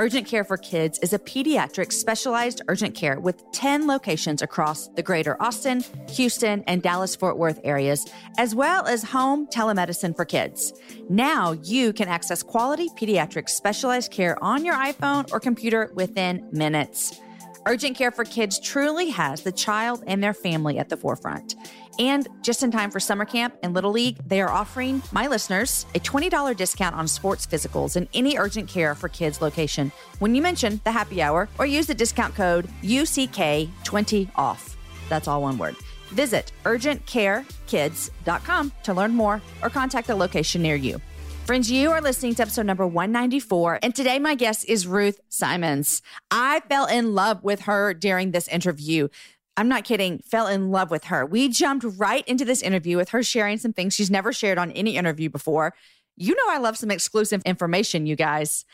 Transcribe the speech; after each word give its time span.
Urgent 0.00 0.28
Care 0.28 0.44
for 0.44 0.56
Kids 0.56 1.00
is 1.00 1.12
a 1.12 1.18
pediatric 1.18 1.92
specialized 1.92 2.62
urgent 2.68 2.94
care 2.94 3.18
with 3.18 3.42
10 3.50 3.88
locations 3.88 4.42
across 4.42 4.86
the 4.86 5.02
greater 5.02 5.36
Austin, 5.42 5.84
Houston, 6.10 6.62
and 6.68 6.84
Dallas 6.84 7.16
Fort 7.16 7.36
Worth 7.36 7.58
areas, 7.64 8.06
as 8.38 8.54
well 8.54 8.86
as 8.86 9.02
home 9.02 9.48
telemedicine 9.48 10.14
for 10.14 10.24
kids. 10.24 10.72
Now 11.08 11.50
you 11.64 11.92
can 11.92 12.06
access 12.06 12.44
quality 12.44 12.88
pediatric 12.90 13.48
specialized 13.48 14.12
care 14.12 14.40
on 14.40 14.64
your 14.64 14.76
iPhone 14.76 15.32
or 15.32 15.40
computer 15.40 15.90
within 15.96 16.48
minutes. 16.52 17.20
Urgent 17.68 17.96
Care 17.98 18.10
for 18.10 18.24
Kids 18.24 18.58
truly 18.58 19.10
has 19.10 19.42
the 19.42 19.52
child 19.52 20.02
and 20.06 20.24
their 20.24 20.32
family 20.32 20.78
at 20.78 20.88
the 20.88 20.96
forefront. 20.96 21.54
And 21.98 22.26
just 22.40 22.62
in 22.62 22.70
time 22.70 22.90
for 22.90 22.98
summer 22.98 23.26
camp 23.26 23.58
and 23.62 23.74
Little 23.74 23.90
League, 23.90 24.16
they 24.26 24.40
are 24.40 24.48
offering 24.48 25.02
my 25.12 25.26
listeners 25.26 25.84
a 25.94 26.00
$20 26.00 26.56
discount 26.56 26.96
on 26.96 27.06
sports 27.06 27.46
physicals 27.46 27.96
in 27.96 28.08
any 28.14 28.38
urgent 28.38 28.70
care 28.70 28.94
for 28.94 29.10
kids 29.10 29.42
location 29.42 29.92
when 30.18 30.34
you 30.34 30.40
mention 30.40 30.80
the 30.84 30.90
happy 30.90 31.20
hour 31.20 31.46
or 31.58 31.66
use 31.66 31.86
the 31.86 31.94
discount 31.94 32.34
code 32.34 32.70
UCK20OFF. 32.82 34.76
That's 35.10 35.28
all 35.28 35.42
one 35.42 35.58
word. 35.58 35.76
Visit 36.08 36.52
urgentcarekids.com 36.64 38.72
to 38.82 38.94
learn 38.94 39.14
more 39.14 39.42
or 39.62 39.68
contact 39.68 40.08
a 40.08 40.14
location 40.14 40.62
near 40.62 40.76
you. 40.76 41.02
Friends, 41.48 41.70
you 41.70 41.92
are 41.92 42.02
listening 42.02 42.34
to 42.34 42.42
episode 42.42 42.66
number 42.66 42.86
194, 42.86 43.78
and 43.82 43.94
today 43.94 44.18
my 44.18 44.34
guest 44.34 44.66
is 44.68 44.86
Ruth 44.86 45.18
Simons. 45.30 46.02
I 46.30 46.60
fell 46.68 46.84
in 46.84 47.14
love 47.14 47.42
with 47.42 47.60
her 47.60 47.94
during 47.94 48.32
this 48.32 48.48
interview. 48.48 49.08
I'm 49.56 49.66
not 49.66 49.84
kidding, 49.84 50.18
fell 50.18 50.46
in 50.46 50.70
love 50.70 50.90
with 50.90 51.04
her. 51.04 51.24
We 51.24 51.48
jumped 51.48 51.86
right 51.96 52.22
into 52.28 52.44
this 52.44 52.60
interview 52.60 52.98
with 52.98 53.08
her 53.08 53.22
sharing 53.22 53.56
some 53.56 53.72
things 53.72 53.94
she's 53.94 54.10
never 54.10 54.30
shared 54.30 54.58
on 54.58 54.72
any 54.72 54.98
interview 54.98 55.30
before. 55.30 55.72
You 56.18 56.34
know, 56.34 56.50
I 56.50 56.58
love 56.58 56.76
some 56.76 56.90
exclusive 56.90 57.40
information, 57.46 58.04
you 58.04 58.14
guys. 58.14 58.66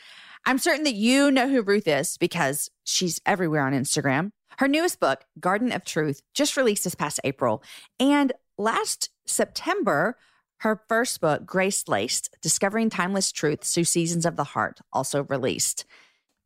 I'm 0.45 0.57
certain 0.57 0.83
that 0.83 0.95
you 0.95 1.31
know 1.31 1.47
who 1.47 1.61
Ruth 1.61 1.87
is 1.87 2.17
because 2.17 2.69
she's 2.83 3.21
everywhere 3.25 3.65
on 3.65 3.71
Instagram. 3.71 4.31
Her 4.57 4.67
newest 4.67 4.99
book, 4.99 5.23
Garden 5.39 5.71
of 5.71 5.85
Truth, 5.85 6.21
just 6.33 6.57
released 6.57 6.83
this 6.83 6.93
past 6.93 7.21
April. 7.23 7.63
And 8.01 8.33
last 8.57 9.11
September, 9.25 10.17
her 10.59 10.81
first 10.87 11.21
book, 11.21 11.45
GraceLaced 11.45 12.29
Discovering 12.41 12.89
Timeless 12.89 13.31
Truths 13.31 13.73
Through 13.73 13.83
Seasons 13.85 14.25
of 14.25 14.35
the 14.35 14.43
Heart, 14.43 14.79
also 14.93 15.23
released. 15.23 15.85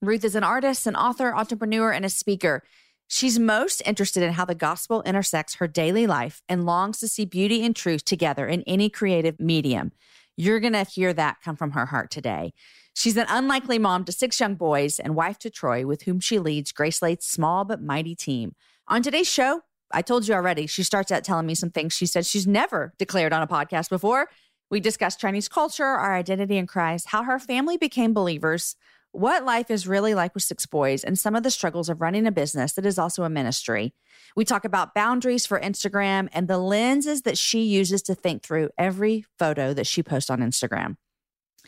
Ruth 0.02 0.24
is 0.24 0.36
an 0.36 0.44
artist, 0.44 0.88
an 0.88 0.96
author, 0.96 1.36
entrepreneur, 1.36 1.92
and 1.92 2.06
a 2.06 2.10
speaker. 2.10 2.64
She's 3.08 3.40
most 3.40 3.82
interested 3.86 4.24
in 4.24 4.34
how 4.34 4.46
the 4.46 4.56
gospel 4.56 5.02
intersects 5.02 5.56
her 5.56 5.68
daily 5.68 6.08
life 6.08 6.42
and 6.48 6.66
longs 6.66 7.00
to 7.00 7.08
see 7.08 7.26
beauty 7.26 7.66
and 7.66 7.76
truth 7.76 8.06
together 8.06 8.48
in 8.48 8.64
any 8.64 8.90
creative 8.90 9.40
medium. 9.40 9.92
You're 10.38 10.60
going 10.60 10.74
to 10.74 10.84
hear 10.84 11.12
that 11.14 11.42
come 11.44 11.58
from 11.58 11.72
her 11.72 11.88
heart 11.88 12.12
today. 12.12 12.54
She's 12.94 13.18
an 13.18 13.26
unlikely 13.30 13.80
mom 13.80 14.06
to 14.06 14.12
six 14.12 14.40
young 14.40 14.56
boys 14.56 15.00
and 15.00 15.16
wife 15.16 15.38
to 15.40 15.50
Troy, 15.50 15.86
with 15.86 16.04
whom 16.04 16.20
she 16.20 16.40
leads 16.40 16.72
Grace 16.72 17.02
Lace's 17.02 17.26
small 17.26 17.66
but 17.66 17.82
mighty 17.82 18.16
team. 18.16 18.56
On 18.88 19.02
today's 19.02 19.30
show, 19.30 19.62
I 19.92 20.02
told 20.02 20.28
you 20.28 20.34
already, 20.34 20.68
she 20.68 20.84
starts 20.84 21.12
out 21.12 21.24
telling 21.24 21.46
me 21.46 21.56
some 21.56 21.72
things 21.72 21.94
she 21.94 22.06
said 22.06 22.26
she's 22.26 22.48
never 22.48 22.94
declared 22.98 23.34
on 23.34 23.42
a 23.42 23.48
podcast 23.48 23.90
before. 23.90 24.30
We 24.70 24.80
discussed 24.80 25.20
Chinese 25.20 25.48
culture, 25.48 25.84
our 25.84 26.16
identity 26.16 26.58
in 26.58 26.68
Christ, 26.68 27.08
how 27.08 27.24
her 27.24 27.40
family 27.40 27.78
became 27.78 28.14
believers, 28.14 28.76
what 29.12 29.44
life 29.44 29.72
is 29.72 29.88
really 29.88 30.14
like 30.14 30.36
with 30.36 30.44
six 30.44 30.68
boys 30.68 31.04
and 31.04 31.18
some 31.18 31.36
of 31.36 31.42
the 31.42 31.50
struggles 31.50 31.90
of 31.90 32.02
running 32.02 32.28
a 32.28 32.32
business 32.32 32.74
that 32.74 32.86
is 32.86 33.00
also 33.00 33.24
a 33.24 33.30
ministry. 33.30 33.94
We 34.36 34.46
talk 34.46 34.66
about 34.66 34.94
boundaries 34.94 35.48
for 35.48 35.60
Instagram 35.60 36.30
and 36.32 36.48
the 36.48 36.60
lenses 36.60 37.24
that 37.24 37.38
she 37.38 37.64
uses 37.64 38.04
to 38.04 38.14
think 38.14 38.44
through 38.44 38.70
every 38.78 39.26
photo 39.40 39.74
that 39.74 39.88
she 39.88 40.04
posts 40.04 40.30
on 40.30 40.40
Instagram. 40.40 40.98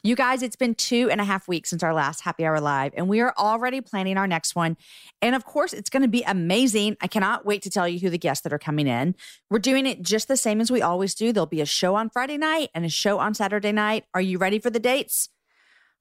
You 0.03 0.15
guys, 0.15 0.41
it's 0.41 0.55
been 0.55 0.73
two 0.73 1.11
and 1.11 1.21
a 1.21 1.23
half 1.23 1.47
weeks 1.47 1.69
since 1.69 1.83
our 1.83 1.93
last 1.93 2.21
happy 2.21 2.43
hour 2.43 2.59
live, 2.59 2.91
and 2.97 3.07
we 3.07 3.19
are 3.19 3.35
already 3.37 3.81
planning 3.81 4.17
our 4.17 4.25
next 4.25 4.55
one. 4.55 4.75
And 5.21 5.35
of 5.35 5.45
course, 5.45 5.73
it's 5.73 5.91
going 5.91 6.01
to 6.01 6.07
be 6.07 6.23
amazing. 6.23 6.97
I 7.01 7.07
cannot 7.07 7.45
wait 7.45 7.61
to 7.63 7.69
tell 7.69 7.87
you 7.87 7.99
who 7.99 8.09
the 8.09 8.17
guests 8.17 8.41
that 8.41 8.51
are 8.51 8.57
coming 8.57 8.87
in. 8.87 9.13
We're 9.51 9.59
doing 9.59 9.85
it 9.85 10.01
just 10.01 10.27
the 10.27 10.37
same 10.37 10.59
as 10.59 10.71
we 10.71 10.81
always 10.81 11.13
do. 11.13 11.31
There'll 11.31 11.45
be 11.45 11.61
a 11.61 11.67
show 11.67 11.93
on 11.93 12.09
Friday 12.09 12.37
night 12.37 12.69
and 12.73 12.83
a 12.83 12.89
show 12.89 13.19
on 13.19 13.35
Saturday 13.35 13.71
night. 13.71 14.05
Are 14.15 14.21
you 14.21 14.39
ready 14.39 14.57
for 14.57 14.71
the 14.71 14.79
dates? 14.79 15.29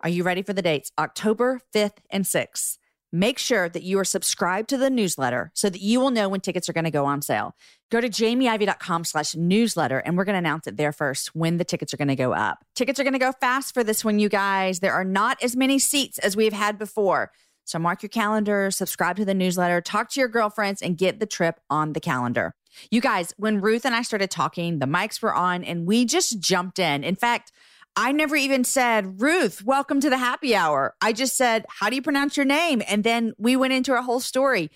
Are 0.01 0.09
you 0.09 0.23
ready 0.23 0.41
for 0.41 0.55
the 0.55 0.63
dates? 0.63 0.91
October 0.99 1.61
5th 1.75 1.99
and 2.09 2.25
6th. 2.25 2.79
Make 3.13 3.39
sure 3.39 3.69
that 3.69 3.83
you 3.83 3.99
are 3.99 4.05
subscribed 4.05 4.69
to 4.69 4.77
the 4.77 4.89
newsletter 4.89 5.51
so 5.55 5.69
that 5.69 5.81
you 5.81 5.99
will 5.99 6.11
know 6.11 6.29
when 6.29 6.41
tickets 6.41 6.69
are 6.69 6.73
going 6.73 6.85
to 6.85 6.93
go 6.93 7.07
on 7.07 7.23
sale. 7.23 7.57
Go 7.91 8.01
to 8.01 8.09
jamieivey.com 8.09 9.05
slash 9.05 9.35
newsletter 9.35 9.99
and 9.99 10.17
we're 10.17 10.25
going 10.25 10.35
to 10.35 10.39
announce 10.39 10.69
it 10.69 10.77
there 10.77 10.93
first 10.93 11.35
when 11.35 11.57
the 11.57 11.65
tickets 11.65 11.93
are 11.93 11.97
going 11.97 12.09
to 12.09 12.15
go 12.15 12.33
up. 12.33 12.65
Tickets 12.77 13.01
are 13.01 13.03
going 13.03 13.15
to 13.15 13.19
go 13.19 13.33
fast 13.33 13.75
for 13.75 13.83
this 13.83 14.05
one, 14.05 14.21
you 14.21 14.29
guys. 14.29 14.79
There 14.79 14.93
are 14.93 15.05
not 15.05 15.43
as 15.43 15.57
many 15.57 15.81
seats 15.81 16.19
as 16.21 16.37
we've 16.37 16.53
had 16.53 16.79
before. 16.79 17.33
So 17.65 17.79
mark 17.79 18.03
your 18.03 18.11
calendar, 18.11 18.71
subscribe 18.71 19.17
to 19.17 19.25
the 19.25 19.35
newsletter, 19.35 19.81
talk 19.81 20.11
to 20.11 20.21
your 20.21 20.29
girlfriends, 20.29 20.81
and 20.83 20.97
get 20.97 21.21
the 21.21 21.27
trip 21.27 21.61
on 21.69 21.93
the 21.93 22.01
calendar. 22.01 22.55
You 22.91 23.01
guys, 23.01 23.35
when 23.37 23.61
Ruth 23.61 23.85
and 23.85 23.95
I 23.95 24.03
started 24.03 24.31
talking, 24.31 24.79
the 24.79 24.87
mics 24.87 25.21
were 25.21 25.35
on 25.35 25.65
and 25.65 25.87
we 25.87 26.05
just 26.05 26.41
jumped 26.41 26.79
in. 26.79 27.03
In 27.05 27.17
fact, 27.17 27.53
I 27.97 28.13
never 28.13 28.37
even 28.37 28.65
said, 28.65 29.21
Ruth, 29.21 29.65
welcome 29.65 30.01
to 30.01 30.11
the 30.11 30.17
happy 30.17 30.55
hour. 30.55 30.95
I 31.01 31.13
just 31.13 31.37
said, 31.37 31.67
How 31.69 31.91
do 31.91 31.97
you 31.97 32.03
pronounce 32.03 32.37
your 32.37 32.47
name? 32.47 32.83
And 32.89 33.03
then 33.03 33.33
we 33.37 33.57
went 33.57 33.73
into 33.73 33.93
our 33.93 34.03
whole 34.03 34.21
story. 34.21 34.71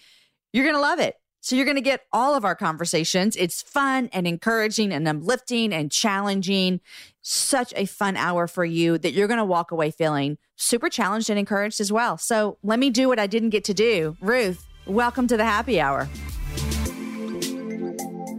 You're 0.53 0.65
going 0.65 0.75
to 0.75 0.81
love 0.81 0.99
it. 0.99 1.17
So 1.41 1.57
you're 1.57 1.67
going 1.67 1.77
to 1.77 1.83
get 1.83 2.07
all 2.11 2.35
of 2.35 2.45
our 2.45 2.55
conversations. 2.55 3.37
It's 3.37 3.61
fun 3.61 4.09
and 4.13 4.27
encouraging 4.27 4.93
and 4.93 5.07
uplifting 5.07 5.75
and 5.75 5.93
challenging. 5.93 6.81
Such 7.21 7.75
a 7.77 7.85
fun 7.85 8.17
hour 8.17 8.47
for 8.47 8.65
you 8.65 8.97
that 8.99 9.13
you're 9.13 9.29
going 9.29 9.39
to 9.39 9.45
walk 9.45 9.71
away 9.71 9.91
feeling 9.91 10.39
super 10.57 10.89
challenged 10.89 11.31
and 11.31 11.39
encouraged 11.39 11.81
as 11.81 11.93
well. 11.93 12.17
So 12.17 12.59
let 12.63 12.79
me 12.79 12.91
do 12.91 13.09
what 13.09 13.19
I 13.19 13.27
didn't 13.27 13.51
get 13.51 13.65
to 13.65 13.75
do. 13.75 14.17
Ruth, 14.21 14.67
welcome 14.87 15.27
to 15.29 15.37
the 15.37 15.45
happy 15.45 15.81
hour. 15.81 16.09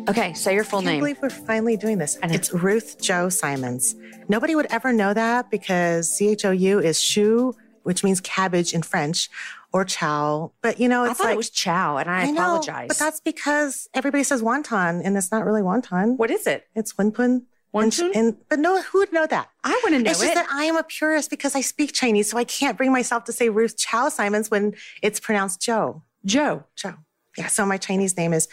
Okay, 0.07 0.33
say 0.33 0.53
your 0.53 0.63
full 0.63 0.81
name. 0.81 0.87
I 0.87 0.91
can't 0.91 1.03
name. 1.03 1.15
believe 1.15 1.21
we're 1.21 1.45
finally 1.45 1.77
doing 1.77 1.97
this. 1.97 2.17
And 2.17 2.33
it's 2.33 2.53
Ruth 2.53 3.01
Joe 3.01 3.29
Simons. 3.29 3.95
Nobody 4.27 4.55
would 4.55 4.67
ever 4.69 4.93
know 4.93 5.13
that 5.13 5.49
because 5.49 6.09
C 6.09 6.29
H 6.29 6.45
O 6.45 6.51
U 6.51 6.79
is 6.79 7.01
chou, 7.01 7.55
which 7.83 8.03
means 8.03 8.21
cabbage 8.21 8.73
in 8.73 8.83
French, 8.83 9.29
or 9.73 9.83
chow. 9.83 10.51
But 10.61 10.79
you 10.79 10.87
know, 10.87 11.03
I 11.05 11.09
it's 11.09 11.17
thought 11.17 11.25
like 11.25 11.33
it 11.33 11.37
was 11.37 11.49
chow, 11.49 11.97
and 11.97 12.09
I, 12.09 12.29
know, 12.29 12.41
apologize. 12.41 12.87
but 12.87 12.97
that's 12.97 13.19
because 13.19 13.89
everybody 13.93 14.23
says 14.23 14.41
wonton, 14.41 15.01
and 15.03 15.17
it's 15.17 15.31
not 15.31 15.43
really 15.45 15.61
wonton. 15.61 16.17
what 16.17 16.29
is 16.31 16.45
it? 16.47 16.67
It's 16.75 16.93
winpun. 16.93 17.43
And, 17.73 17.91
Wonton? 17.91 18.11
and 18.15 18.37
but 18.47 18.59
no, 18.59 18.81
who 18.81 18.99
would 18.99 19.11
know 19.11 19.27
that? 19.27 19.49
I 19.65 19.77
want 19.83 19.95
to 19.95 20.01
know 20.01 20.11
it's 20.11 20.21
it. 20.21 20.27
just 20.27 20.35
that 20.35 20.47
I 20.49 20.63
am 20.63 20.77
a 20.77 20.83
purist 20.83 21.29
because 21.29 21.55
I 21.55 21.61
speak 21.61 21.91
Chinese, 21.91 22.29
so 22.29 22.37
I 22.37 22.45
can't 22.45 22.77
bring 22.77 22.93
myself 22.93 23.25
to 23.25 23.33
say 23.33 23.49
Ruth 23.49 23.75
Chow 23.75 24.07
Simons 24.07 24.49
when 24.49 24.75
it's 25.01 25.19
pronounced 25.19 25.61
Joe. 25.61 26.01
Joe. 26.23 26.63
Joe. 26.77 26.93
Yeah. 27.37 27.47
So 27.47 27.65
my 27.65 27.75
Chinese 27.77 28.15
name 28.15 28.31
is 28.31 28.47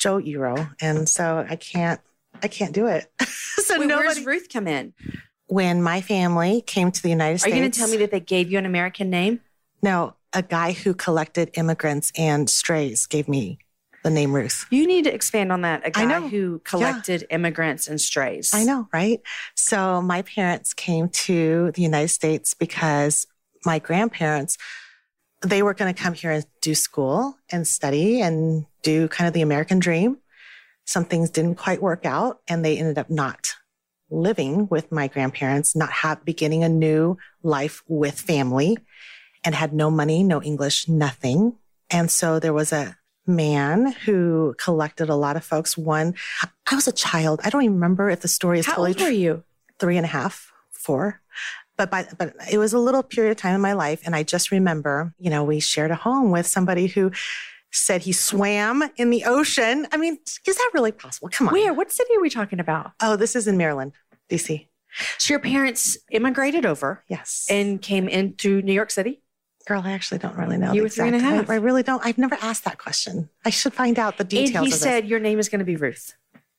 Joe 0.00 0.20
Ero, 0.20 0.68
and 0.80 1.08
so 1.08 1.46
I 1.48 1.54
can't. 1.56 2.00
I 2.42 2.48
can't 2.48 2.72
do 2.72 2.86
it. 2.86 3.12
so 3.22 3.78
Wait, 3.78 3.86
nobody. 3.86 4.06
where's 4.08 4.24
Ruth 4.26 4.48
come 4.52 4.66
in? 4.66 4.92
when 5.46 5.82
my 5.82 6.00
family 6.00 6.62
came 6.64 6.92
to 6.92 7.02
the 7.02 7.10
United 7.10 7.38
States, 7.40 7.52
Are 7.52 7.56
you 7.56 7.62
going 7.62 7.70
to 7.72 7.78
tell 7.78 7.88
me 7.88 7.96
that 7.98 8.12
they 8.12 8.20
gave 8.20 8.50
you 8.52 8.58
an 8.58 8.66
American 8.66 9.10
name? 9.10 9.40
no, 9.82 10.14
a 10.32 10.42
guy 10.42 10.70
who 10.72 10.94
collected 10.94 11.50
immigrants 11.54 12.12
and 12.16 12.48
strays 12.48 13.06
gave 13.06 13.26
me 13.28 13.58
the 14.04 14.10
name 14.10 14.32
Ruth. 14.32 14.64
You 14.70 14.86
need 14.86 15.04
to 15.04 15.12
expand 15.12 15.50
on 15.50 15.62
that. 15.62 15.84
A 15.84 15.90
guy 15.90 16.02
I 16.02 16.04
know. 16.04 16.28
who 16.28 16.60
collected 16.60 17.26
immigrants 17.30 17.88
and 17.88 18.00
strays. 18.00 18.52
I 18.54 18.62
know, 18.62 18.86
right? 18.92 19.20
So 19.56 20.00
my 20.00 20.22
parents 20.22 20.72
came 20.72 21.08
to 21.08 21.72
the 21.74 21.82
United 21.82 22.08
States 22.08 22.54
because 22.54 23.26
my 23.66 23.80
grandparents 23.80 24.56
they 25.42 25.62
were 25.62 25.74
going 25.74 25.92
to 25.92 26.02
come 26.02 26.14
here 26.14 26.30
and 26.30 26.46
do 26.60 26.74
school 26.74 27.36
and 27.50 27.66
study 27.66 28.20
and 28.20 28.66
do 28.82 29.08
kind 29.08 29.26
of 29.28 29.34
the 29.34 29.42
American 29.42 29.78
dream. 29.78 30.18
Some 30.84 31.04
things 31.04 31.30
didn't 31.30 31.54
quite 31.56 31.80
work 31.82 32.04
out 32.04 32.40
and 32.48 32.64
they 32.64 32.76
ended 32.78 32.98
up 32.98 33.10
not 33.10 33.54
living 34.10 34.66
with 34.68 34.90
my 34.90 35.06
grandparents, 35.06 35.76
not 35.76 35.90
have, 35.90 36.24
beginning 36.24 36.64
a 36.64 36.68
new 36.68 37.16
life 37.42 37.82
with 37.88 38.20
family 38.20 38.76
and 39.44 39.54
had 39.54 39.72
no 39.72 39.90
money, 39.90 40.22
no 40.22 40.42
English, 40.42 40.88
nothing. 40.88 41.56
And 41.90 42.10
so 42.10 42.38
there 42.38 42.52
was 42.52 42.72
a 42.72 42.96
man 43.26 43.92
who 44.04 44.54
collected 44.58 45.08
a 45.08 45.14
lot 45.14 45.36
of 45.36 45.44
folks. 45.44 45.78
One, 45.78 46.14
I 46.70 46.74
was 46.74 46.88
a 46.88 46.92
child. 46.92 47.40
I 47.44 47.50
don't 47.50 47.62
even 47.62 47.74
remember 47.74 48.10
if 48.10 48.20
the 48.20 48.28
story 48.28 48.58
is 48.58 48.66
How 48.66 48.72
totally 48.74 48.92
old 48.92 49.00
were 49.00 49.10
you? 49.10 49.44
three 49.78 49.96
and 49.96 50.04
a 50.04 50.08
half, 50.08 50.52
four. 50.72 51.20
But 51.80 51.90
by, 51.90 52.06
but 52.18 52.34
it 52.52 52.58
was 52.58 52.74
a 52.74 52.78
little 52.78 53.02
period 53.02 53.30
of 53.30 53.38
time 53.38 53.54
in 53.54 53.62
my 53.62 53.72
life. 53.72 54.02
And 54.04 54.14
I 54.14 54.22
just 54.22 54.50
remember, 54.50 55.14
you 55.18 55.30
know, 55.30 55.42
we 55.44 55.60
shared 55.60 55.90
a 55.90 55.94
home 55.94 56.30
with 56.30 56.46
somebody 56.46 56.88
who 56.88 57.10
said 57.72 58.02
he 58.02 58.12
swam 58.12 58.82
in 58.96 59.08
the 59.08 59.24
ocean. 59.24 59.86
I 59.90 59.96
mean, 59.96 60.18
is 60.46 60.56
that 60.58 60.70
really 60.74 60.92
possible? 60.92 61.30
Come 61.30 61.48
on. 61.48 61.54
Where? 61.54 61.72
What 61.72 61.90
city 61.90 62.10
are 62.14 62.20
we 62.20 62.28
talking 62.28 62.60
about? 62.60 62.92
Oh, 63.00 63.16
this 63.16 63.34
is 63.34 63.46
in 63.46 63.56
Maryland, 63.56 63.92
DC. 64.28 64.66
So 65.16 65.32
your 65.32 65.40
parents 65.40 65.96
immigrated 66.10 66.66
over 66.66 67.02
Yes. 67.08 67.46
and 67.48 67.80
came 67.80 68.08
into 68.08 68.60
New 68.60 68.74
York 68.74 68.90
City. 68.90 69.22
girl, 69.66 69.80
I 69.82 69.92
actually 69.92 70.18
don't 70.18 70.36
really 70.36 70.58
know. 70.58 70.74
You 70.74 70.82
were 70.82 70.88
three 70.90 71.06
and 71.06 71.16
a 71.16 71.20
half. 71.20 71.48
I, 71.48 71.54
I 71.54 71.56
really 71.56 71.82
don't. 71.82 72.04
I've 72.04 72.18
never 72.18 72.36
asked 72.42 72.64
that 72.66 72.76
question. 72.76 73.30
I 73.46 73.50
should 73.50 73.72
find 73.72 73.98
out 73.98 74.18
the 74.18 74.24
details 74.24 74.54
and 74.56 74.66
he 74.66 74.70
said 74.72 75.06
your 75.08 75.20
name 75.20 75.38
is 75.38 75.48
going 75.48 75.60
to 75.60 75.64
be 75.64 75.76
Ruth. 75.76 76.14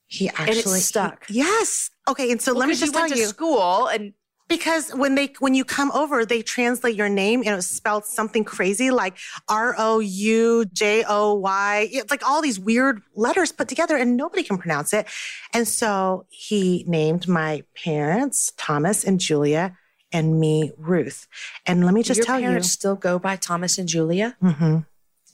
he 0.07 0.29
actually 0.29 0.79
it's 0.79 0.85
stuck. 0.85 1.27
he- 1.27 1.35
yes. 1.35 1.91
Okay. 2.09 2.31
And 2.31 2.41
so 2.41 2.53
let 2.53 2.67
me 2.67 2.73
just 2.73 2.87
you 2.87 2.91
tell 2.93 3.01
went 3.01 3.15
you. 3.15 3.23
to 3.23 3.27
school 3.27 3.85
and 3.87 4.13
Because 4.51 4.91
when 4.93 5.15
they 5.15 5.33
when 5.39 5.53
you 5.53 5.63
come 5.63 5.91
over, 5.91 6.25
they 6.25 6.41
translate 6.41 6.95
your 6.95 7.09
name 7.09 7.39
and 7.39 7.49
it 7.49 7.55
was 7.55 7.69
spelled 7.69 8.05
something 8.05 8.43
crazy 8.43 8.91
like 8.91 9.17
R 9.47 9.75
O 9.77 9.99
U 9.99 10.65
J 10.65 11.03
O 11.07 11.35
Y. 11.35 11.87
It's 11.91 12.11
like 12.11 12.27
all 12.27 12.41
these 12.41 12.59
weird 12.59 13.01
letters 13.15 13.51
put 13.51 13.67
together 13.67 13.95
and 13.95 14.17
nobody 14.17 14.43
can 14.43 14.57
pronounce 14.57 14.93
it. 14.93 15.07
And 15.53 15.67
so 15.67 16.25
he 16.29 16.83
named 16.87 17.27
my 17.27 17.63
parents 17.75 18.51
Thomas 18.57 19.03
and 19.03 19.19
Julia 19.19 19.77
and 20.11 20.39
me 20.39 20.71
Ruth. 20.77 21.27
And 21.65 21.85
let 21.85 21.93
me 21.93 22.03
just 22.03 22.17
your 22.17 22.25
tell 22.25 22.39
parents 22.39 22.71
still 22.71 22.95
go 22.95 23.19
by 23.19 23.37
Thomas 23.37 23.77
and 23.77 23.87
Julia. 23.87 24.35
you. 24.41 24.49
hmm 24.49 24.77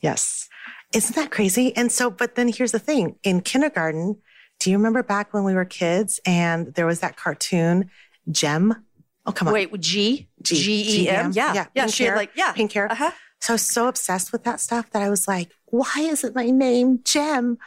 Yes. 0.02 0.48
Isn't 0.94 1.16
that 1.16 1.32
crazy? 1.32 1.76
And 1.76 1.92
so, 1.92 2.10
but 2.10 2.36
then 2.36 2.48
here's 2.48 2.72
the 2.72 2.80
thing 2.80 3.18
in 3.24 3.42
kindergarten, 3.42 4.22
do 4.60 4.70
you 4.70 4.78
remember 4.78 5.04
back 5.04 5.34
when 5.34 5.44
we 5.44 5.54
were 5.54 5.66
kids 5.66 6.20
and 6.26 6.74
there 6.76 6.86
was 6.86 7.00
that 7.02 7.18
cartoon, 7.18 7.90
Gem? 8.32 8.86
Oh, 9.28 9.32
come 9.34 9.50
on. 9.50 9.54
Wait, 9.54 9.72
G 9.80 10.28
G- 10.42 10.56
E 11.04 11.10
M. 11.10 11.32
G-E-M? 11.32 11.32
Yeah, 11.36 11.54
Yeah, 11.54 11.66
yeah. 11.76 11.88
She 11.88 12.04
had 12.06 12.10
hair, 12.12 12.18
like 12.18 12.32
yeah, 12.36 12.54
pink 12.54 12.72
hair. 12.72 12.92
Uh-huh. 12.92 13.12
So 13.42 13.54
I 13.54 13.56
was 13.56 13.62
so 13.62 13.88
obsessed 13.88 14.32
with 14.32 14.44
that 14.46 14.60
stuff 14.60 14.90
that 14.92 15.02
I 15.04 15.10
was 15.10 15.28
like, 15.28 15.52
why 15.66 15.92
isn't 15.98 16.34
my 16.36 16.50
name 16.50 17.02
Gem 17.04 17.58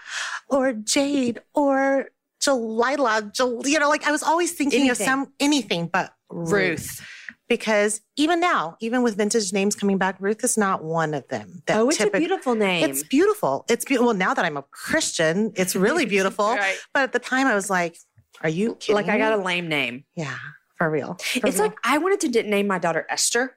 or 0.49 0.73
Jade 0.73 1.41
or 1.55 2.09
Jalila? 2.43 3.33
Jal-, 3.33 3.63
you 3.67 3.79
know, 3.79 3.89
like 3.89 4.05
I 4.07 4.11
was 4.11 4.23
always 4.23 4.53
thinking 4.53 4.83
of 4.91 4.99
Anything. 5.01 5.05
some 5.07 5.33
anything 5.39 5.87
but 5.87 6.13
Ruth. 6.31 6.51
Ruth. 6.53 7.07
Because 7.49 8.01
even 8.17 8.39
now, 8.41 8.77
even 8.81 9.03
with 9.03 9.17
vintage 9.17 9.53
names 9.53 9.75
coming 9.75 9.99
back, 9.99 10.17
Ruth 10.21 10.43
is 10.45 10.57
not 10.57 10.85
one 10.85 11.15
of 11.15 11.27
them. 11.29 11.63
That 11.67 11.79
Oh, 11.79 11.89
it's 11.89 11.99
typic- 11.99 12.15
a 12.15 12.19
beautiful 12.19 12.55
name. 12.55 12.89
It's 12.89 13.03
beautiful. 13.03 13.65
It's 13.69 13.85
beautiful. 13.85 14.07
Well, 14.09 14.17
now 14.17 14.35
that 14.35 14.45
I'm 14.45 14.57
a 14.57 14.63
Christian, 14.71 15.53
it's 15.57 15.75
really 15.75 16.07
beautiful. 16.17 16.47
Right. 16.55 16.79
But 16.95 17.03
at 17.05 17.13
the 17.13 17.19
time, 17.19 17.47
I 17.49 17.55
was 17.57 17.69
like, 17.69 17.97
are 18.43 18.49
you 18.49 18.77
kidding? 18.77 18.95
Like 18.95 19.09
I 19.09 19.19
got 19.19 19.33
a 19.39 19.43
lame 19.43 19.69
name. 19.69 20.05
yeah, 20.17 20.37
for 20.81 20.89
real. 20.91 21.15
For 21.15 21.47
It's 21.47 21.59
real. 21.59 21.69
like 21.69 21.79
I 21.85 21.99
wanted 21.99 22.33
to 22.33 22.43
name 22.43 22.67
my 22.67 22.79
daughter 22.79 23.07
Esther, 23.11 23.55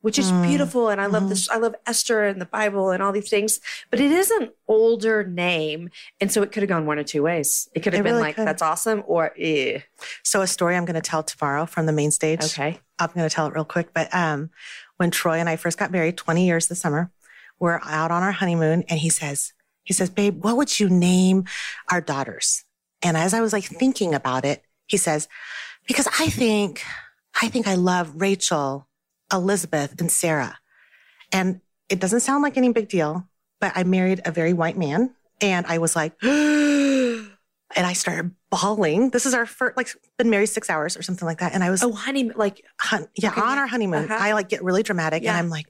which 0.00 0.18
is 0.18 0.32
Mm. 0.32 0.42
beautiful, 0.48 0.88
and 0.88 1.02
I 1.02 1.06
love 1.06 1.24
Mhm. 1.24 1.28
this. 1.28 1.50
I 1.50 1.56
love 1.56 1.74
Esther 1.86 2.24
and 2.24 2.40
the 2.40 2.46
Bible 2.46 2.90
and 2.90 3.02
all 3.02 3.12
these 3.12 3.28
things, 3.28 3.60
but 3.90 4.00
it 4.00 4.10
is 4.10 4.30
an 4.30 4.50
older 4.66 5.22
name, 5.22 5.90
and 6.18 6.32
so 6.32 6.42
it 6.42 6.50
could 6.50 6.62
have 6.62 6.70
gone 6.70 6.86
one 6.86 6.98
or 6.98 7.04
two 7.04 7.22
ways. 7.22 7.68
It 7.74 7.80
could 7.82 7.92
have 7.92 8.00
It 8.00 8.04
been 8.04 8.14
really 8.14 8.22
like 8.28 8.36
could. 8.36 8.46
that's 8.46 8.62
awesome, 8.62 9.02
or 9.06 9.34
eh. 9.38 9.80
so 10.24 10.40
a 10.40 10.46
story 10.46 10.76
I'm 10.76 10.86
going 10.86 10.94
to 10.94 11.02
tell 11.02 11.22
tomorrow 11.22 11.66
from 11.66 11.84
the 11.84 11.92
main 11.92 12.10
stage. 12.10 12.42
okay. 12.42 12.80
I'm 12.98 13.10
going 13.14 13.28
to 13.28 13.34
tell 13.34 13.46
it 13.48 13.54
real 13.54 13.64
quick. 13.66 13.92
But 13.92 14.12
um, 14.14 14.48
when 14.96 15.10
Troy 15.10 15.34
and 15.38 15.48
I 15.48 15.56
first 15.56 15.76
got 15.76 15.90
married, 15.92 16.16
20 16.16 16.46
years 16.46 16.68
this 16.68 16.80
summer, 16.80 17.10
we're 17.58 17.80
out 17.84 18.10
on 18.10 18.22
our 18.22 18.32
honeymoon, 18.32 18.84
and 18.88 18.98
he 18.98 19.10
says, 19.10 19.52
he 19.84 19.92
says, 19.92 20.08
babe, 20.08 20.42
what 20.42 20.56
would 20.56 20.80
you 20.80 20.88
name 20.88 21.44
our 21.90 22.00
daughters? 22.00 22.64
And 23.02 23.16
as 23.16 23.34
I 23.34 23.40
was 23.42 23.52
like 23.52 23.64
thinking 23.64 24.14
about 24.14 24.44
it, 24.44 24.64
he 24.86 24.96
says, 24.96 25.28
because 25.86 26.06
I 26.18 26.28
think, 26.28 26.82
I 27.40 27.48
think 27.48 27.66
I 27.66 27.74
love 27.74 28.12
Rachel, 28.20 28.86
Elizabeth, 29.32 30.00
and 30.00 30.10
Sarah. 30.10 30.58
And 31.32 31.60
it 31.88 31.98
doesn't 32.00 32.20
sound 32.20 32.42
like 32.42 32.56
any 32.56 32.72
big 32.72 32.88
deal, 32.88 33.26
but 33.60 33.72
I 33.74 33.84
married 33.84 34.20
a 34.24 34.30
very 34.30 34.52
white 34.52 34.76
man, 34.76 35.14
and 35.40 35.66
I 35.66 35.78
was 35.78 35.96
like, 35.96 36.12
and 36.22 37.86
I 37.86 37.92
started 37.94 38.32
bawling. 38.50 39.10
This 39.10 39.24
is 39.26 39.34
our 39.34 39.46
first, 39.46 39.76
like, 39.76 39.88
been 40.18 40.30
married 40.30 40.46
six 40.46 40.68
hours 40.68 40.96
or 40.96 41.02
something 41.02 41.24
like 41.26 41.38
that. 41.38 41.54
And 41.54 41.64
I 41.64 41.70
was 41.70 41.82
Oh, 41.82 41.92
honey, 41.92 42.30
like 42.30 42.62
hun- 42.78 43.08
yeah, 43.16 43.30
Okay, 43.30 43.40
on 43.40 43.58
our 43.58 43.66
honeymoon, 43.66 44.04
Uh-huh. 44.04 44.16
I 44.18 44.32
like 44.34 44.48
get 44.50 44.62
really 44.62 44.82
dramatic 44.82 45.22
Yeah. 45.22 45.30
and 45.30 45.38
I'm 45.38 45.48
like, 45.48 45.66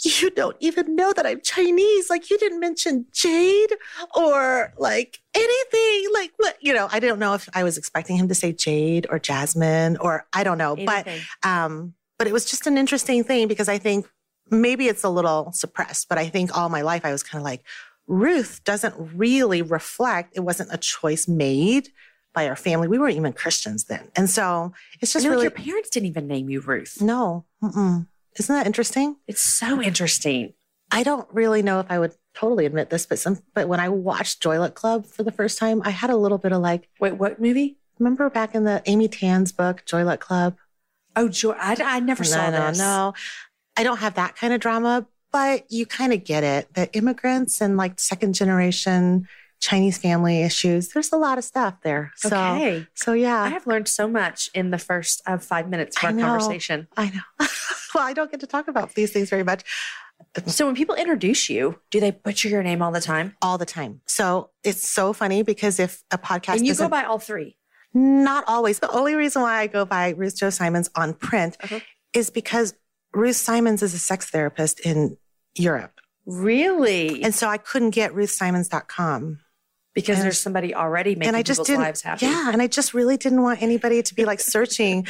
you 0.00 0.30
don't 0.30 0.56
even 0.60 0.94
know 0.94 1.12
that 1.12 1.26
I'm 1.26 1.40
Chinese. 1.40 2.08
Like 2.08 2.30
you 2.30 2.38
didn't 2.38 2.60
mention 2.60 3.06
Jade 3.12 3.72
or 4.14 4.72
like 4.78 5.20
anything. 5.34 6.06
Like 6.14 6.32
what, 6.36 6.56
you 6.60 6.72
know, 6.72 6.88
I 6.90 7.00
don't 7.00 7.18
know 7.18 7.34
if 7.34 7.48
I 7.54 7.64
was 7.64 7.76
expecting 7.76 8.16
him 8.16 8.28
to 8.28 8.34
say 8.34 8.52
Jade 8.52 9.06
or 9.10 9.18
Jasmine 9.18 9.96
or 9.98 10.26
I 10.32 10.44
don't 10.44 10.58
know, 10.58 10.74
anything. 10.74 11.20
but, 11.42 11.48
um, 11.48 11.94
but 12.18 12.26
it 12.26 12.32
was 12.32 12.44
just 12.44 12.66
an 12.66 12.78
interesting 12.78 13.24
thing 13.24 13.48
because 13.48 13.68
I 13.68 13.78
think 13.78 14.06
maybe 14.50 14.88
it's 14.88 15.04
a 15.04 15.10
little 15.10 15.52
suppressed, 15.52 16.08
but 16.08 16.18
I 16.18 16.28
think 16.28 16.56
all 16.56 16.68
my 16.68 16.82
life 16.82 17.04
I 17.04 17.12
was 17.12 17.22
kind 17.22 17.40
of 17.40 17.44
like, 17.44 17.64
Ruth 18.06 18.62
doesn't 18.64 18.94
really 19.14 19.60
reflect, 19.62 20.32
it 20.34 20.40
wasn't 20.40 20.72
a 20.72 20.78
choice 20.78 21.28
made 21.28 21.90
by 22.32 22.48
our 22.48 22.56
family. 22.56 22.88
We 22.88 22.98
weren't 22.98 23.16
even 23.16 23.32
Christians 23.32 23.84
then. 23.84 24.08
And 24.16 24.30
so 24.30 24.72
it's 25.00 25.12
just 25.12 25.26
really, 25.26 25.42
your 25.42 25.50
parents 25.50 25.90
didn't 25.90 26.06
even 26.06 26.26
name 26.26 26.48
you 26.48 26.60
Ruth. 26.60 27.02
no. 27.02 27.44
Mm-mm. 27.62 28.06
Isn't 28.38 28.54
that 28.54 28.66
interesting? 28.66 29.16
It's 29.26 29.42
so 29.42 29.80
interesting. 29.82 30.54
I 30.90 31.02
don't 31.02 31.28
really 31.32 31.62
know 31.62 31.80
if 31.80 31.86
I 31.90 31.98
would 31.98 32.14
totally 32.34 32.64
admit 32.66 32.88
this, 32.90 33.04
but 33.06 33.18
some 33.18 33.38
but 33.54 33.68
when 33.68 33.80
I 33.80 33.88
watched 33.88 34.40
Joy 34.40 34.58
Luck 34.58 34.74
Club 34.74 35.06
for 35.06 35.22
the 35.22 35.32
first 35.32 35.58
time, 35.58 35.82
I 35.84 35.90
had 35.90 36.10
a 36.10 36.16
little 36.16 36.38
bit 36.38 36.52
of 36.52 36.60
like, 36.62 36.88
Wait, 37.00 37.12
what 37.14 37.40
movie? 37.40 37.76
remember 37.98 38.30
back 38.30 38.54
in 38.54 38.62
the 38.64 38.80
Amy 38.86 39.08
Tan's 39.08 39.50
book, 39.52 39.84
Joy 39.84 40.04
Luck 40.04 40.20
Club? 40.20 40.56
Oh, 41.16 41.28
Joy. 41.28 41.52
I, 41.58 41.76
I 41.82 42.00
never 42.00 42.22
saw 42.24 42.48
no, 42.50 42.68
this. 42.68 42.78
no, 42.78 42.84
no. 42.84 43.14
I 43.76 43.82
don't 43.82 43.98
have 43.98 44.14
that 44.14 44.36
kind 44.36 44.52
of 44.52 44.60
drama, 44.60 45.06
but 45.32 45.70
you 45.70 45.84
kind 45.84 46.12
of 46.12 46.22
get 46.24 46.44
it. 46.44 46.72
The 46.74 46.92
immigrants 46.94 47.60
and 47.60 47.76
like 47.76 47.98
second 48.00 48.34
generation 48.34 49.26
Chinese 49.60 49.98
family 49.98 50.42
issues, 50.42 50.90
there's 50.90 51.10
a 51.12 51.16
lot 51.16 51.36
of 51.38 51.42
stuff 51.44 51.74
there. 51.82 52.12
So 52.16 52.28
Okay. 52.28 52.86
so 52.94 53.12
yeah. 53.14 53.42
I 53.42 53.48
have 53.48 53.66
learned 53.66 53.88
so 53.88 54.06
much 54.06 54.48
in 54.54 54.70
the 54.70 54.78
first 54.78 55.20
uh, 55.26 55.36
five 55.38 55.68
minutes 55.68 55.96
of 55.96 56.04
I 56.04 56.06
our 56.06 56.12
know. 56.12 56.22
conversation. 56.26 56.86
I 56.96 57.10
know. 57.10 57.46
well, 57.94 58.04
I 58.04 58.12
don't 58.12 58.30
get 58.30 58.40
to 58.40 58.46
talk 58.46 58.68
about 58.68 58.94
these 58.94 59.12
things 59.12 59.30
very 59.30 59.44
much. 59.44 59.62
So 60.46 60.66
when 60.66 60.74
people 60.74 60.94
introduce 60.96 61.48
you, 61.48 61.78
do 61.90 62.00
they 62.00 62.10
butcher 62.10 62.48
your 62.48 62.62
name 62.62 62.82
all 62.82 62.90
the 62.92 63.00
time? 63.00 63.36
all 63.40 63.56
the 63.56 63.64
time. 63.66 64.00
So 64.06 64.50
it's 64.64 64.88
so 64.88 65.12
funny 65.12 65.42
because 65.42 65.78
if 65.78 66.02
a 66.10 66.18
podcast 66.18 66.56
and 66.58 66.66
you 66.66 66.74
go 66.74 66.88
by 66.88 67.04
all 67.04 67.18
three. 67.20 67.56
not 67.94 68.44
always, 68.48 68.80
the 68.80 68.90
only 68.90 69.14
reason 69.14 69.42
why 69.42 69.58
I 69.58 69.66
go 69.68 69.84
by 69.84 70.10
Ruth 70.10 70.36
Joe 70.36 70.50
Simons 70.50 70.90
on 70.96 71.14
print 71.14 71.56
Uh-huh. 71.62 71.80
is 72.12 72.30
because 72.30 72.74
Ruth 73.14 73.36
Simons 73.36 73.82
is 73.82 73.94
a 73.94 73.98
sex 73.98 74.28
therapist 74.28 74.80
in 74.80 75.16
Europe. 75.56 76.00
Really? 76.26 77.22
And 77.22 77.34
so 77.34 77.48
I 77.48 77.56
couldn't 77.56 77.90
get 77.90 78.12
ruthsimons.com. 78.12 79.38
because 79.94 80.18
and- 80.18 80.24
there's 80.26 80.38
somebody 80.38 80.74
already 80.74 81.14
making 81.14 81.28
and 81.28 81.36
I 81.36 81.42
just 81.42 81.58
people's 81.58 81.66
didn't, 81.68 81.82
lives 81.82 82.02
happy. 82.02 82.26
yeah. 82.26 82.50
And 82.52 82.60
I 82.62 82.66
just 82.66 82.92
really 82.94 83.16
didn't 83.16 83.42
want 83.42 83.62
anybody 83.62 84.02
to 84.02 84.14
be 84.14 84.24
like 84.24 84.38
searching, 84.40 85.06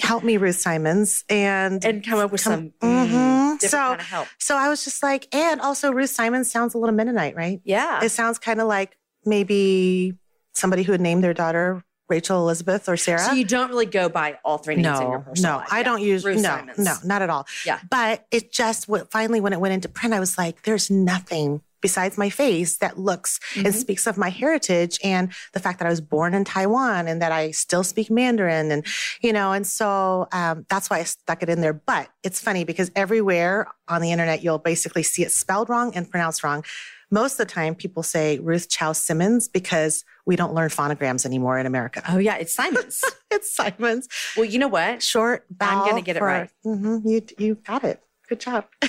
help 0.00 0.24
me, 0.24 0.36
Ruth 0.36 0.58
Simons. 0.58 1.24
And, 1.28 1.84
And 1.84 2.04
come 2.04 2.18
up 2.18 2.32
with 2.32 2.42
Come- 2.42 2.72
some 2.80 2.90
Mhm. 2.90 3.08
mm, 3.10 3.58
different 3.60 3.70
So- 3.70 3.76
kind 3.78 4.00
of 4.00 4.06
help. 4.06 4.28
so 4.38 4.56
I 4.56 4.68
was 4.68 4.84
just 4.84 5.02
like, 5.02 5.28
and 5.34 5.60
also 5.60 5.92
Ruth 5.92 6.10
Simons 6.10 6.50
sounds 6.50 6.74
a 6.74 6.78
little 6.78 6.94
Mennonite, 6.94 7.36
right? 7.36 7.60
Yeah. 7.64 8.02
It 8.02 8.10
sounds 8.10 8.38
kind 8.38 8.60
of 8.60 8.66
like 8.68 8.96
maybe 9.24 10.14
somebody 10.54 10.82
who 10.82 10.92
would 10.92 11.00
name 11.00 11.20
their 11.20 11.34
daughter 11.34 11.82
Rachel 12.08 12.38
Elizabeth 12.42 12.88
or 12.88 12.96
Sarah. 12.98 13.18
So 13.20 13.32
you 13.32 13.44
don't 13.44 13.70
really 13.70 13.86
go 13.86 14.08
by 14.10 14.38
all 14.44 14.58
three 14.58 14.76
names 14.76 15.00
in 15.00 15.06
your 15.06 15.18
no, 15.18 15.24
personal 15.24 15.52
no, 15.52 15.58
life. 15.58 15.68
I 15.72 15.78
Yeah. 15.78 15.82
don't 15.84 16.02
use 16.02 16.24
Ruth 16.24 16.36
no, 16.36 16.48
Simons. 16.50 16.78
no, 16.78 16.94
not 17.02 17.22
at 17.22 17.30
all. 17.30 17.46
Yeah. 17.64 17.78
But 17.90 18.26
it 18.30 18.52
just 18.52 18.88
what 18.88 19.10
finally 19.10 19.40
when 19.40 19.52
it 19.54 19.60
went 19.60 19.72
into 19.74 19.88
print, 19.88 20.12
I 20.14 20.20
was 20.20 20.36
like, 20.36 20.62
there's 20.64 20.90
nothing 20.90 21.62
besides 21.84 22.16
my 22.16 22.30
face 22.30 22.78
that 22.78 22.98
looks 22.98 23.38
and 23.56 23.66
Mhm. 23.66 23.74
speaks 23.74 24.06
of 24.06 24.16
my 24.16 24.30
heritage 24.30 24.98
and 25.04 25.24
the 25.52 25.60
fact 25.60 25.78
that 25.80 25.86
I 25.86 25.90
was 25.90 26.00
born 26.00 26.32
in 26.32 26.42
Taiwan 26.42 27.06
and 27.06 27.20
that 27.20 27.30
I 27.30 27.50
still 27.50 27.84
speak 27.84 28.10
Mandarin 28.10 28.72
and 28.72 28.86
you 29.20 29.34
know, 29.34 29.52
and 29.52 29.66
so 29.66 30.26
um, 30.32 30.64
that's 30.70 30.88
why 30.88 31.00
I 31.00 31.04
stuck 31.04 31.42
it 31.42 31.50
in 31.50 31.60
there. 31.60 31.74
But 31.74 32.08
it's 32.22 32.40
funny 32.40 32.64
because 32.64 32.90
everywhere 32.96 33.66
on 33.86 34.00
the 34.00 34.10
internet 34.12 34.42
you'll 34.42 34.58
basically 34.72 35.02
see 35.02 35.22
it 35.22 35.30
spelled 35.30 35.68
wrong 35.68 35.94
and 35.94 36.10
pronounced 36.10 36.42
wrong. 36.42 36.64
Most 37.10 37.32
of 37.38 37.46
the 37.46 37.52
time, 37.52 37.74
people 37.74 38.02
say 38.02 38.38
Ruth 38.38 38.70
Chow 38.70 38.92
Simmons 38.92 39.46
because 39.46 40.04
we 40.24 40.36
don't 40.36 40.54
learn 40.54 40.70
phonograms 40.70 41.26
anymore 41.26 41.58
in 41.58 41.66
America. 41.66 42.02
Oh 42.08 42.16
yeah, 42.18 42.36
it's 42.36 42.54
Simons. 42.54 43.04
It's 43.30 43.52
Simons 43.52 44.06
well, 44.36 44.44
you 44.46 44.58
know 44.60 44.68
what? 44.68 45.02
short. 45.02 45.44
I'm 45.60 45.84
gonna 45.84 46.02
get 46.02 46.16
it 46.16 46.22
right. 46.22 46.48
Mhm, 46.64 47.02
you 47.04 47.20
you 47.36 47.54
got 47.56 47.82
it. 47.82 48.00
Good 48.34 48.40
job. 48.40 48.66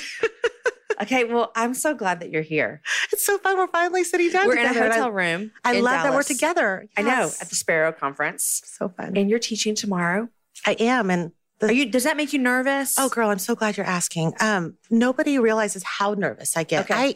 Okay, 1.02 1.26
well, 1.26 1.52
I'm 1.58 1.74
so 1.74 1.94
glad 1.94 2.22
that 2.22 2.30
you're 2.30 2.42
here. 2.42 2.82
It's 3.12 3.26
so 3.26 3.38
fun. 3.40 3.58
We're 3.58 3.68
finally 3.68 4.06
sitting 4.06 4.32
down 4.32 4.48
We're 4.48 4.54
in 4.56 4.66
a 4.66 4.68
together. 4.70 4.86
and 4.86 4.94
I- 4.94 4.96
hotel 4.96 5.12
room. 5.12 5.52
I, 5.66 5.74
in 5.74 5.84
love 5.84 5.92
that 5.92 6.06
we're 6.06 6.12
Dallas. 6.12 6.28
together. 6.28 6.88
I 6.96 7.02
know 7.02 7.30
at 7.42 7.50
the 7.50 7.56
Sparrow 7.56 7.92
Conference, 7.92 8.62
so 8.66 8.88
fun. 8.88 9.18
and 9.18 9.30
you're 9.30 9.38
teaching 9.40 9.76
tomorrow. 9.76 10.30
I 10.66 10.78
am. 10.80 11.10
And 11.10 11.34
the, 11.60 11.68
Are 11.68 11.72
you? 11.74 11.86
Does 11.92 12.06
that 12.06 12.16
make 12.16 12.32
you 12.32 12.40
nervous? 12.40 12.96
Oh, 12.98 13.10
girl, 13.10 13.30
I'm 13.30 13.40
so 13.40 13.56
glad 13.56 13.76
you're 13.76 13.86
asking. 13.86 14.36
Um, 14.40 14.76
nobody 14.90 15.38
realizes 15.38 15.84
how 15.84 16.14
nervous 16.14 16.56
I 16.56 16.64
get. 16.64 16.86
Okay. 16.90 16.94
I, 16.94 17.16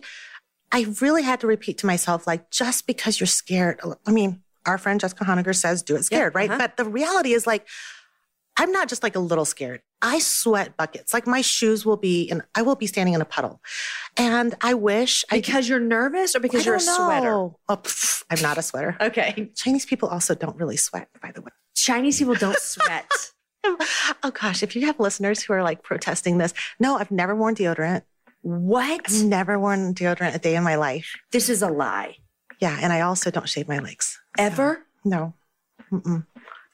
I 0.74 0.94
really 1.00 1.24
had 1.24 1.40
to 1.40 1.48
repeat 1.48 1.78
to 1.78 1.86
myself, 1.86 2.28
like, 2.28 2.52
just 2.52 2.86
because 2.86 3.18
you're 3.22 3.28
scared. 3.28 3.80
I 4.06 4.12
mean, 4.12 4.42
our 4.66 4.78
friend 4.78 5.00
Jessica 5.00 5.24
Honegger 5.24 5.56
says, 5.56 5.84
"Do 5.84 5.96
it 5.96 6.04
scared," 6.04 6.36
right? 6.36 6.50
uh-huh. 6.50 6.60
But 6.60 6.76
the 6.76 6.84
reality 6.84 7.32
is, 7.32 7.48
like, 7.48 7.66
I'm 8.60 8.72
not 8.74 8.90
just 8.90 9.04
like 9.04 9.16
a 9.16 9.20
little 9.20 9.46
scared. 9.46 9.82
I 10.02 10.20
sweat 10.20 10.76
buckets. 10.76 11.14
Like 11.14 11.26
my 11.26 11.40
shoes 11.42 11.86
will 11.86 11.98
be, 11.98 12.30
and 12.30 12.42
I 12.56 12.62
will 12.62 12.76
be 12.76 12.88
standing 12.88 13.14
in 13.14 13.22
a 13.22 13.26
puddle. 13.26 13.62
And 14.18 14.54
I 14.62 14.74
wish 14.74 15.24
I 15.32 15.38
because 15.38 15.70
you're 15.70 15.80
nervous, 15.80 16.36
or 16.36 16.42
because 16.42 16.62
I 16.62 16.66
you're 16.66 16.76
a 16.76 16.80
don't 16.80 16.96
sweater. 16.96 17.32
Oh, 17.32 17.56
pff, 17.70 18.24
I'm 18.30 18.42
not 18.42 18.58
a 18.58 18.62
sweater. 18.62 18.98
Okay. 19.00 19.50
Chinese 19.56 19.86
people 19.86 20.10
also 20.10 20.36
don't 20.36 20.58
really 20.58 20.76
sweat, 20.78 21.08
by 21.22 21.32
the 21.32 21.42
way. 21.42 21.52
Chinese 21.74 22.20
people 22.20 22.36
don't 22.36 22.60
sweat. 22.74 23.10
Oh 23.66 24.32
gosh, 24.32 24.62
if 24.62 24.76
you 24.76 24.86
have 24.88 25.00
listeners 25.00 25.42
who 25.42 25.54
are 25.54 25.64
like 25.64 25.82
protesting 25.84 26.38
this, 26.38 26.54
no, 26.80 26.98
I've 26.98 27.12
never 27.12 27.36
worn 27.36 27.56
deodorant. 27.56 28.02
what? 28.42 29.02
I've 29.10 29.24
never 29.24 29.58
worn 29.58 29.94
deodorant 29.94 30.36
a 30.36 30.40
day 30.40 30.56
in 30.56 30.64
my 30.64 30.76
life. 30.76 31.14
This 31.32 31.50
is 31.50 31.62
a 31.62 31.70
lie. 31.70 32.18
Yeah, 32.60 32.78
and 32.82 32.92
I 32.92 33.02
also 33.02 33.32
don't 33.32 33.48
shave 33.48 33.68
my 33.70 33.80
legs. 33.80 34.20
Ever? 34.38 34.86
No. 35.06 35.34
Mm-mm. 35.92 36.26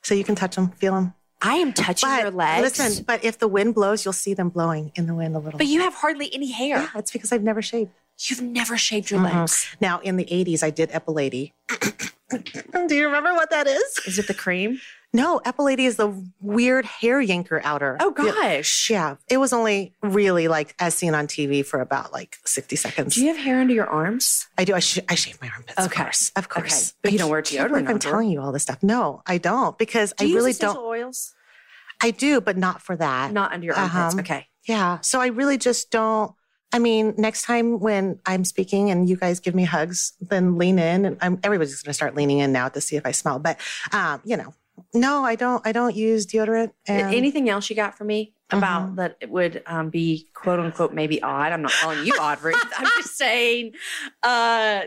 So 0.01 0.15
you 0.15 0.23
can 0.23 0.33
touch 0.35 0.55
them, 0.55 0.71
feel 0.71 0.93
them. 0.95 1.13
I 1.45 1.55
am 1.55 1.73
touching 1.73 2.09
But 2.09 2.21
your 2.23 2.31
legs. 2.31 2.61
listen, 2.79 3.03
but 3.05 3.23
if 3.23 3.37
the 3.39 3.47
wind 3.47 3.75
blows, 3.75 4.03
you'll 4.03 4.13
see 4.13 4.33
them 4.33 4.49
blowing 4.49 4.91
in 4.95 5.05
the 5.05 5.13
wind 5.13 5.35
a 5.35 5.39
little. 5.39 5.57
but 5.57 5.67
you 5.67 5.81
have 5.81 5.93
hardly 5.93 6.33
any 6.33 6.51
hair. 6.51 6.77
yeah, 6.77 6.89
that's 6.93 7.11
because 7.11 7.31
I've 7.31 7.43
never 7.43 7.61
shaved. 7.61 7.91
You've 8.17 8.41
never 8.41 8.77
shaved 8.77 9.11
your 9.11 9.19
Mhm. 9.19 9.33
legs. 9.41 9.67
Now, 9.81 9.99
in 9.99 10.15
the 10.17 10.25
80s, 10.31 10.63
I 10.63 10.69
did 10.71 10.89
epilady. 10.91 11.51
Do 12.87 12.95
you 12.95 13.05
remember 13.05 13.33
what 13.33 13.49
that 13.51 13.67
is? 13.67 13.99
Is 14.07 14.17
it 14.19 14.27
the 14.27 14.33
cream? 14.33 14.79
No, 15.13 15.39
epilady 15.45 15.85
is 15.85 15.95
the 15.95 16.11
weird 16.41 16.83
hair 16.85 17.21
yanker 17.21 17.61
outer. 17.63 17.95
Oh 18.01 18.11
gosh. 18.11 18.89
Yeah, 18.89 19.15
it 19.29 19.37
was 19.37 19.53
only 19.53 19.93
really 20.01 20.47
like 20.49 20.75
as 20.79 20.93
seen 20.95 21.13
on 21.13 21.27
TV 21.27 21.63
for 21.65 21.79
about 21.79 22.11
like 22.11 22.37
60 22.45 22.75
seconds. 22.75 23.15
Do 23.15 23.21
you 23.21 23.27
have 23.29 23.37
hair 23.37 23.59
under 23.61 23.73
your 23.73 23.87
arms? 23.87 24.47
I 24.57 24.65
do. 24.65 24.73
I, 24.73 24.79
sh- 24.79 24.99
I 25.07 25.15
shave 25.15 25.39
my 25.41 25.49
armpits, 25.49 25.77
of 25.77 25.93
course. 25.93 26.31
Of 26.35 26.45
Okay. 26.45 26.59
course. 26.61 26.93
But 27.01 27.13
you 27.13 27.17
don't 27.19 27.29
wear 27.29 27.41
deodorant 27.41 27.87
I'm 27.87 27.99
telling 27.99 28.29
you 28.29 28.41
all 28.41 28.51
this 28.51 28.63
stuff. 28.63 28.81
No, 28.83 29.21
I 29.25 29.37
don't 29.37 29.77
because 29.77 30.13
Do 30.17 30.25
I 30.25 30.27
you 30.27 30.35
really 30.35 30.53
don't. 30.53 30.77
oils? 30.77 31.33
I 32.05 32.11
do, 32.11 32.41
but 32.41 32.57
not 32.57 32.81
for 32.81 32.95
that. 32.95 33.31
Not 33.33 33.51
under 33.51 33.65
your 33.65 33.75
armpits. 33.75 34.13
Uh-huh. 34.13 34.19
Okay. 34.21 34.47
Yeah. 34.67 34.99
So 35.01 35.21
I 35.21 35.27
really 35.27 35.57
just 35.57 35.91
don't. 35.91 36.31
I 36.73 36.79
mean, 36.79 37.13
next 37.17 37.43
time 37.43 37.79
when 37.79 38.19
I'm 38.25 38.43
speaking 38.43 38.89
and 38.91 39.07
you 39.07 39.15
guys 39.15 39.39
give 39.39 39.55
me 39.55 39.63
hugs, 39.63 40.13
then 40.19 40.57
lean 40.57 40.77
in, 40.79 41.05
and 41.05 41.17
I'm, 41.21 41.39
everybody's 41.43 41.81
going 41.81 41.89
to 41.89 41.93
start 41.93 42.15
leaning 42.15 42.39
in 42.39 42.51
now 42.51 42.67
to 42.69 42.81
see 42.81 42.95
if 42.97 43.05
I 43.05 43.11
smell. 43.11 43.39
But 43.39 43.59
um, 43.93 44.21
you 44.25 44.35
know, 44.35 44.53
no, 44.93 45.23
I 45.23 45.35
don't. 45.35 45.65
I 45.65 45.71
don't 45.71 45.95
use 45.95 46.25
deodorant. 46.25 46.71
And 46.87 47.15
Anything 47.15 47.49
else 47.49 47.69
you 47.69 47.75
got 47.75 47.95
for 47.97 48.03
me 48.03 48.33
about 48.51 48.89
Mhm. 48.91 48.95
that 48.97 49.17
it 49.21 49.29
would 49.29 49.63
um, 49.67 49.89
be 49.89 50.27
quote 50.33 50.59
unquote 50.59 50.93
maybe 50.93 51.21
odd? 51.23 51.53
I'm 51.53 51.61
not 51.61 51.71
calling 51.71 52.03
you 52.05 52.13
odd, 52.19 52.41
Ruth. 52.43 52.55
I'm 52.77 52.87
just 52.97 53.15
saying. 53.15 53.71
Uh, 54.21 54.81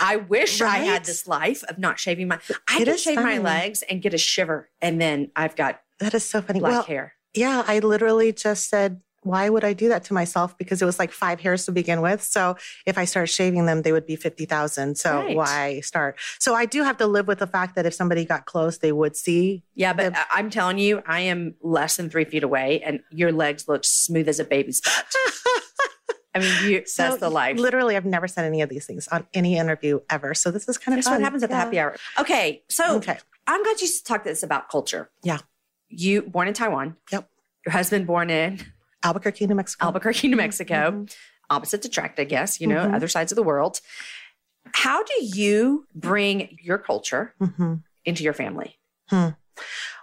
I 0.00 0.16
wish 0.16 0.60
I 0.60 0.78
had 0.78 1.04
this 1.04 1.26
life 1.26 1.62
of 1.64 1.78
not 1.78 1.98
shaving 1.98 2.28
my. 2.28 2.38
I 2.68 2.76
It 2.82 2.84
can 2.84 2.94
is 2.94 3.00
shave 3.02 3.16
my 3.16 3.38
legs 3.38 3.82
and 3.82 4.02
get 4.02 4.12
a 4.12 4.18
shiver, 4.18 4.68
and 4.82 5.00
then 5.00 5.30
I've 5.34 5.56
got 5.56 5.80
that 6.02 6.14
is 6.14 6.24
so 6.24 6.42
funny. 6.42 6.60
black 6.60 6.72
well, 6.72 6.82
hair. 6.84 7.14
yeah, 7.34 7.64
I 7.66 7.78
literally 7.80 8.32
just 8.32 8.68
said, 8.68 9.00
why 9.24 9.48
would 9.48 9.62
I 9.62 9.72
do 9.72 9.88
that 9.88 10.02
to 10.06 10.14
myself? 10.14 10.58
Because 10.58 10.82
it 10.82 10.84
was 10.84 10.98
like 10.98 11.12
five 11.12 11.38
hairs 11.38 11.64
to 11.66 11.72
begin 11.72 12.00
with. 12.00 12.22
So 12.24 12.56
if 12.86 12.98
I 12.98 13.04
start 13.04 13.28
shaving 13.28 13.66
them, 13.66 13.82
they 13.82 13.92
would 13.92 14.04
be 14.04 14.16
50,000. 14.16 14.96
So 14.98 15.18
Right. 15.20 15.36
why 15.36 15.80
start? 15.80 16.18
So 16.40 16.56
I 16.56 16.66
do 16.66 16.82
have 16.82 16.96
to 16.96 17.06
live 17.06 17.28
with 17.28 17.38
the 17.38 17.46
fact 17.46 17.76
that 17.76 17.86
if 17.86 17.94
somebody 17.94 18.24
got 18.24 18.46
close, 18.46 18.78
they 18.78 18.90
would 18.90 19.14
see. 19.16 19.62
Yeah, 19.76 19.92
but 19.92 20.14
the- 20.14 20.18
I'm 20.32 20.50
telling 20.50 20.78
you, 20.78 21.02
I 21.06 21.20
am 21.20 21.54
less 21.62 21.96
than 21.98 22.10
three 22.10 22.24
feet 22.24 22.42
away, 22.42 22.82
and 22.84 22.98
your 23.12 23.30
legs 23.30 23.68
look 23.68 23.84
smooth 23.84 24.28
as 24.28 24.40
a 24.40 24.44
baby's 24.44 24.80
butt. 24.80 25.06
I 26.34 26.38
mean, 26.40 26.70
you, 26.70 26.82
So 26.86 27.02
that's 27.04 27.18
the 27.18 27.28
life. 27.30 27.58
Literally, 27.58 27.94
I've 27.94 28.06
never 28.06 28.26
said 28.26 28.44
any 28.46 28.62
of 28.62 28.70
these 28.70 28.86
things 28.86 29.06
on 29.08 29.26
any 29.34 29.56
interview 29.58 30.00
ever. 30.10 30.32
So 30.34 30.50
this 30.50 30.66
is 30.68 30.78
kind 30.78 30.94
of 30.94 31.04
That's 31.04 31.06
fun. 31.08 31.20
what 31.20 31.24
happens 31.24 31.42
at 31.42 31.50
the 31.50 31.56
happy 31.56 31.78
hour. 31.78 31.94
Okay, 32.18 32.64
so 32.70 32.96
Okay. 32.96 33.18
I'm 33.46 33.62
glad 33.62 33.80
you 33.82 33.88
talked 34.04 34.24
this 34.24 34.42
about 34.42 34.68
culture. 34.70 35.10
Yeah. 35.22 35.38
You 35.94 36.22
born 36.22 36.48
in 36.48 36.54
Taiwan. 36.54 36.96
Yep. 37.12 37.28
Your 37.66 37.72
husband 37.72 38.06
born 38.06 38.30
in 38.30 38.58
Albuquerque, 39.04 39.46
New 39.46 39.54
Mexico. 39.54 39.86
Albuquerque, 39.86 40.28
New 40.28 40.36
Mexico. 40.36 40.74
Mhm. 40.90 41.14
Opposites 41.50 41.84
attract, 41.86 42.18
I 42.18 42.24
guess, 42.24 42.60
you 42.60 42.66
know, 42.66 42.86
Mhm. 42.86 42.94
other 42.94 43.08
sides 43.08 43.30
of 43.30 43.36
the 43.36 43.42
world. 43.42 43.80
How 44.74 45.02
do 45.02 45.12
you 45.20 45.86
bring 45.94 46.56
your 46.62 46.78
culture 46.78 47.34
Mhm. 47.40 47.82
into 48.04 48.24
your 48.24 48.32
family? 48.32 48.78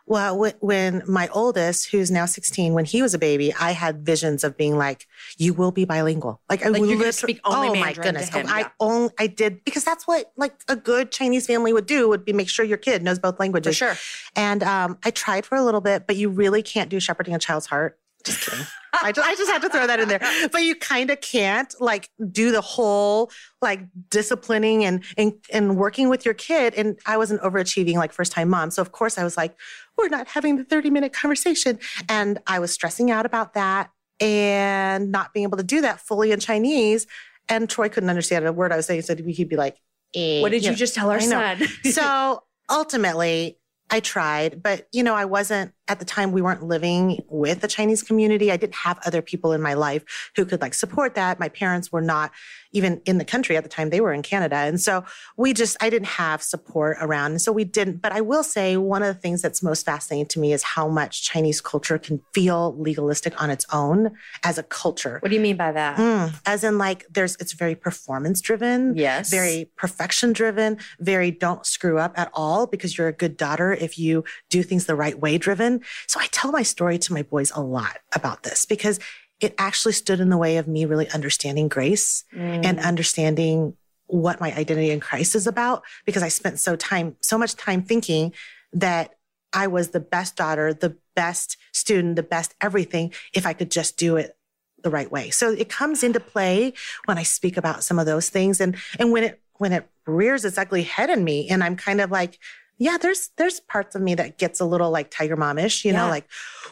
Well, 0.09 0.53
when 0.59 1.03
my 1.07 1.27
oldest, 1.29 1.91
who's 1.91 2.09
now 2.09 2.25
16, 2.25 2.73
when 2.73 2.83
he 2.83 3.01
was 3.03 3.13
a 3.13 3.19
baby, 3.19 3.53
I 3.53 3.71
had 3.71 4.03
visions 4.03 4.43
of 4.43 4.57
being 4.57 4.75
like, 4.75 5.07
you 5.37 5.53
will 5.53 5.71
be 5.71 5.85
bilingual. 5.85 6.41
Like, 6.49 6.65
I 6.65 6.69
Like, 6.69 6.81
would 6.81 6.89
you're 6.89 6.97
gonna 6.97 7.05
liter- 7.09 7.11
speak 7.11 7.39
only 7.45 7.67
oh 7.67 7.75
my 7.75 7.79
Mandarin 7.93 8.15
to 8.15 8.19
goodness. 8.21 8.29
him, 8.29 8.47
I 8.49 8.59
yeah. 8.61 8.69
only, 8.79 9.13
I 9.19 9.27
did 9.27 9.63
because 9.63 9.83
that's 9.85 10.07
what 10.07 10.31
like 10.35 10.55
a 10.67 10.75
good 10.75 11.11
Chinese 11.11 11.45
family 11.45 11.71
would 11.73 11.85
do 11.85 12.09
would 12.09 12.25
be 12.25 12.33
make 12.33 12.49
sure 12.49 12.65
your 12.65 12.79
kid 12.79 13.03
knows 13.03 13.19
both 13.19 13.37
For 13.37 13.43
languages. 13.43 13.75
sure. 13.77 13.95
And 14.35 14.63
um, 14.63 14.97
I 15.05 15.11
tried 15.11 15.45
for 15.45 15.55
a 15.55 15.63
little 15.63 15.79
bit, 15.81 16.07
but 16.07 16.15
you 16.15 16.29
really 16.29 16.63
can't 16.63 16.89
do 16.89 16.99
shepherding 16.99 17.35
a 17.35 17.39
child's 17.39 17.67
heart. 17.67 17.99
Just 18.25 18.41
kidding. 18.49 18.65
I 18.93 19.11
just, 19.11 19.27
I 19.27 19.35
just 19.35 19.51
had 19.51 19.61
to 19.61 19.69
throw 19.69 19.87
that 19.87 19.99
in 19.99 20.07
there. 20.07 20.19
But 20.51 20.63
you 20.63 20.75
kind 20.75 21.09
of 21.09 21.21
can't 21.21 21.73
like 21.79 22.09
do 22.31 22.51
the 22.51 22.61
whole 22.61 23.31
like 23.61 23.81
disciplining 24.09 24.83
and, 24.85 25.03
and 25.17 25.33
and 25.51 25.77
working 25.77 26.09
with 26.09 26.25
your 26.25 26.33
kid. 26.33 26.73
And 26.75 26.99
I 27.05 27.17
was 27.17 27.31
an 27.31 27.37
overachieving 27.39 27.95
like 27.95 28.11
first 28.13 28.31
time 28.31 28.49
mom. 28.49 28.71
So 28.71 28.81
of 28.81 28.91
course 28.91 29.17
I 29.17 29.23
was 29.23 29.37
like, 29.37 29.55
we're 29.97 30.09
not 30.09 30.27
having 30.27 30.55
the 30.57 30.63
30 30.63 30.89
minute 30.89 31.13
conversation. 31.13 31.79
And 32.07 32.39
I 32.47 32.59
was 32.59 32.71
stressing 32.73 33.11
out 33.11 33.25
about 33.25 33.53
that 33.53 33.91
and 34.19 35.11
not 35.11 35.33
being 35.33 35.43
able 35.43 35.57
to 35.57 35.63
do 35.63 35.81
that 35.81 35.99
fully 35.99 36.31
in 36.31 36.39
Chinese. 36.39 37.07
And 37.47 37.69
Troy 37.69 37.89
couldn't 37.89 38.09
understand 38.09 38.45
a 38.45 38.53
word 38.53 38.71
I 38.71 38.75
was 38.75 38.85
saying. 38.85 39.01
So 39.03 39.15
he'd 39.15 39.49
be 39.49 39.55
like, 39.55 39.77
eh, 40.15 40.41
What 40.41 40.51
did 40.51 40.63
you 40.63 40.71
know. 40.71 40.75
just 40.75 40.95
tell 40.95 41.09
our 41.09 41.19
son? 41.21 41.61
so 41.91 42.43
ultimately, 42.69 43.57
I 43.89 43.99
tried, 44.01 44.61
but 44.61 44.87
you 44.91 45.01
know, 45.01 45.15
I 45.15 45.25
wasn't 45.25 45.73
at 45.89 45.99
the 45.99 46.05
time 46.05 46.31
we 46.31 46.41
weren't 46.41 46.63
living 46.63 47.19
with 47.27 47.61
the 47.61 47.67
Chinese 47.67 48.03
community. 48.03 48.51
I 48.51 48.57
didn't 48.57 48.75
have 48.75 48.99
other 49.05 49.21
people 49.21 49.51
in 49.51 49.61
my 49.61 49.73
life 49.73 50.31
who 50.35 50.45
could 50.45 50.61
like 50.61 50.73
support 50.73 51.15
that. 51.15 51.39
My 51.39 51.49
parents 51.49 51.91
were 51.91 52.01
not 52.01 52.31
even 52.71 53.01
in 53.05 53.17
the 53.17 53.25
country 53.25 53.57
at 53.57 53.63
the 53.63 53.69
time. 53.69 53.89
They 53.89 53.99
were 53.99 54.13
in 54.13 54.21
Canada. 54.21 54.55
And 54.55 54.79
so 54.79 55.03
we 55.35 55.53
just, 55.53 55.75
I 55.81 55.89
didn't 55.89 56.07
have 56.09 56.43
support 56.43 56.97
around. 57.01 57.31
And 57.31 57.41
so 57.41 57.51
we 57.51 57.63
didn't. 57.63 57.97
But 58.01 58.11
I 58.11 58.21
will 58.21 58.43
say 58.43 58.77
one 58.77 59.01
of 59.01 59.07
the 59.13 59.19
things 59.19 59.41
that's 59.41 59.63
most 59.63 59.83
fascinating 59.85 60.27
to 60.27 60.39
me 60.39 60.53
is 60.53 60.61
how 60.61 60.87
much 60.87 61.23
Chinese 61.23 61.61
culture 61.61 61.97
can 61.97 62.21
feel 62.33 62.75
legalistic 62.79 63.41
on 63.41 63.49
its 63.49 63.65
own 63.73 64.11
as 64.43 64.59
a 64.59 64.63
culture. 64.63 65.17
what 65.21 65.29
do 65.29 65.35
you 65.35 65.41
mean 65.41 65.57
by 65.57 65.71
that? 65.71 65.97
Mm, 65.97 66.39
as 66.45 66.63
in 66.63 66.77
like 66.77 67.07
there's, 67.09 67.35
it's 67.37 67.53
very 67.53 67.73
performance 67.75 68.39
driven 68.41 68.95
Yes. 68.95 69.31
very 69.31 69.71
perfection 69.75 70.31
driven, 70.33 70.77
very 70.99 71.31
don't 71.31 71.65
screw 71.65 71.97
up 71.97 72.13
at 72.19 72.29
all 72.33 72.67
because 72.67 72.97
you're 72.97 73.07
a 73.07 73.13
good 73.13 73.35
daughter 73.35 73.73
if 73.73 73.97
you 73.97 74.23
do 74.49 74.61
things 74.61 74.85
the 74.85 74.95
right 74.95 75.19
way 75.19 75.39
driven. 75.39 75.78
So 76.07 76.19
I 76.19 76.27
tell 76.31 76.51
my 76.51 76.63
story 76.63 76.97
to 76.99 77.13
my 77.13 77.23
boys 77.23 77.51
a 77.55 77.61
lot 77.61 77.97
about 78.13 78.43
this 78.43 78.65
because 78.65 78.99
it 79.39 79.55
actually 79.57 79.93
stood 79.93 80.19
in 80.19 80.29
the 80.29 80.37
way 80.37 80.57
of 80.57 80.67
me 80.67 80.85
really 80.85 81.09
understanding 81.11 81.67
grace 81.69 82.23
Mm. 82.35 82.65
and 82.65 82.79
understanding 82.79 83.75
what 84.07 84.41
my 84.41 84.51
identity 84.55 84.89
in 84.91 84.99
Christ 84.99 85.35
is 85.35 85.45
about 85.47 85.83
because 86.05 86.23
I 86.23 86.29
spent 86.29 86.59
so 86.59 86.75
time 86.75 87.15
so 87.21 87.37
much 87.37 87.55
time 87.55 87.83
thinking 87.83 88.33
that 88.73 89.15
I 89.53 89.67
was 89.67 89.89
the 89.89 89.99
best 89.99 90.35
daughter, 90.35 90.73
the 90.73 90.97
best 91.15 91.57
student, 91.73 92.15
the 92.15 92.23
best 92.23 92.53
everything 92.61 93.13
if 93.33 93.45
I 93.45 93.53
could 93.53 93.71
just 93.71 93.97
do 93.97 94.17
it 94.17 94.35
the 94.83 94.89
right 94.89 95.11
way. 95.11 95.29
So 95.29 95.51
it 95.51 95.69
comes 95.69 96.03
into 96.03 96.19
play 96.19 96.73
when 97.05 97.17
I 97.17 97.23
speak 97.23 97.57
about 97.57 97.83
some 97.83 97.99
of 97.99 98.05
those 98.05 98.29
things 98.29 98.59
and 98.61 98.75
and 98.99 99.11
when 99.11 99.23
it 99.23 99.41
when 99.57 99.73
it 99.73 99.87
rears 100.07 100.43
its 100.45 100.57
ugly 100.57 100.83
head 100.83 101.09
in 101.09 101.23
me 101.23 101.47
and 101.49 101.63
I'm 101.63 101.75
kind 101.75 101.99
of 102.01 102.09
like 102.11 102.39
yeah, 102.79 102.97
there's 102.97 103.29
there's 103.37 103.59
parts 103.59 103.93
of 103.95 104.01
me 104.01 104.15
that 104.15 104.37
gets 104.37 104.59
a 104.59 104.65
little 104.65 104.89
like 104.89 105.11
tiger 105.11 105.35
momish, 105.37 105.83
you 105.85 105.91
know, 105.93 106.07
like 106.07 106.27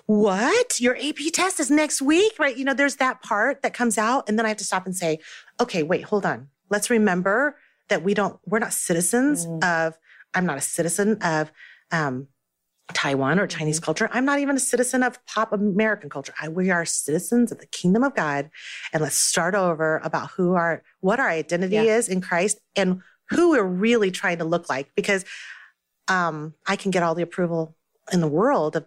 what? 0.05 0.79
Your 0.79 0.95
AP 0.97 1.17
test 1.33 1.59
is 1.59 1.69
next 1.69 2.01
week, 2.01 2.33
right? 2.39 2.55
You 2.57 2.65
know, 2.65 2.73
there's 2.73 2.95
that 2.95 3.21
part 3.21 3.61
that 3.61 3.73
comes 3.73 3.97
out 3.97 4.27
and 4.27 4.39
then 4.39 4.45
I 4.45 4.49
have 4.49 4.57
to 4.57 4.63
stop 4.63 4.85
and 4.85 4.95
say, 4.95 5.19
okay, 5.59 5.83
wait, 5.83 6.03
hold 6.05 6.25
on. 6.25 6.47
Let's 6.69 6.89
remember 6.89 7.57
that 7.89 8.03
we 8.03 8.13
don't 8.13 8.39
we're 8.45 8.59
not 8.59 8.73
citizens 8.73 9.45
Mm. 9.45 9.63
of 9.63 9.97
I'm 10.33 10.45
not 10.45 10.57
a 10.57 10.61
citizen 10.61 11.17
of 11.21 11.51
um 11.91 12.27
Taiwan 12.93 13.37
or 13.37 13.47
Chinese 13.47 13.81
culture. 13.81 14.09
I'm 14.13 14.23
not 14.23 14.39
even 14.39 14.55
a 14.55 14.59
citizen 14.61 15.03
of 15.03 15.23
pop 15.25 15.51
American 15.51 16.09
culture. 16.09 16.33
I, 16.41 16.47
we 16.47 16.69
are 16.69 16.85
citizens 16.85 17.51
of 17.51 17.59
the 17.59 17.65
kingdom 17.65 18.01
of 18.01 18.15
God. 18.15 18.49
And 18.93 19.03
let's 19.03 19.17
start 19.17 19.55
over 19.55 19.97
about 20.05 20.29
who 20.31 20.53
our, 20.53 20.83
what 21.01 21.19
our 21.19 21.27
identity 21.27 21.75
Yeah. 21.75 21.81
is 21.97 22.07
in 22.07 22.21
Christ 22.21 22.59
and 22.77 23.01
who 23.29 23.49
we're 23.49 23.63
really 23.63 24.09
trying 24.09 24.37
to 24.37 24.45
look 24.45 24.69
like. 24.69 24.89
Because 24.95 25.25
um, 26.07 26.53
I 26.65 26.75
can 26.75 26.91
get 26.91 27.03
all 27.03 27.15
the 27.15 27.23
approval 27.23 27.75
in 28.11 28.21
the 28.21 28.27
world 28.27 28.75
of 28.75 28.85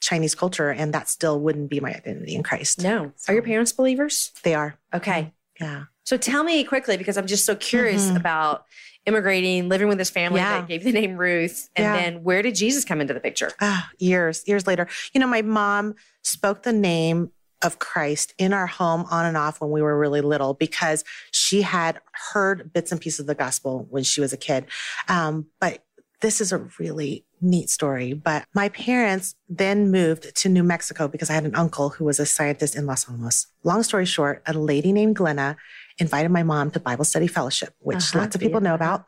Chinese 0.00 0.34
culture, 0.34 0.70
and 0.70 0.92
that 0.94 1.08
still 1.08 1.38
wouldn't 1.38 1.70
be 1.70 1.80
my 1.80 1.90
identity 1.94 2.34
in 2.34 2.42
Christ. 2.42 2.82
No. 2.82 3.12
Are 3.28 3.34
your 3.34 3.42
parents 3.42 3.72
believers? 3.72 4.32
They 4.42 4.54
are. 4.54 4.76
Okay. 4.92 5.32
Yeah. 5.60 5.84
So 6.04 6.16
tell 6.16 6.42
me 6.42 6.64
quickly, 6.64 6.96
because 6.96 7.16
I'm 7.16 7.26
just 7.28 7.44
so 7.44 7.54
curious 7.54 8.10
Mhm. 8.10 8.16
about 8.16 8.66
immigrating, 9.06 9.68
living 9.68 9.88
with 9.88 9.98
this 9.98 10.10
family 10.10 10.40
Yeah. 10.40 10.60
that 10.60 10.68
gave 10.68 10.82
the 10.84 10.92
name 10.92 11.16
Ruth. 11.16 11.68
And 11.76 11.84
Yeah. 11.84 11.92
then 11.92 12.24
where 12.24 12.42
did 12.42 12.54
Jesus 12.56 12.84
come 12.84 13.00
into 13.00 13.14
the 13.14 13.20
picture? 13.20 13.50
Ah, 13.60 13.90
years, 13.98 14.42
years 14.46 14.66
later. 14.66 14.88
You 15.12 15.20
know, 15.20 15.26
my 15.26 15.42
mom 15.42 15.94
spoke 16.22 16.62
the 16.62 16.72
name 16.72 17.30
of 17.62 17.78
Christ 17.78 18.34
in 18.38 18.52
our 18.52 18.66
home 18.66 19.06
on 19.10 19.24
and 19.24 19.36
off 19.36 19.60
when 19.60 19.70
we 19.70 19.82
were 19.82 19.96
really 19.96 20.20
little 20.20 20.54
because 20.54 21.04
she 21.30 21.62
had 21.62 22.00
heard 22.32 22.72
bits 22.72 22.90
and 22.90 23.00
pieces 23.00 23.20
of 23.20 23.26
the 23.26 23.36
gospel 23.36 23.86
when 23.90 24.02
she 24.02 24.20
was 24.20 24.32
a 24.32 24.36
kid. 24.36 24.66
Um, 25.08 25.46
but 25.60 25.84
this 26.22 26.40
is 26.40 26.52
a 26.52 26.58
really 26.78 27.24
neat 27.40 27.68
story. 27.68 28.14
But 28.14 28.46
my 28.54 28.68
parents 28.70 29.34
then 29.48 29.90
moved 29.90 30.34
to 30.36 30.48
New 30.48 30.62
Mexico 30.62 31.08
because 31.08 31.28
I 31.28 31.34
had 31.34 31.44
an 31.44 31.54
uncle 31.54 31.90
who 31.90 32.04
was 32.04 32.18
a 32.18 32.26
scientist 32.26 32.76
in 32.76 32.86
Los 32.86 33.08
Alamos. 33.08 33.48
Long 33.64 33.82
story 33.82 34.06
short, 34.06 34.42
a 34.46 34.52
lady 34.52 34.92
named 34.92 35.16
Glenna 35.16 35.56
invited 35.98 36.30
my 36.30 36.42
mom 36.42 36.70
to 36.70 36.80
Bible 36.80 37.04
study 37.04 37.26
fellowship, 37.26 37.74
which 37.80 37.96
Uh-huh, 37.96 38.20
lots 38.20 38.34
of 38.34 38.40
people 38.40 38.62
yeah. 38.62 38.68
know 38.68 38.74
about. 38.74 39.06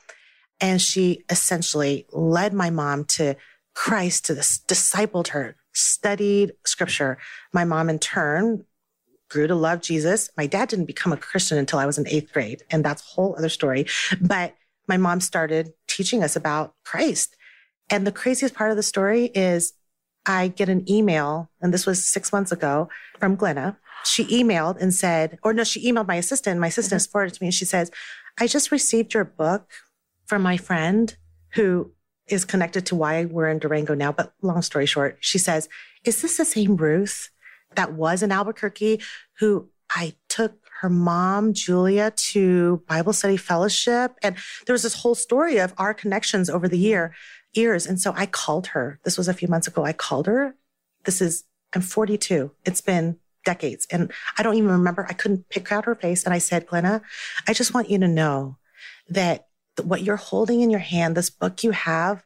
And 0.61 0.83
she 0.83 1.25
essentially 1.31 2.07
led 2.13 2.53
my 2.53 2.71
mom 2.71 3.05
to 3.17 3.37
Christ, 3.75 4.27
to 4.27 4.35
this, 4.35 4.61
discipled 4.69 5.29
her, 5.29 5.57
studied 5.73 6.53
scripture. 6.65 7.19
My 7.53 7.65
mom, 7.65 7.89
in 7.89 7.99
turn, 7.99 8.65
grew 9.29 9.47
to 9.49 9.55
love 9.55 9.81
Jesus. 9.81 10.31
My 10.37 10.47
dad 10.47 10.69
didn't 10.69 10.85
become 10.85 11.13
a 11.13 11.17
Christian 11.17 11.59
until 11.59 11.79
I 11.79 11.87
was 11.87 11.99
in 11.99 12.07
eighth 12.07 12.33
grade, 12.33 12.63
and 12.71 12.85
that's 12.85 13.03
a 13.03 13.07
whole 13.07 13.35
other 13.37 13.49
story. 13.49 13.87
But 14.21 14.55
my 14.87 14.97
mom 14.97 15.21
started 15.21 15.73
teaching 15.95 16.23
us 16.25 16.35
about 16.35 16.75
Christ. 16.85 17.37
And 17.91 18.07
the 18.07 18.13
craziest 18.13 18.55
part 18.55 18.71
of 18.71 18.77
the 18.77 18.83
story 18.83 19.27
is 19.35 19.75
I 20.27 20.49
get 20.49 20.69
an 20.69 20.91
email, 20.91 21.51
and 21.61 21.73
this 21.73 21.87
was 21.87 22.05
six 22.05 22.33
months 22.33 22.51
ago 22.51 22.89
from 23.21 23.37
Glenna. 23.37 23.79
She 24.05 24.25
emailed 24.27 24.81
and 24.81 24.93
said, 24.93 25.39
or 25.43 25.53
no, 25.53 25.65
she 25.65 25.91
emailed 25.91 26.09
my 26.09 26.17
assistant. 26.17 26.61
My 26.61 26.69
assistant 26.69 26.95
has 26.95 27.07
forwarded 27.07 27.35
it 27.35 27.39
to 27.39 27.43
me, 27.43 27.49
and 27.49 27.55
she 27.55 27.65
says, 27.65 27.91
I 28.39 28.47
just 28.47 28.73
received 28.73 29.15
your 29.15 29.25
book 29.25 29.71
from 30.27 30.43
my 30.43 30.57
friend 30.57 31.15
who 31.55 31.93
is 32.27 32.45
connected 32.45 32.87
to 32.87 32.95
why 32.95 33.27
we're 33.27 33.49
in 33.49 33.59
Durango 33.59 33.95
now. 33.95 34.13
But 34.13 34.33
long 34.43 34.63
story 34.63 34.87
short, 34.87 35.19
she 35.21 35.39
says, 35.39 35.69
Is 36.05 36.23
this 36.23 36.39
the 36.39 36.45
same 36.45 36.77
Ruth 36.77 37.31
that 37.75 37.93
was 37.93 38.23
in 38.23 38.33
Albuquerque 38.33 39.01
who 39.41 39.69
I 39.91 40.15
her 40.85 40.91
mom, 40.91 41.55
Julia, 41.55 42.11
to 42.11 42.83
Bible 42.87 43.15
study 43.15 43.39
fellowship? 43.39 44.13
And 44.23 44.37
there 44.67 44.75
was 44.75 44.83
this 44.83 45.01
whole 45.01 45.15
story 45.15 45.57
of 45.57 45.73
our 45.79 45.95
connections 45.95 46.51
over 46.51 46.69
the 46.69 46.77
year, 46.77 47.15
years. 47.55 47.87
And 47.87 47.99
so 47.99 48.13
I 48.15 48.27
called 48.27 48.67
her. 48.69 49.01
This 49.03 49.17
was 49.17 49.27
a 49.27 49.33
few 49.33 49.49
months 49.49 49.67
ago. 49.67 49.83
I 49.83 49.95
called 49.95 50.27
her. 50.27 50.55
This 51.07 51.23
is, 51.23 51.45
I'm 51.75 51.81
42. 51.81 52.51
It's 52.67 52.83
been 52.83 53.17
decades. 53.47 53.87
And 53.91 54.13
I 54.37 54.43
don't 54.43 54.57
even 54.57 54.73
remember. 54.73 55.07
I 55.09 55.15
couldn't 55.15 55.49
pick 55.49 55.73
out 55.73 55.87
her 55.87 55.95
face. 55.95 56.23
And 56.23 56.35
I 56.35 56.39
said, 56.39 56.67
Glenna, 56.67 57.01
I 57.49 57.55
just 57.55 57.73
want 57.73 57.89
you 57.89 57.99
to 58.01 58.09
know 58.09 58.59
that 59.09 59.47
what 59.83 60.03
you're 60.03 60.17
holding 60.17 60.61
in 60.61 60.69
your 60.69 60.81
hand, 60.81 61.17
this 61.17 61.31
book 61.31 61.65
you 61.65 61.71
have, 61.71 62.25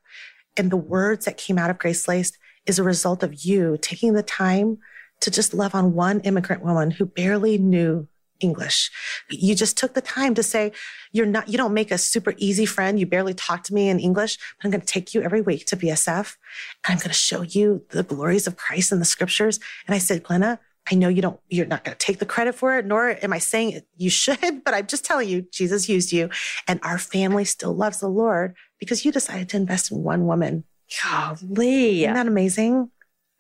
and 0.57 0.69
the 0.73 0.77
words 0.77 1.27
that 1.27 1.37
came 1.37 1.59
out 1.59 1.71
of 1.71 1.79
GraceLaced 1.79 2.33
is 2.67 2.81
a 2.81 2.83
result 2.83 3.23
of 3.23 3.45
you 3.45 3.79
taking 3.81 4.15
the 4.15 4.23
time 4.25 4.79
to 5.21 5.31
just 5.31 5.55
love 5.55 5.77
on 5.77 5.95
one 5.95 6.19
immigrant 6.23 6.65
woman 6.65 6.91
who 6.91 7.07
barely 7.07 7.57
knew 7.57 8.09
English. 8.41 8.91
You 9.31 9.55
just 9.55 9.77
took 9.77 9.95
the 9.95 10.01
time 10.01 10.35
to 10.35 10.43
say, 10.43 10.73
you're 11.13 11.27
not, 11.27 11.49
you 11.49 11.57
don't 11.59 11.75
make 11.75 11.91
a 11.91 11.99
super 11.99 12.35
easy 12.37 12.67
friend. 12.67 12.99
You 12.99 13.07
barely 13.07 13.35
talk 13.35 13.65
to 13.65 13.75
me 13.75 13.89
in 13.89 13.99
English, 13.99 14.37
but 14.57 14.65
I'm 14.65 14.71
going 14.71 14.81
to 14.81 14.87
take 14.87 15.15
you 15.15 15.23
every 15.23 15.41
week 15.41 15.67
to 15.67 15.77
BSF 15.77 16.37
and 16.85 16.93
I'm 16.93 16.99
going 16.99 17.09
to 17.09 17.13
show 17.15 17.43
you 17.43 17.85
the 17.91 18.03
glories 18.03 18.47
of 18.47 18.57
Christ 18.57 18.93
in 18.93 18.99
the 18.99 19.05
scriptures. 19.05 19.59
And 19.87 19.95
I 19.95 19.99
said, 19.99 20.23
Glenna, 20.23 20.61
I 20.91 20.95
know 20.95 21.09
you 21.09 21.21
don't, 21.21 21.39
you're 21.49 21.67
not 21.67 21.85
going 21.85 21.97
to 21.97 22.05
take 22.07 22.19
the 22.19 22.27
credit 22.27 22.55
for 22.55 22.79
it, 22.79 22.87
nor 22.87 23.11
am 23.23 23.33
I 23.33 23.39
saying 23.39 23.83
you 23.97 24.09
should, 24.11 24.39
but 24.65 24.73
I'm 24.75 24.87
just 24.87 25.05
telling 25.05 25.29
you, 25.29 25.43
Jesus 25.53 25.89
used 25.89 26.13
you 26.13 26.31
and 26.67 26.81
our 26.83 26.99
family 26.99 27.45
still 27.45 27.75
loves 27.75 28.01
the 28.01 28.09
Lord 28.09 28.55
because 28.79 29.05
you 29.05 29.13
decided 29.13 29.49
to 29.51 29.57
invest 29.57 29.91
in 29.93 30.03
one 30.03 30.27
woman. 30.27 30.65
Golly. 31.03 32.05
Isn't 32.05 32.15
that 32.15 32.27
amazing? 32.27 32.91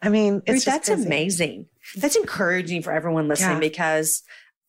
I 0.02 0.10
mean, 0.10 0.42
it's 0.46 0.48
Ruth, 0.48 0.64
just 0.64 0.66
that's 0.66 0.88
crazy. 0.88 1.06
amazing. 1.06 1.66
That's 1.96 2.16
encouraging 2.16 2.82
for 2.82 2.92
everyone 2.92 3.28
listening 3.28 3.56
Yeah. 3.56 3.60
because 3.60 4.22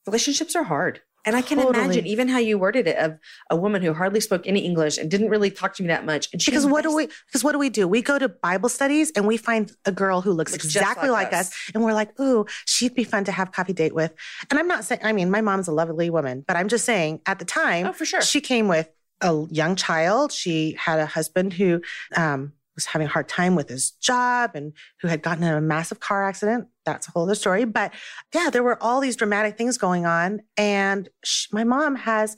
relationships 0.05 0.55
are 0.55 0.63
hard. 0.63 1.01
And 1.25 1.35
I 1.35 1.41
can 1.41 1.57
Totally. 1.57 1.83
imagine 1.83 2.07
even 2.07 2.29
how 2.29 2.37
you 2.39 2.57
worded 2.57 2.87
it 2.87 2.95
of 2.97 3.17
a 3.49 3.55
woman 3.55 3.81
who 3.81 3.93
hardly 3.93 4.21
spoke 4.21 4.47
any 4.47 4.61
English 4.61 4.97
and 4.97 5.11
didn't 5.11 5.27
really 5.29 5.51
talk 5.51 5.73
to 5.75 5.83
me 5.83 5.87
that 5.89 6.05
much. 6.05 6.29
And 6.31 6.41
she 6.41 6.49
Because 6.49 6.65
what 6.65 6.81
do 6.81 6.95
we? 6.95 7.07
Because 7.27 7.43
what 7.43 7.51
do 7.51 7.59
we 7.59 7.69
do? 7.69 7.89
We 7.89 8.01
go 8.01 8.17
to 8.17 8.29
Bible 8.29 8.69
studies 8.69 9.11
and 9.11 9.27
we 9.27 9.35
find 9.35 9.69
a 9.85 9.91
girl 9.91 10.21
who 10.21 10.31
looks 10.31 10.53
Looks 10.53 10.63
exactly 10.63 11.09
like 11.09 11.31
like, 11.31 11.33
us. 11.41 11.49
us. 11.49 11.71
and 11.73 11.83
we're 11.83 11.93
like, 11.93 12.17
"Ooh, 12.21 12.45
she'd 12.65 12.95
be 12.95 13.03
fun 13.03 13.25
to 13.25 13.33
have 13.33 13.51
coffee 13.51 13.73
date 13.73 13.93
with." 13.93 14.13
And 14.49 14.57
I'm 14.57 14.67
not 14.69 14.85
saying. 14.85 15.01
I 15.03 15.11
mean, 15.11 15.29
my 15.29 15.41
mom's 15.41 15.67
a 15.67 15.73
lovely 15.73 16.09
woman, 16.09 16.45
but 16.47 16.55
I'm 16.55 16.69
just 16.69 16.85
saying. 16.85 17.19
At 17.25 17.37
the 17.39 17.45
time, 17.45 17.87
Oh, 17.87 17.91
for 17.93 18.05
sure. 18.05 18.21
she 18.21 18.39
came 18.39 18.69
with 18.69 18.89
a 19.19 19.45
young 19.51 19.75
child. 19.75 20.31
She 20.31 20.77
had 20.79 20.99
a 20.99 21.05
husband 21.05 21.51
who 21.51 21.81
um, 22.15 22.53
was 22.79 22.85
having 22.85 23.07
a 23.07 23.09
hard 23.09 23.27
time 23.27 23.55
with 23.55 23.69
his 23.69 23.91
job 23.91 24.51
and 24.55 24.73
who 25.01 25.07
had 25.09 25.21
gotten 25.21 25.43
in 25.43 25.53
a 25.53 25.61
massive 25.61 25.99
car 25.99 26.27
accident. 26.27 26.67
That's 26.85 27.07
a 27.07 27.11
whole 27.11 27.23
other 27.23 27.35
story. 27.35 27.65
But 27.65 27.93
yeah, 28.33 28.49
there 28.49 28.63
were 28.63 28.81
all 28.81 28.99
these 29.01 29.15
dramatic 29.15 29.57
things 29.57 29.77
going 29.77 30.05
on. 30.05 30.41
And 30.57 31.09
sh- 31.23 31.47
my 31.51 31.63
mom 31.63 31.95
has 31.97 32.35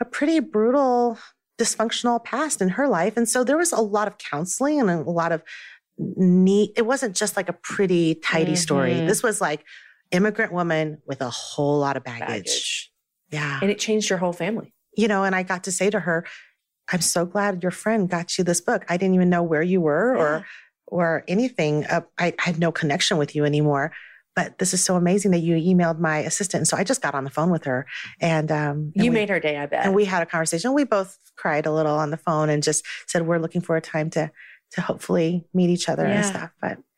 a 0.00 0.04
pretty 0.04 0.40
brutal, 0.40 1.18
dysfunctional 1.58 2.22
past 2.22 2.60
in 2.60 2.70
her 2.70 2.86
life. 2.88 3.16
And 3.16 3.28
so 3.28 3.44
there 3.44 3.56
was 3.56 3.72
a 3.72 3.80
lot 3.80 4.08
of 4.08 4.18
counseling 4.18 4.80
and 4.80 4.90
a 4.90 5.10
lot 5.10 5.32
of 5.32 5.42
neat, 5.98 6.72
it 6.76 6.82
wasn't 6.82 7.16
just 7.16 7.36
like 7.36 7.48
a 7.48 7.52
pretty, 7.54 8.14
tidy 8.16 8.56
story. 8.56 8.94
Mhm. 8.94 9.06
This 9.08 9.22
was 9.22 9.40
like 9.40 9.64
immigrant 10.10 10.52
woman 10.52 10.98
with 11.06 11.20
a 11.22 11.30
whole 11.30 11.78
lot 11.78 11.96
of 11.96 12.04
baggage. 12.04 12.26
baggage. 12.28 12.92
Yeah 13.30 13.58
And 13.62 13.70
it 13.70 13.78
changed 13.78 14.10
your 14.10 14.18
whole 14.18 14.32
family. 14.34 14.74
you 14.94 15.08
know, 15.08 15.24
and 15.24 15.34
I 15.34 15.42
got 15.42 15.64
to 15.64 15.72
say 15.72 15.88
to 15.88 16.00
her, 16.00 16.26
I'm 16.92 17.00
so 17.00 17.24
glad 17.24 17.62
your 17.62 17.72
friend 17.72 18.08
got 18.08 18.36
you 18.38 18.44
this 18.44 18.60
book. 18.60 18.84
I 18.88 18.96
didn't 18.96 19.14
even 19.14 19.30
know 19.30 19.42
where 19.42 19.62
you 19.62 19.80
were 19.80 20.16
or 20.16 20.46
or 20.86 21.24
anything. 21.26 21.86
Uh, 21.86 22.02
I, 22.18 22.34
I 22.38 22.42
had 22.42 22.58
no 22.58 22.70
connection 22.70 23.16
with 23.16 23.34
you 23.34 23.44
anymore. 23.44 23.92
But 24.34 24.58
this 24.58 24.72
is 24.72 24.82
so 24.82 24.96
amazing 24.96 25.32
that 25.32 25.40
you 25.40 25.56
emailed 25.56 25.98
my 25.98 26.18
assistant. 26.18 26.60
And 26.60 26.68
so 26.68 26.76
I 26.78 26.84
just 26.84 27.02
got 27.02 27.14
on 27.14 27.24
the 27.24 27.30
phone 27.30 27.50
with 27.50 27.64
her 27.64 27.86
and 28.20 28.50
um 28.50 28.92
and 28.94 29.04
You 29.04 29.10
we, 29.10 29.14
made 29.14 29.28
her 29.28 29.40
day, 29.40 29.58
I 29.58 29.66
bet. 29.66 29.84
and 29.84 29.94
we 29.94 30.06
had 30.06 30.22
a 30.22 30.26
conversation. 30.26 30.72
We 30.72 30.84
both 30.84 31.18
cried 31.36 31.66
a 31.66 31.72
little 31.72 31.96
on 31.96 32.10
the 32.10 32.16
phone 32.16 32.48
and 32.48 32.62
just 32.62 32.84
said 33.06 33.26
we're 33.26 33.38
looking 33.38 33.60
for 33.60 33.76
a 33.76 33.80
time 33.82 34.08
to 34.10 34.30
to 34.72 34.80
hopefully 34.80 35.46
meet 35.52 35.68
each 35.68 35.86
other 35.90 36.06
and 36.06 36.24
stuff. 36.24 36.50
But 36.62 36.78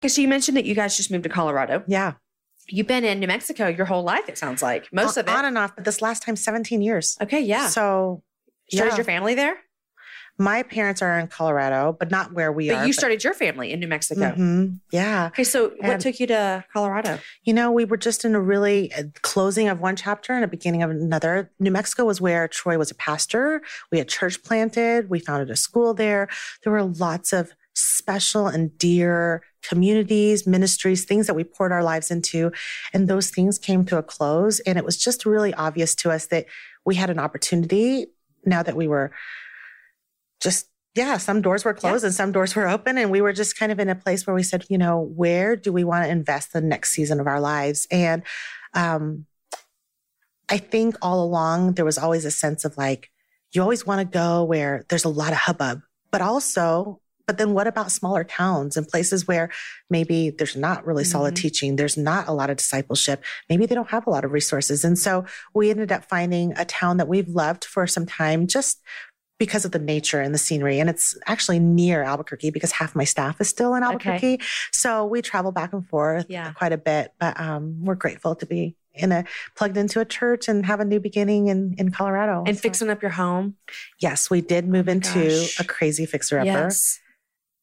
Okay, 0.00 0.08
so 0.08 0.20
you 0.20 0.28
mentioned 0.28 0.56
that 0.56 0.64
you 0.64 0.74
guys 0.74 0.96
just 0.96 1.10
moved 1.10 1.24
to 1.24 1.28
Colorado. 1.28 1.82
Yeah. 1.86 2.14
You've 2.68 2.86
been 2.86 3.04
in 3.04 3.20
New 3.20 3.26
Mexico 3.26 3.66
your 3.66 3.86
whole 3.86 4.02
life, 4.02 4.28
it 4.28 4.38
sounds 4.38 4.62
like. 4.62 4.88
Most 4.92 5.18
on, 5.18 5.24
of 5.24 5.28
it. 5.28 5.34
On 5.34 5.44
and 5.44 5.58
off, 5.58 5.74
but 5.74 5.84
this 5.84 6.00
last 6.00 6.22
time, 6.22 6.36
17 6.36 6.82
years. 6.82 7.18
okay, 7.20 7.40
yeah. 7.40 7.68
So, 7.68 8.22
started 8.70 8.92
yeah. 8.92 8.96
your 8.96 9.04
family 9.04 9.34
there? 9.34 9.56
my 10.40 10.62
parents 10.62 11.02
are 11.02 11.18
in 11.18 11.28
Colorado, 11.28 11.94
but 11.98 12.10
not 12.10 12.32
where 12.32 12.50
we 12.50 12.70
are. 12.70 12.74
But 12.74 12.82
are. 12.82 12.86
you 12.86 12.92
started 12.94 13.22
your 13.22 13.34
family 13.34 13.72
in 13.72 13.78
New 13.78 13.86
Mexico. 13.86 14.32
Mhm. 14.32 14.80
Yeah. 14.90 15.26
Okay, 15.26 15.44
so 15.44 15.72
what 15.80 16.00
took 16.00 16.18
you 16.18 16.26
to 16.28 16.64
Colorado? 16.72 17.18
You 17.44 17.52
know, 17.52 17.70
we 17.70 17.84
were 17.84 17.98
just 17.98 18.24
in 18.24 18.34
a 18.34 18.40
really 18.40 18.92
uh, 18.94 19.04
closing 19.20 19.68
of 19.68 19.80
one 19.80 19.96
chapter 19.96 20.32
and 20.32 20.42
a 20.42 20.48
beginning 20.48 20.82
of 20.82 20.90
another. 20.90 21.50
New 21.60 21.70
Mexico 21.70 22.06
was 22.06 22.20
where 22.20 22.48
Troy 22.48 22.78
was 22.78 22.90
a 22.90 22.94
pastor. 22.94 23.60
We 23.92 23.98
had 23.98 24.08
church 24.08 24.42
planted. 24.42 25.10
We 25.10 25.20
founded 25.20 25.50
a 25.50 25.56
school 25.56 25.92
there. 25.92 26.28
There 26.64 26.72
were 26.72 26.84
lots 26.84 27.34
of 27.34 27.52
special 27.74 28.46
and 28.46 28.76
dear 28.78 29.42
communities, 29.62 30.46
ministries, 30.46 31.04
things 31.04 31.26
that 31.26 31.34
we 31.34 31.44
poured 31.44 31.72
our 31.72 31.84
lives 31.84 32.10
into. 32.10 32.52
And 32.92 33.08
those 33.08 33.30
things 33.30 33.58
came 33.58 33.84
to 33.86 33.98
a 33.98 34.02
close. 34.02 34.60
And 34.60 34.78
it 34.78 34.84
was 34.84 34.96
just 34.96 35.26
really 35.26 35.54
obvious 35.54 35.94
to 35.96 36.10
us 36.10 36.26
that 36.26 36.46
we 36.84 36.94
had 36.94 37.10
an 37.10 37.18
opportunity 37.18 38.06
now 38.44 38.62
that 38.62 38.76
we 38.76 38.88
were 38.88 39.12
just 40.40 40.66
yeah, 40.96 41.18
some 41.18 41.40
doors 41.40 41.64
were 41.64 41.74
closed 41.74 42.04
and 42.04 42.12
some 42.12 42.32
doors 42.32 42.56
were 42.56 42.68
open. 42.68 42.98
And 42.98 43.10
we 43.10 43.20
were 43.20 43.32
just 43.32 43.56
kind 43.56 43.70
of 43.70 43.78
in 43.78 43.88
a 43.88 43.94
place 43.94 44.26
where 44.26 44.34
we 44.34 44.42
said, 44.42 44.64
you 44.68 44.76
know, 44.76 45.00
where 45.00 45.54
do 45.54 45.72
we 45.72 45.84
want 45.84 46.04
to 46.04 46.10
invest 46.10 46.52
the 46.52 46.60
next 46.60 46.90
season 46.90 47.20
of 47.20 47.28
our 47.28 47.40
lives? 47.40 47.86
And 47.92 48.22
um, 48.74 49.26
I 50.48 50.58
think 50.58 50.96
all 51.00 51.22
along 51.24 51.74
there 51.74 51.84
was 51.84 51.96
always 51.96 52.24
a 52.24 52.30
sense 52.30 52.64
of 52.64 52.76
like, 52.76 53.08
you 53.52 53.62
always 53.62 53.86
want 53.86 54.00
to 54.00 54.18
go 54.18 54.42
where 54.42 54.84
there's 54.88 55.04
a 55.04 55.08
lot 55.08 55.32
of 55.32 55.38
hubbub, 55.38 55.80
but 56.10 56.20
also, 56.20 57.00
but 57.30 57.38
then 57.38 57.54
what 57.54 57.68
about 57.68 57.92
smaller 57.92 58.24
towns 58.24 58.76
and 58.76 58.88
places 58.88 59.28
where 59.28 59.50
maybe 59.88 60.30
there's 60.30 60.56
not 60.56 60.84
really 60.84 61.04
solid 61.04 61.34
Mhm. 61.34 61.42
teaching, 61.42 61.76
there's 61.76 61.96
not 61.96 62.26
a 62.26 62.32
lot 62.32 62.50
of 62.50 62.56
discipleship, 62.56 63.22
maybe 63.48 63.66
they 63.66 63.74
don't 63.76 63.90
have 63.90 64.04
a 64.08 64.10
lot 64.10 64.24
of 64.24 64.32
resources. 64.32 64.82
And 64.84 64.98
so 64.98 65.24
we 65.54 65.70
ended 65.70 65.92
up 65.92 66.04
finding 66.06 66.52
a 66.58 66.64
town 66.64 66.96
that 66.96 67.06
we've 67.06 67.28
loved 67.28 67.64
for 67.64 67.86
some 67.86 68.04
time 68.04 68.48
just 68.48 68.80
because 69.38 69.64
of 69.64 69.70
the 69.70 69.78
nature 69.78 70.20
and 70.20 70.34
the 70.34 70.38
scenery. 70.38 70.80
And 70.80 70.90
it's 70.90 71.16
actually 71.28 71.60
near 71.60 72.02
Albuquerque 72.02 72.50
because 72.50 72.72
half 72.72 72.96
my 72.96 73.04
staff 73.04 73.40
is 73.40 73.48
still 73.48 73.76
in 73.76 73.84
Albuquerque. 73.84 74.40
So 74.72 75.06
we 75.06 75.22
travel 75.22 75.52
back 75.52 75.72
and 75.72 75.86
forth 75.86 76.26
Yeah. 76.28 76.50
quite 76.54 76.72
a 76.72 76.78
bit, 76.78 77.12
but 77.20 77.38
um, 77.38 77.84
we're 77.84 77.94
grateful 77.94 78.34
to 78.34 78.44
be 78.44 78.74
in 78.92 79.12
a 79.12 79.22
plugged 79.56 79.76
into 79.76 80.00
a 80.00 80.04
church 80.04 80.48
and 80.48 80.66
have 80.66 80.80
a 80.80 80.84
new 80.84 80.98
beginning 80.98 81.46
in, 81.46 81.76
in 81.78 81.92
Colorado. 81.92 82.42
And 82.44 82.56
So- 82.56 82.62
fixing 82.62 82.90
up 82.90 83.02
your 83.02 83.12
home. 83.12 83.54
Yes, 84.00 84.28
we 84.28 84.40
did 84.40 84.66
move 84.66 84.88
Oh 84.88 84.92
into 84.92 85.28
gosh. 85.28 85.60
a 85.60 85.64
crazy 85.64 86.06
fixer 86.06 86.40
upper. 86.40 86.46
Yes. 86.46 86.98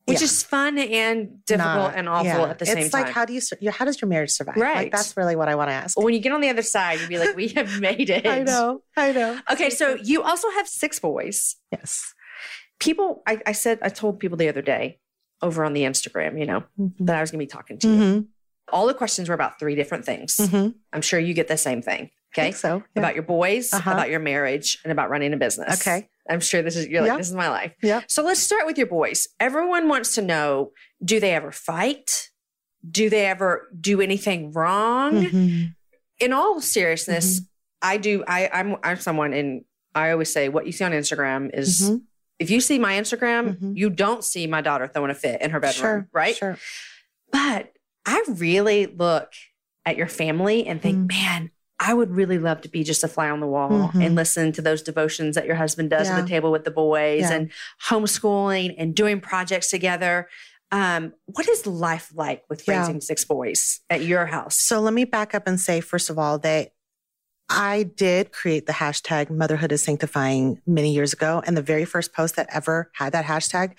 Which 0.07 0.19
Yeah. 0.19 0.23
is 0.25 0.41
fun 0.41 0.77
and 0.77 1.43
difficult 1.45 1.75
Not- 1.75 1.95
and 1.95 2.07
awful 2.07 2.25
yeah. 2.27 2.43
at 2.49 2.59
the 2.59 2.63
it's 2.63 2.69
same 2.71 2.75
time. 2.77 2.85
It's 2.85 2.93
like 2.93 3.09
how 3.09 3.25
do 3.25 3.33
you 3.33 3.41
sur- 3.41 3.57
how 3.71 3.83
does 3.85 4.01
your 4.01 4.07
marriage 4.07 4.31
survive? 4.31 4.55
Right. 4.55 4.75
Like 4.77 4.91
that's 4.93 5.17
really 5.17 5.35
what 5.35 5.49
I 5.49 5.55
want 5.55 5.69
to 5.69 5.73
ask. 5.73 5.97
Well, 5.97 6.05
when 6.05 6.13
you 6.13 6.21
get 6.21 6.31
on 6.31 6.39
the 6.39 6.47
other 6.49 6.61
side, 6.61 6.99
you'd 7.01 7.09
be 7.09 7.17
like, 7.19 7.35
we 7.35 7.49
have 7.49 7.79
made 7.81 8.09
it. 8.09 8.25
I 8.25 8.43
know. 8.43 8.81
I 8.95 9.11
know. 9.11 9.37
Okay, 9.51 9.69
so 9.69 9.95
you 10.01 10.23
also 10.23 10.49
have 10.51 10.67
six 10.67 10.97
boys. 10.99 11.57
Yes. 11.73 12.13
People, 12.79 13.21
I, 13.27 13.41
I 13.45 13.51
said, 13.51 13.79
I 13.81 13.89
told 13.89 14.19
people 14.19 14.37
the 14.37 14.47
other 14.49 14.61
day 14.61 14.99
over 15.41 15.65
on 15.65 15.73
the 15.73 15.81
Instagram, 15.81 16.39
you 16.39 16.45
know, 16.45 16.63
that 16.99 17.15
I 17.17 17.21
was 17.21 17.31
going 17.31 17.39
to 17.39 17.43
be 17.45 17.47
talking 17.47 17.77
to 17.79 17.87
you. 17.87 17.95
Mm-hmm. 17.95 18.21
All 18.71 18.87
the 18.87 18.93
questions 18.93 19.29
were 19.29 19.35
about 19.35 19.59
three 19.59 19.75
different 19.75 20.05
things. 20.05 20.37
Mm-hmm. 20.37 20.69
I'm 20.93 21.01
sure 21.01 21.19
you 21.19 21.33
get 21.33 21.47
the 21.47 21.57
same 21.57 21.81
thing. 21.81 22.11
Okay. 22.33 22.51
so 22.51 22.83
yeah. 22.95 23.01
About 23.01 23.13
your 23.15 23.23
boys, 23.23 23.73
Uh-huh. 23.73 23.91
about 23.91 24.09
your 24.09 24.19
marriage, 24.19 24.79
and 24.83 24.91
about 24.91 25.09
running 25.09 25.33
a 25.33 25.37
business. 25.37 25.81
Okay. 25.81 26.09
I'm 26.29 26.39
sure 26.41 26.61
this 26.61 26.75
is, 26.75 26.87
you're 26.87 27.01
like, 27.01 27.17
this 27.17 27.29
is 27.29 27.35
my 27.35 27.49
life. 27.49 27.73
Yeah. 27.81 28.01
So 28.07 28.21
let's 28.23 28.39
start 28.41 28.65
with 28.65 28.77
your 28.77 28.87
boys. 28.87 29.27
Everyone 29.39 29.87
wants 29.87 30.15
to 30.15 30.21
know 30.21 30.71
do 31.03 31.19
they 31.19 31.33
ever 31.33 31.51
fight? 31.51 32.29
Do 32.89 33.09
they 33.09 33.25
ever 33.25 33.69
do 33.79 34.01
anything 34.01 34.51
wrong? 34.51 35.13
Mhm. 35.23 35.75
In 36.19 36.33
all 36.33 36.59
seriousness, 36.61 37.39
Mm-hmm. 37.39 37.45
I 37.81 37.97
do. 37.97 38.23
I, 38.27 38.49
I'm 38.51 38.75
I'm 38.83 38.97
someone, 38.97 39.33
and 39.33 39.63
I 39.95 40.09
always 40.11 40.31
say 40.33 40.49
what 40.49 40.65
you 40.65 40.71
see 40.71 40.83
on 40.83 40.91
Instagram 40.91 41.51
is 41.53 41.81
Mhm. 41.91 42.01
if 42.39 42.49
you 42.49 42.59
see 42.59 42.77
my 42.79 42.93
Instagram, 42.93 43.57
Mhm. 43.57 43.77
you 43.77 43.89
don't 43.89 44.23
see 44.23 44.47
my 44.47 44.61
daughter 44.61 44.87
throwing 44.87 45.11
a 45.11 45.15
fit 45.15 45.41
in 45.41 45.51
her 45.51 45.59
bedroom, 45.59 45.81
Sure. 45.81 46.07
right? 46.11 46.35
Sure. 46.35 46.57
But 47.31 47.71
I 48.05 48.23
really 48.27 48.87
look 48.87 49.31
at 49.85 49.95
your 49.95 50.07
family 50.07 50.65
and 50.65 50.81
think, 50.81 50.97
Mm. 50.97 51.09
man, 51.09 51.51
I 51.79 51.93
would 51.93 52.09
really 52.11 52.39
love 52.39 52.61
to 52.61 52.69
be 52.69 52.83
just 52.83 53.03
a 53.03 53.07
fly 53.07 53.29
on 53.29 53.39
the 53.39 53.45
wall 53.47 53.69
Mhm. 53.93 54.05
and 54.05 54.15
listen 54.15 54.51
to 54.53 54.61
those 54.61 54.81
devotions 54.81 55.35
that 55.35 55.45
your 55.45 55.55
husband 55.55 55.91
does 55.91 56.09
at 56.09 56.19
the 56.21 56.27
table 56.27 56.51
with 56.51 56.63
the 56.63 56.71
boys 56.71 57.21
Yeah. 57.21 57.33
and 57.33 57.51
homeschooling 57.87 58.73
and 58.77 58.95
doing 58.95 59.21
projects 59.21 59.69
together. 59.69 60.27
Um, 60.71 61.13
what 61.25 61.47
is 61.47 61.65
life 61.67 62.11
like 62.15 62.43
with 62.49 62.67
Yeah. 62.67 62.79
raising 62.79 62.99
six 62.99 63.23
boys 63.25 63.79
at 63.89 64.01
your 64.03 64.25
house? 64.25 64.59
So 64.59 64.79
let 64.81 64.93
me 64.93 65.05
back 65.05 65.35
up 65.35 65.47
and 65.47 65.59
say, 65.61 65.79
first 65.79 66.09
of 66.09 66.17
all, 66.17 66.39
that 66.39 66.71
I 67.49 67.83
did 67.83 68.33
create 68.33 68.65
the 68.65 68.73
hashtag 68.73 69.29
motherhood 69.29 69.71
is 69.71 69.81
sanctifying 69.81 70.61
many 70.65 70.91
years 70.93 71.13
ago. 71.13 71.41
And 71.45 71.55
the 71.55 71.61
very 71.61 71.85
first 71.85 72.11
post 72.13 72.35
that 72.35 72.49
ever 72.51 72.91
had 72.95 73.13
that 73.13 73.25
hashtag, 73.25 73.73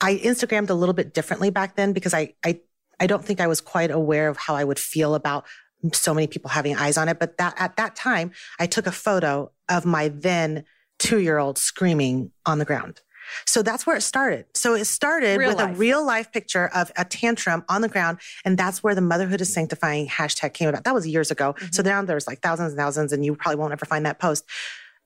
I 0.00 0.16
Instagrammed 0.16 0.70
a 0.70 0.74
little 0.74 0.94
bit 0.94 1.14
differently 1.14 1.50
back 1.50 1.76
then 1.76 1.92
because 1.92 2.14
I, 2.14 2.34
I, 2.44 2.60
I 2.98 3.06
don't 3.06 3.24
think 3.24 3.40
I 3.40 3.46
was 3.46 3.60
quite 3.60 3.90
aware 3.92 4.28
of 4.28 4.36
how 4.38 4.56
I 4.56 4.64
would 4.64 4.78
feel 4.78 5.14
about 5.14 5.44
so 5.92 6.14
many 6.14 6.26
people 6.26 6.50
having 6.50 6.76
eyes 6.76 6.96
on 6.96 7.08
it. 7.08 7.18
But 7.18 7.38
that 7.38 7.54
at 7.58 7.76
that 7.76 7.96
time, 7.96 8.32
I 8.58 8.66
took 8.66 8.86
a 8.86 8.92
photo 8.92 9.50
of 9.68 9.84
my 9.84 10.08
then 10.08 10.64
two 10.98 11.20
year 11.20 11.38
old 11.38 11.58
screaming 11.58 12.30
on 12.46 12.58
the 12.58 12.64
ground. 12.64 13.00
So 13.46 13.62
that's 13.62 13.86
where 13.86 13.96
it 13.96 14.02
started. 14.02 14.46
So 14.54 14.74
it 14.74 14.86
started 14.86 15.38
Real 15.38 15.50
with 15.50 15.58
life. 15.58 15.76
a 15.76 15.78
real 15.78 16.04
life 16.04 16.32
picture 16.32 16.68
of 16.74 16.90
a 16.96 17.04
tantrum 17.04 17.64
on 17.68 17.80
the 17.80 17.88
ground. 17.88 18.18
And 18.44 18.58
that's 18.58 18.82
where 18.82 18.94
the 18.94 19.00
motherhood 19.00 19.40
is 19.40 19.52
sanctifying 19.52 20.08
hashtag 20.08 20.52
came 20.52 20.68
about. 20.68 20.84
That 20.84 20.94
was 20.94 21.06
years 21.06 21.30
ago. 21.30 21.54
So 21.70 21.82
mm-hmm. 21.82 21.88
now 21.88 22.02
there's 22.02 22.26
like 22.26 22.40
thousands 22.40 22.72
and 22.72 22.78
thousands, 22.78 23.12
and 23.12 23.24
you 23.24 23.34
probably 23.36 23.56
won't 23.56 23.72
ever 23.72 23.86
find 23.86 24.04
that 24.06 24.18
post. 24.18 24.44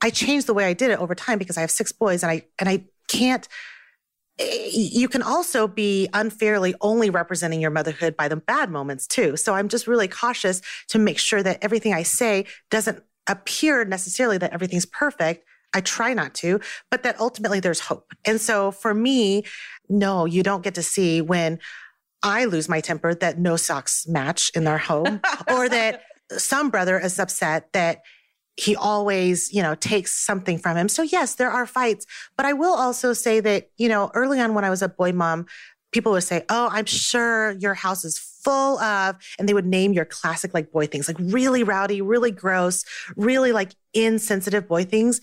I 0.00 0.10
changed 0.10 0.46
the 0.46 0.54
way 0.54 0.64
I 0.64 0.72
did 0.72 0.90
it 0.90 0.98
over 0.98 1.14
time 1.14 1.38
because 1.38 1.56
I 1.56 1.60
have 1.60 1.70
six 1.70 1.92
boys 1.92 2.22
and 2.22 2.30
I, 2.30 2.42
and 2.58 2.68
I 2.68 2.84
can't, 3.08 3.46
you 4.38 5.08
can 5.08 5.22
also 5.22 5.68
be 5.68 6.08
unfairly 6.12 6.74
only 6.80 7.08
representing 7.08 7.60
your 7.60 7.70
motherhood 7.70 8.16
by 8.16 8.26
the 8.26 8.36
bad 8.36 8.70
moments 8.70 9.06
too. 9.06 9.36
So 9.36 9.54
I'm 9.54 9.68
just 9.68 9.86
really 9.86 10.08
cautious 10.08 10.60
to 10.88 10.98
make 10.98 11.18
sure 11.18 11.42
that 11.42 11.58
everything 11.62 11.94
I 11.94 12.02
say 12.02 12.46
doesn't 12.70 13.02
appear 13.28 13.84
necessarily 13.84 14.38
that 14.38 14.52
everything's 14.52 14.86
perfect. 14.86 15.44
I 15.72 15.80
try 15.80 16.14
not 16.14 16.34
to, 16.34 16.60
but 16.90 17.02
that 17.04 17.18
ultimately 17.20 17.60
there's 17.60 17.80
hope. 17.80 18.12
And 18.24 18.40
so 18.40 18.70
for 18.70 18.94
me, 18.94 19.44
no, 19.88 20.24
you 20.24 20.42
don't 20.42 20.62
get 20.62 20.74
to 20.76 20.82
see 20.82 21.20
when 21.20 21.58
I 22.22 22.46
lose 22.46 22.68
my 22.68 22.80
temper 22.80 23.14
that 23.14 23.38
no 23.38 23.56
socks 23.56 24.06
match 24.08 24.50
in 24.54 24.66
our 24.66 24.78
home 24.78 25.20
or 25.50 25.68
that 25.68 26.02
some 26.30 26.70
brother 26.70 26.98
is 26.98 27.18
upset 27.18 27.72
that 27.72 28.00
he 28.56 28.76
always, 28.76 29.52
you 29.52 29.62
know, 29.62 29.74
takes 29.74 30.14
something 30.14 30.58
from 30.58 30.76
him. 30.76 30.88
So 30.88 31.02
yes, 31.02 31.34
there 31.34 31.50
are 31.50 31.66
fights, 31.66 32.06
but 32.36 32.46
I 32.46 32.52
will 32.52 32.74
also 32.74 33.12
say 33.12 33.40
that, 33.40 33.70
you 33.76 33.88
know, 33.88 34.10
early 34.14 34.40
on 34.40 34.54
when 34.54 34.64
I 34.64 34.70
was 34.70 34.82
a 34.82 34.88
boy 34.88 35.12
mom, 35.12 35.46
people 35.92 36.12
would 36.12 36.22
say, 36.22 36.44
"Oh, 36.48 36.68
I'm 36.70 36.86
sure 36.86 37.52
your 37.52 37.74
house 37.74 38.04
is 38.04 38.18
full 38.18 38.78
of," 38.80 39.16
and 39.38 39.48
they 39.48 39.54
would 39.54 39.66
name 39.66 39.92
your 39.92 40.04
classic 40.04 40.52
like 40.54 40.70
boy 40.72 40.86
things, 40.86 41.08
like 41.08 41.16
really 41.18 41.62
rowdy, 41.62 42.00
really 42.00 42.30
gross, 42.30 42.84
really 43.16 43.52
like 43.52 43.72
insensitive 43.92 44.68
boy 44.68 44.84
things. 44.84 45.20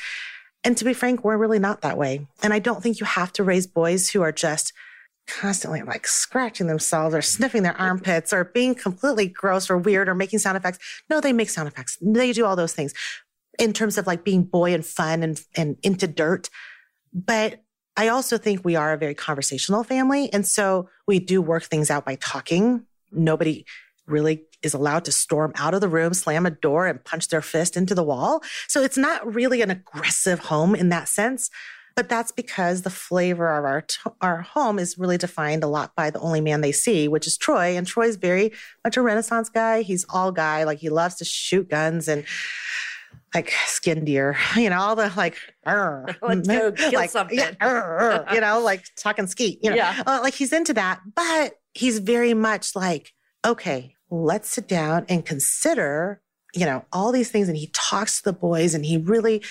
And 0.63 0.77
to 0.77 0.85
be 0.85 0.93
frank, 0.93 1.23
we're 1.23 1.37
really 1.37 1.59
not 1.59 1.81
that 1.81 1.97
way. 1.97 2.27
And 2.43 2.53
I 2.53 2.59
don't 2.59 2.83
think 2.83 2.99
you 2.99 3.05
have 3.05 3.33
to 3.33 3.43
raise 3.43 3.67
boys 3.67 4.09
who 4.09 4.21
are 4.21 4.31
just 4.31 4.73
constantly 5.27 5.81
like 5.81 6.07
scratching 6.07 6.67
themselves 6.67 7.15
or 7.15 7.21
sniffing 7.21 7.63
their 7.63 7.79
armpits 7.79 8.33
or 8.33 8.45
being 8.45 8.75
completely 8.75 9.27
gross 9.27 9.69
or 9.69 9.77
weird 9.77 10.09
or 10.09 10.15
making 10.15 10.39
sound 10.39 10.57
effects. 10.57 10.79
No, 11.09 11.21
they 11.21 11.33
make 11.33 11.49
sound 11.49 11.67
effects. 11.67 11.97
They 12.01 12.33
do 12.33 12.45
all 12.45 12.55
those 12.55 12.73
things 12.73 12.93
in 13.59 13.73
terms 13.73 13.97
of 13.97 14.07
like 14.07 14.23
being 14.23 14.43
boy 14.43 14.73
and 14.73 14.85
fun 14.85 15.23
and, 15.23 15.41
and 15.55 15.77
into 15.83 16.07
dirt. 16.07 16.49
But 17.13 17.63
I 17.97 18.07
also 18.07 18.37
think 18.37 18.63
we 18.63 18.75
are 18.75 18.93
a 18.93 18.97
very 18.97 19.13
conversational 19.13 19.83
family. 19.83 20.31
And 20.31 20.47
so 20.47 20.89
we 21.07 21.19
do 21.19 21.41
work 21.41 21.63
things 21.63 21.91
out 21.91 22.05
by 22.05 22.15
talking. 22.15 22.85
Nobody 23.11 23.65
really 24.07 24.45
is 24.63 24.73
allowed 24.73 25.05
to 25.05 25.11
storm 25.11 25.51
out 25.55 25.73
of 25.73 25.81
the 25.81 25.87
room, 25.87 26.13
slam 26.13 26.45
a 26.45 26.51
door, 26.51 26.87
and 26.87 27.03
punch 27.03 27.27
their 27.29 27.41
fist 27.41 27.75
into 27.75 27.95
the 27.95 28.03
wall. 28.03 28.41
So 28.67 28.83
it's 28.83 28.97
not 28.97 29.33
really 29.33 29.61
an 29.61 29.71
aggressive 29.71 30.39
home 30.39 30.75
in 30.75 30.89
that 30.89 31.07
sense. 31.07 31.49
But 31.95 32.09
that's 32.09 32.31
because 32.31 32.81
the 32.81 32.89
flavor 32.89 33.49
of 33.55 33.65
our 33.65 33.81
t- 33.81 33.97
our 34.21 34.41
home 34.41 34.79
is 34.79 34.97
really 34.97 35.17
defined 35.17 35.63
a 35.63 35.67
lot 35.67 35.95
by 35.95 36.09
the 36.09 36.19
only 36.19 36.41
man 36.41 36.61
they 36.61 36.71
see, 36.71 37.07
which 37.07 37.27
is 37.27 37.37
Troy. 37.37 37.75
And 37.77 37.85
Troy's 37.85 38.15
very 38.15 38.51
much 38.83 38.97
a 38.97 39.01
Renaissance 39.01 39.49
guy. 39.49 39.81
He's 39.81 40.05
all 40.09 40.31
guy, 40.31 40.63
like 40.63 40.79
he 40.79 40.89
loves 40.89 41.15
to 41.15 41.25
shoot 41.25 41.69
guns 41.69 42.07
and 42.07 42.25
like 43.33 43.51
skin 43.65 44.03
deer, 44.05 44.37
you 44.55 44.69
know, 44.69 44.79
all 44.79 44.95
the 44.95 45.11
like, 45.15 45.35
Let's 45.65 46.47
go 46.47 46.71
kill 46.75 46.91
like, 46.93 47.09
something. 47.09 47.37
yeah, 47.37 47.51
arr, 47.61 48.25
arr, 48.27 48.33
you 48.33 48.41
know, 48.41 48.59
like 48.61 48.85
talking 48.97 49.27
skeet, 49.27 49.59
you 49.63 49.69
know, 49.69 49.75
Yeah. 49.75 50.03
Uh, 50.05 50.19
like 50.21 50.33
he's 50.33 50.53
into 50.53 50.73
that. 50.73 51.01
But 51.15 51.53
he's 51.73 51.99
very 51.99 52.33
much 52.33 52.75
like, 52.75 53.13
okay, 53.45 53.95
let's 54.09 54.49
sit 54.49 54.67
down 54.67 55.05
and 55.07 55.25
consider, 55.25 56.21
you 56.53 56.65
know, 56.65 56.83
all 56.91 57.11
these 57.11 57.31
things. 57.31 57.47
And 57.47 57.57
he 57.57 57.69
talks 57.73 58.17
to 58.17 58.23
the 58.25 58.33
boys 58.33 58.73
and 58.73 58.85
he 58.85 58.97
really, 58.97 59.41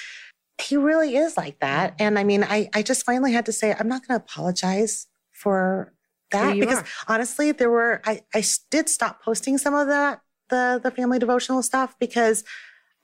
he 0.60 0.76
really 0.76 1.16
is 1.16 1.36
like 1.36 1.60
that. 1.60 1.94
And 1.98 2.18
I 2.18 2.24
mean, 2.24 2.44
I, 2.44 2.68
I 2.74 2.82
just 2.82 3.04
finally 3.04 3.32
had 3.32 3.46
to 3.46 3.52
say, 3.52 3.74
I'm 3.78 3.88
not 3.88 4.06
going 4.06 4.18
to 4.18 4.24
apologize 4.24 5.06
for 5.32 5.92
that 6.30 6.58
because 6.58 6.78
are. 6.78 6.86
honestly, 7.08 7.52
there 7.52 7.70
were, 7.70 8.00
I, 8.04 8.22
I 8.34 8.42
did 8.70 8.88
stop 8.88 9.22
posting 9.22 9.58
some 9.58 9.74
of 9.74 9.88
that, 9.88 10.20
the, 10.48 10.80
the 10.82 10.90
family 10.90 11.18
devotional 11.18 11.62
stuff 11.62 11.96
because 11.98 12.44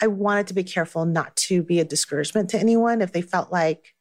I 0.00 0.06
wanted 0.08 0.46
to 0.48 0.54
be 0.54 0.62
careful 0.64 1.04
not 1.06 1.34
to 1.36 1.62
be 1.62 1.80
a 1.80 1.84
discouragement 1.84 2.50
to 2.50 2.58
anyone 2.58 3.00
if 3.00 3.12
they 3.12 3.22
felt 3.22 3.50
like, 3.50 3.94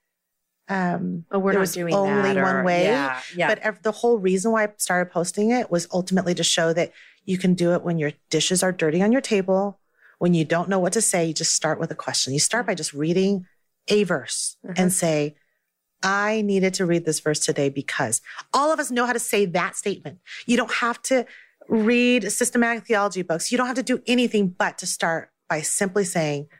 um, 0.67 1.25
Oh, 1.31 1.39
we're 1.39 1.51
there 1.51 1.59
not 1.59 1.61
was 1.61 1.73
doing 1.73 1.93
only 1.93 2.33
that, 2.33 2.43
one 2.43 2.65
way. 2.65 2.83
yeah, 2.85 3.21
yeah. 3.35 3.47
But 3.47 3.59
ev- 3.59 3.81
the 3.83 3.91
whole 3.91 4.17
reason 4.17 4.51
why 4.51 4.63
I 4.65 4.69
started 4.77 5.11
posting 5.11 5.51
it 5.51 5.69
was 5.71 5.87
ultimately 5.93 6.33
to 6.35 6.43
show 6.43 6.73
that 6.73 6.91
you 7.23 7.37
can 7.37 7.53
do 7.53 7.73
it 7.73 7.83
when 7.83 7.97
your 7.99 8.11
dishes 8.29 8.63
are 8.63 8.71
dirty 8.71 9.01
on 9.01 9.11
your 9.11 9.21
table, 9.21 9.79
when 10.25 10.33
you 10.33 10.43
don't 10.43 10.67
know 10.67 10.79
what 10.79 10.91
to 10.93 11.01
say. 11.01 11.23
You 11.27 11.35
just 11.35 11.53
start 11.53 11.79
with 11.79 11.91
a 11.91 11.95
question. 11.95 12.33
You 12.33 12.39
start 12.39 12.65
by 12.65 12.73
just 12.73 12.93
reading 12.93 13.45
a 13.87 14.03
verse 14.05 14.57
Uh-huh. 14.63 14.73
and 14.75 14.91
say, 14.91 15.35
I 16.01 16.41
needed 16.41 16.73
to 16.75 16.85
read 16.87 17.05
this 17.05 17.19
verse 17.19 17.39
today 17.39 17.69
because 17.69 18.21
all 18.51 18.71
of 18.73 18.79
us 18.79 18.89
know 18.89 19.05
how 19.05 19.13
to 19.13 19.19
say 19.19 19.45
that 19.45 19.75
statement. 19.75 20.17
You 20.47 20.57
don't 20.57 20.73
have 20.85 20.99
to 21.03 21.27
read 21.69 22.31
systematic 22.31 22.87
theology 22.87 23.21
books. 23.21 23.51
You 23.51 23.59
don't 23.59 23.67
have 23.67 23.75
to 23.75 23.83
do 23.83 24.01
anything 24.07 24.47
but 24.47 24.79
to 24.79 24.87
start 24.87 25.29
by 25.47 25.61
simply 25.61 26.05
saying, 26.05 26.47
"Uh, 26.51 26.55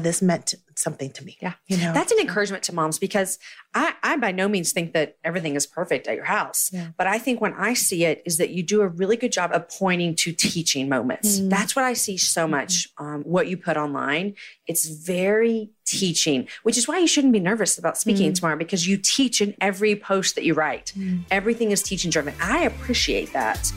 this 0.00 0.20
meant 0.22 0.54
something 0.76 1.10
to 1.12 1.24
me. 1.24 1.36
Yeah. 1.40 1.54
You 1.66 1.76
know, 1.76 1.92
That's 1.92 2.12
an 2.12 2.18
encouragement 2.18 2.62
to 2.64 2.74
moms 2.74 2.98
because 2.98 3.38
I, 3.74 3.94
I 4.02 4.16
by 4.16 4.32
no 4.32 4.48
means 4.48 4.72
think 4.72 4.92
that 4.92 5.16
everything 5.24 5.54
is 5.54 5.66
perfect 5.66 6.06
at 6.06 6.16
your 6.16 6.24
house. 6.24 6.70
Yeah. 6.72 6.88
But 6.96 7.06
I 7.06 7.18
think 7.18 7.40
when 7.40 7.54
I 7.54 7.74
see 7.74 8.04
it 8.04 8.22
is 8.24 8.38
that 8.38 8.50
you 8.50 8.62
do 8.62 8.82
a 8.82 8.88
really 8.88 9.16
good 9.16 9.32
job 9.32 9.52
of 9.52 9.68
pointing 9.68 10.14
to 10.16 10.32
teaching 10.32 10.88
moments. 10.88 11.40
Mm. 11.40 11.50
That's 11.50 11.76
what 11.76 11.84
I 11.84 11.92
see 11.92 12.16
so 12.16 12.46
much. 12.46 12.88
Um, 12.98 13.22
what 13.22 13.48
you 13.48 13.56
put 13.56 13.76
online, 13.76 14.34
it's 14.66 14.86
very 14.86 15.70
teaching, 15.86 16.48
which 16.62 16.78
is 16.78 16.86
why 16.86 16.98
you 16.98 17.06
shouldn't 17.06 17.32
be 17.32 17.40
nervous 17.40 17.78
about 17.78 17.98
speaking 17.98 18.32
tomorrow 18.32 18.56
because 18.56 18.86
you 18.86 18.96
teach 18.96 19.40
in 19.40 19.54
every 19.60 19.96
post 19.96 20.34
that 20.36 20.44
you 20.44 20.54
write. 20.54 20.92
Everything 21.30 21.70
is 21.70 21.82
teaching 21.82 22.10
driven. 22.10 22.34
I 22.40 22.64
appreciate 22.64 23.32
that. 23.32 23.72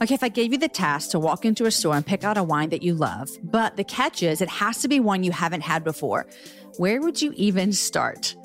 Okay, 0.00 0.14
if 0.14 0.22
I 0.22 0.28
gave 0.28 0.52
you 0.52 0.58
the 0.58 0.68
task 0.68 1.10
to 1.10 1.18
walk 1.18 1.44
into 1.44 1.66
a 1.66 1.70
store 1.70 1.96
and 1.96 2.06
pick 2.06 2.24
out 2.24 2.38
a 2.38 2.42
wine 2.42 2.70
that 2.70 2.82
you 2.82 2.94
love, 2.94 3.28
but 3.42 3.76
the 3.76 3.84
catch 3.84 4.22
is 4.22 4.40
it 4.40 4.48
has 4.48 4.80
to 4.82 4.88
be 4.88 4.98
one 4.98 5.24
you 5.24 5.32
haven't 5.32 5.62
had 5.62 5.84
before, 5.84 6.26
where 6.78 7.00
would 7.00 7.20
you 7.20 7.32
even 7.36 7.72
start? 7.72 8.36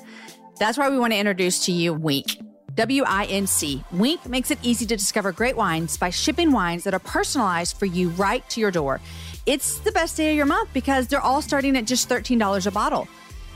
That's 0.58 0.78
why 0.78 0.88
we 0.88 0.98
want 0.98 1.12
to 1.12 1.18
introduce 1.18 1.64
to 1.66 1.72
you 1.72 1.94
Winc. 1.94 2.40
W 2.74 3.04
I 3.06 3.24
N 3.26 3.46
C. 3.46 3.84
Winc 3.92 4.26
makes 4.26 4.50
it 4.50 4.58
easy 4.62 4.86
to 4.86 4.96
discover 4.96 5.32
great 5.32 5.56
wines 5.56 5.96
by 5.96 6.10
shipping 6.10 6.50
wines 6.52 6.84
that 6.84 6.94
are 6.94 7.00
personalized 7.00 7.76
for 7.76 7.86
you 7.86 8.08
right 8.10 8.48
to 8.50 8.60
your 8.60 8.70
door. 8.70 9.00
It's 9.46 9.78
the 9.80 9.92
best 9.92 10.16
day 10.16 10.30
of 10.30 10.36
your 10.36 10.46
month 10.46 10.70
because 10.72 11.06
they're 11.06 11.20
all 11.20 11.42
starting 11.42 11.76
at 11.76 11.84
just 11.84 12.08
$13 12.08 12.66
a 12.66 12.70
bottle. 12.70 13.06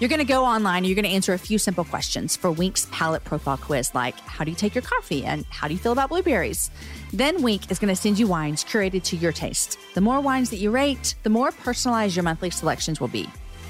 You're 0.00 0.08
going 0.08 0.20
to 0.20 0.24
go 0.24 0.44
online, 0.44 0.84
you're 0.84 0.94
going 0.94 1.04
to 1.04 1.10
answer 1.10 1.32
a 1.32 1.38
few 1.38 1.58
simple 1.58 1.84
questions 1.84 2.36
for 2.36 2.52
Winc's 2.52 2.86
palate 2.92 3.24
profile 3.24 3.56
quiz, 3.56 3.92
like 3.96 4.18
how 4.20 4.44
do 4.44 4.52
you 4.52 4.56
take 4.56 4.76
your 4.76 4.82
coffee 4.82 5.24
and 5.24 5.44
how 5.50 5.66
do 5.66 5.74
you 5.74 5.80
feel 5.80 5.90
about 5.90 6.10
blueberries? 6.10 6.70
Then 7.12 7.42
Winc 7.42 7.68
is 7.68 7.80
going 7.80 7.92
to 7.92 8.00
send 8.00 8.16
you 8.16 8.28
wines 8.28 8.62
curated 8.64 9.02
to 9.04 9.16
your 9.16 9.32
taste. 9.32 9.76
The 9.94 10.00
more 10.00 10.20
wines 10.20 10.50
that 10.50 10.58
you 10.58 10.70
rate, 10.70 11.16
the 11.24 11.30
more 11.30 11.50
personalized 11.50 12.14
your 12.14 12.22
monthly 12.22 12.50
selections 12.50 13.00
will 13.00 13.08
be. 13.08 13.28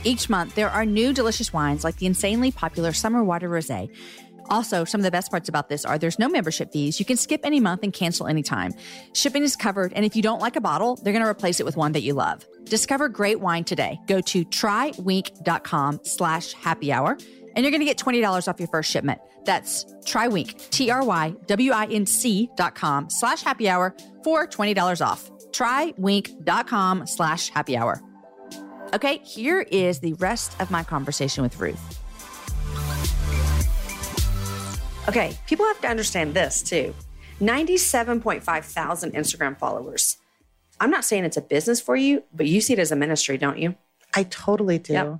Each 0.09 0.31
month, 0.31 0.55
there 0.55 0.71
are 0.71 0.87
new 0.87 1.12
delicious 1.12 1.53
wines 1.53 1.85
like 1.85 1.97
the 1.97 2.07
insanely 2.07 2.51
popular 2.51 2.94
Summer 2.94 3.23
Water 3.23 3.47
Rosé. 3.47 3.94
Also, 4.49 4.87
some 4.87 5.03
of 5.03 5.05
the 5.05 5.11
best 5.11 5.31
parts 5.31 5.51
about 5.51 5.68
this 5.68 5.85
are 5.85 5.99
there's 5.99 6.18
no 6.18 6.31
membership 6.31 6.73
fees. 6.73 6.99
You 6.99 7.05
can 7.05 7.18
skip 7.18 7.42
any 7.44 7.61
month 7.61 7.83
and 7.83 7.92
cancel 7.92 8.27
anytime. 8.27 8.73
Shipping 9.12 9.42
is 9.42 9.55
covered, 9.55 9.92
and 9.92 10.07
if 10.07 10.16
you 10.16 10.23
don't 10.23 10.40
like 10.40 10.57
a 10.57 10.62
bottle, 10.62 10.97
they're 10.97 11.12
going 11.12 11.23
to 11.23 11.29
replace 11.29 11.61
it 11.61 11.66
with 11.66 11.77
one 11.77 11.92
that 11.92 12.01
you 12.05 12.14
love. 12.14 12.47
Discover 12.64 13.11
great 13.11 13.40
wine 13.40 13.64
today. 13.64 14.01
Go 14.07 14.23
to 14.23 14.47
trywinc.com 14.47 16.01
slash 16.05 16.55
happy 16.55 16.90
hour, 16.90 17.18
and 17.55 17.62
you're 17.62 17.71
going 17.71 17.81
to 17.81 17.85
get 17.85 17.99
$20 17.99 18.49
off 18.49 18.59
your 18.59 18.68
first 18.68 18.90
shipment. 18.90 19.21
That's 19.44 19.85
trywinc, 20.07 20.71
T-R-Y-W-I-N-C 20.71 22.51
dot 22.57 22.75
com 22.75 23.11
slash 23.11 23.42
happy 23.42 23.68
hour 23.68 23.94
for 24.25 24.47
$20 24.47 25.07
off. 25.07 25.31
Trywinc.com 25.51 27.07
slash 27.07 27.51
happy 27.51 27.77
hour. 27.77 28.03
Okay, 28.94 29.18
here 29.18 29.61
is 29.61 30.01
the 30.01 30.14
rest 30.14 30.59
of 30.61 30.70
my 30.70 30.83
conversation 30.83 31.42
with 31.42 31.59
Ruth. 31.61 32.01
Okay, 35.09 35.37
people 35.46 35.66
have 35.66 35.81
to 35.83 35.88
understand 35.88 36.35
this 36.35 36.62
too. 36.62 36.94
97.5 37.40 38.64
thousand 38.64 39.12
Instagram 39.12 39.59
followers. 39.59 40.16
I'm 40.81 40.90
not 40.90 41.05
saying 41.05 41.24
it's 41.24 41.37
a 41.37 41.42
business 41.42 41.81
for 41.81 41.96
you, 41.96 42.24
but 42.33 42.46
you 42.46 42.61
see 42.61 42.72
it 42.72 42.79
as 42.79 42.92
a 42.92 42.96
ministry, 42.96 43.37
don't 43.37 43.59
you? 43.59 43.74
I 44.14 44.24
totally 44.24 44.79
do. 44.79 44.92
Yep. 44.92 45.18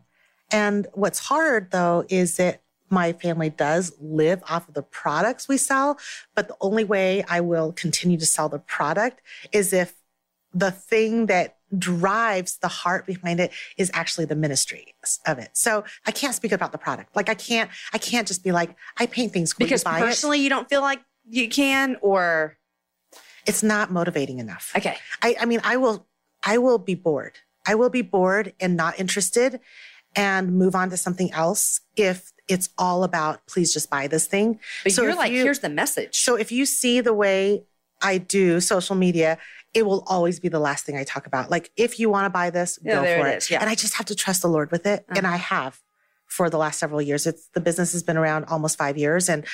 And 0.51 0.87
what's 0.95 1.19
hard 1.19 1.71
though 1.71 2.05
is 2.09 2.37
that 2.37 2.63
my 2.91 3.13
family 3.13 3.51
does 3.51 3.93
live 4.01 4.43
off 4.49 4.67
of 4.67 4.75
the 4.75 4.83
products 4.83 5.47
we 5.47 5.59
sell, 5.59 5.99
but 6.35 6.49
the 6.49 6.57
only 6.63 6.85
way 6.85 7.23
I 7.29 7.41
will 7.41 7.73
continue 7.73 8.19
to 8.19 8.25
sell 8.25 8.49
the 8.49 8.59
product 8.59 9.21
is 9.53 9.75
if 9.75 9.95
the 10.55 10.71
thing 10.71 11.27
that 11.27 11.58
drives 11.77 12.59
the 12.59 12.69
heart 12.69 13.07
behind 13.07 13.41
it 13.41 13.53
is 13.77 13.91
actually 13.95 14.25
the 14.25 14.37
ministry 14.37 14.95
of 15.27 15.39
it. 15.39 15.51
So 15.53 15.85
I 16.07 16.13
can't 16.13 16.35
speak 16.35 16.53
about 16.53 16.73
the 16.73 16.79
product. 16.79 17.15
Like 17.15 17.29
I 17.29 17.35
can't, 17.35 17.71
I 17.93 17.99
can't 17.99 18.27
just 18.27 18.43
be 18.43 18.53
like, 18.53 18.75
I 18.99 19.07
paint 19.07 19.33
things 19.33 19.53
cool, 19.53 19.67
Because 19.67 19.83
you 19.83 19.85
buy 19.91 19.99
it. 19.99 20.03
personally, 20.05 20.39
you 20.41 20.49
don't 20.49 20.69
feel 20.69 20.81
like 20.81 21.01
you 21.29 21.49
can, 21.49 21.97
or 22.01 22.57
It's 23.47 23.63
not 23.63 23.91
motivating 23.93 24.39
enough. 24.39 24.73
okay, 24.77 24.97
I, 25.23 25.37
I 25.41 25.45
mean, 25.45 25.61
I 25.65 25.77
will, 25.77 26.07
I 26.43 26.59
will 26.59 26.79
be 26.79 26.95
bored. 26.95 27.35
I 27.67 27.75
will 27.75 27.91
be 27.91 28.03
bored 28.03 28.55
and 28.61 28.77
not 28.77 28.99
interested 28.99 29.61
and 30.17 30.53
move 30.55 30.75
on 30.75 30.89
to 30.91 30.97
something 30.97 31.31
else 31.33 31.81
if 31.97 32.33
it's 32.49 32.71
all 32.79 33.05
about, 33.05 33.47
please 33.47 33.75
just 33.75 33.91
buy 33.91 34.07
this 34.07 34.27
thing. 34.27 34.59
but 34.85 34.93
So 34.93 35.03
you're 35.03 35.15
like, 35.15 35.33
you- 35.33 35.43
here's 35.43 35.59
the 35.59 35.69
message. 35.69 36.19
So 36.19 36.35
if 36.35 36.51
you 36.51 36.65
see 36.65 37.01
the 37.03 37.13
way 37.13 37.65
I 38.01 38.17
do 38.19 38.61
social 38.61 38.97
media, 38.97 39.37
it 39.75 39.85
will 39.87 40.03
always 40.07 40.41
be 40.41 40.49
the 40.49 40.59
last 40.59 40.85
thing 40.87 40.97
I 40.97 41.05
talk 41.05 41.27
about. 41.27 41.51
Like, 41.51 41.71
if 41.77 41.99
you 42.01 42.09
want 42.11 42.25
to 42.27 42.31
buy 42.31 42.51
this, 42.51 42.79
Yeah, 42.83 42.95
go 42.95 43.01
for 43.23 43.27
it 43.29 43.37
it. 43.37 43.51
yeah. 43.51 43.61
And 43.61 43.69
I 43.69 43.75
just 43.75 43.95
have 43.95 44.07
to 44.07 44.15
trust 44.15 44.43
the 44.43 44.49
Lord 44.49 44.71
with 44.71 44.87
it. 44.87 45.05
And 45.09 45.27
Uh-huh. 45.27 45.35
I 45.35 45.37
have 45.39 45.81
for 46.27 46.49
the 46.51 46.59
last 46.59 46.79
several 46.79 47.01
years. 47.03 47.27
It's 47.27 47.49
the 47.55 47.61
business 47.61 47.93
has 47.93 48.03
been 48.03 48.17
around 48.17 48.45
almost 48.47 48.77
five 48.79 48.97
years. 48.99 49.29
And, 49.29 49.45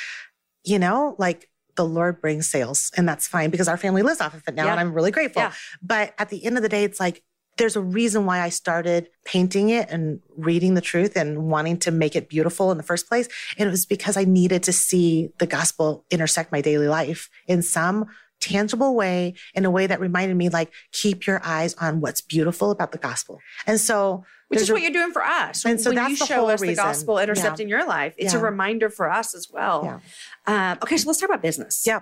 you 0.64 0.79
know, 0.79 1.14
like 1.18 1.48
the 1.77 1.85
Lord 1.85 2.20
brings 2.20 2.48
sales 2.48 2.90
and 2.96 3.09
that's 3.09 3.27
fine 3.27 3.50
because 3.50 3.66
our 3.68 3.77
family 3.77 4.03
lives 4.03 4.20
off 4.20 4.35
of 4.35 4.42
it 4.46 4.55
now. 4.55 4.66
Yeah. 4.66 4.70
And 4.72 4.81
I'm 4.81 4.92
really 4.92 5.11
grateful. 5.11 5.42
Yeah. 5.42 5.53
But 5.83 6.14
at 6.18 6.29
the 6.31 6.44
end 6.44 6.57
of 6.57 6.62
the 6.62 6.68
day, 6.68 6.85
it's 6.85 7.00
like, 7.00 7.22
there's 7.57 7.77
a 7.77 7.81
reason 7.81 8.27
why 8.27 8.40
I 8.40 8.48
started 8.48 9.09
painting 9.24 9.68
it 9.70 9.88
and 9.88 10.18
reading 10.37 10.74
the 10.74 10.81
truth 10.81 11.16
and 11.16 11.44
wanting 11.44 11.79
to 11.79 11.92
make 11.92 12.16
it 12.16 12.29
beautiful 12.29 12.72
in 12.72 12.77
the 12.79 12.83
first 12.83 13.09
place. 13.09 13.29
And 13.57 13.68
it 13.68 13.70
was 13.70 13.87
because 13.87 14.16
I 14.16 14.24
needed 14.24 14.64
to 14.64 14.72
see 14.72 15.31
the 15.38 15.46
gospel 15.46 16.05
intersect 16.11 16.50
my 16.50 16.61
daily 16.61 16.88
life 16.88 17.31
in 17.46 17.62
some 17.62 18.07
tangible 18.48 18.94
way, 18.94 19.35
in 19.54 19.64
a 19.64 19.70
way 19.70 19.87
that 19.87 20.00
reminded 20.00 20.37
me, 20.37 20.48
like, 20.48 20.72
keep 20.92 21.26
your 21.26 21.40
eyes 21.44 21.74
on 21.74 22.00
what's 22.00 22.20
beautiful 22.20 22.70
about 22.70 22.92
the 22.92 22.98
gospel. 22.98 23.40
And 23.66 23.80
so, 23.80 24.24
Which 24.48 24.61
is 24.61 24.70
a- 24.70 24.72
what 24.72 24.83
you're 24.83 24.90
doing 24.90 25.12
for 25.12 25.24
us. 25.24 25.64
And 25.64 25.80
so 25.80 25.90
when 25.90 25.96
that's 25.96 26.11
you 26.11 26.16
the 26.18 26.26
show 26.26 26.35
whole 26.40 26.50
us 26.50 26.61
the 26.61 26.68
reason. 26.68 26.85
gospel 26.85 27.18
intercepting 27.18 27.68
your 27.68 27.87
life, 27.87 28.14
it's 28.18 28.35
a 28.35 28.38
reminder 28.38 28.90
for 28.90 29.11
us 29.11 29.35
as 29.35 29.48
well. 29.50 30.00
Um, 30.46 30.78
okay, 30.83 30.96
so 30.96 31.09
let's 31.09 31.18
talk 31.20 31.28
about 31.30 31.42
business. 31.42 31.85
Yeah. 31.87 32.00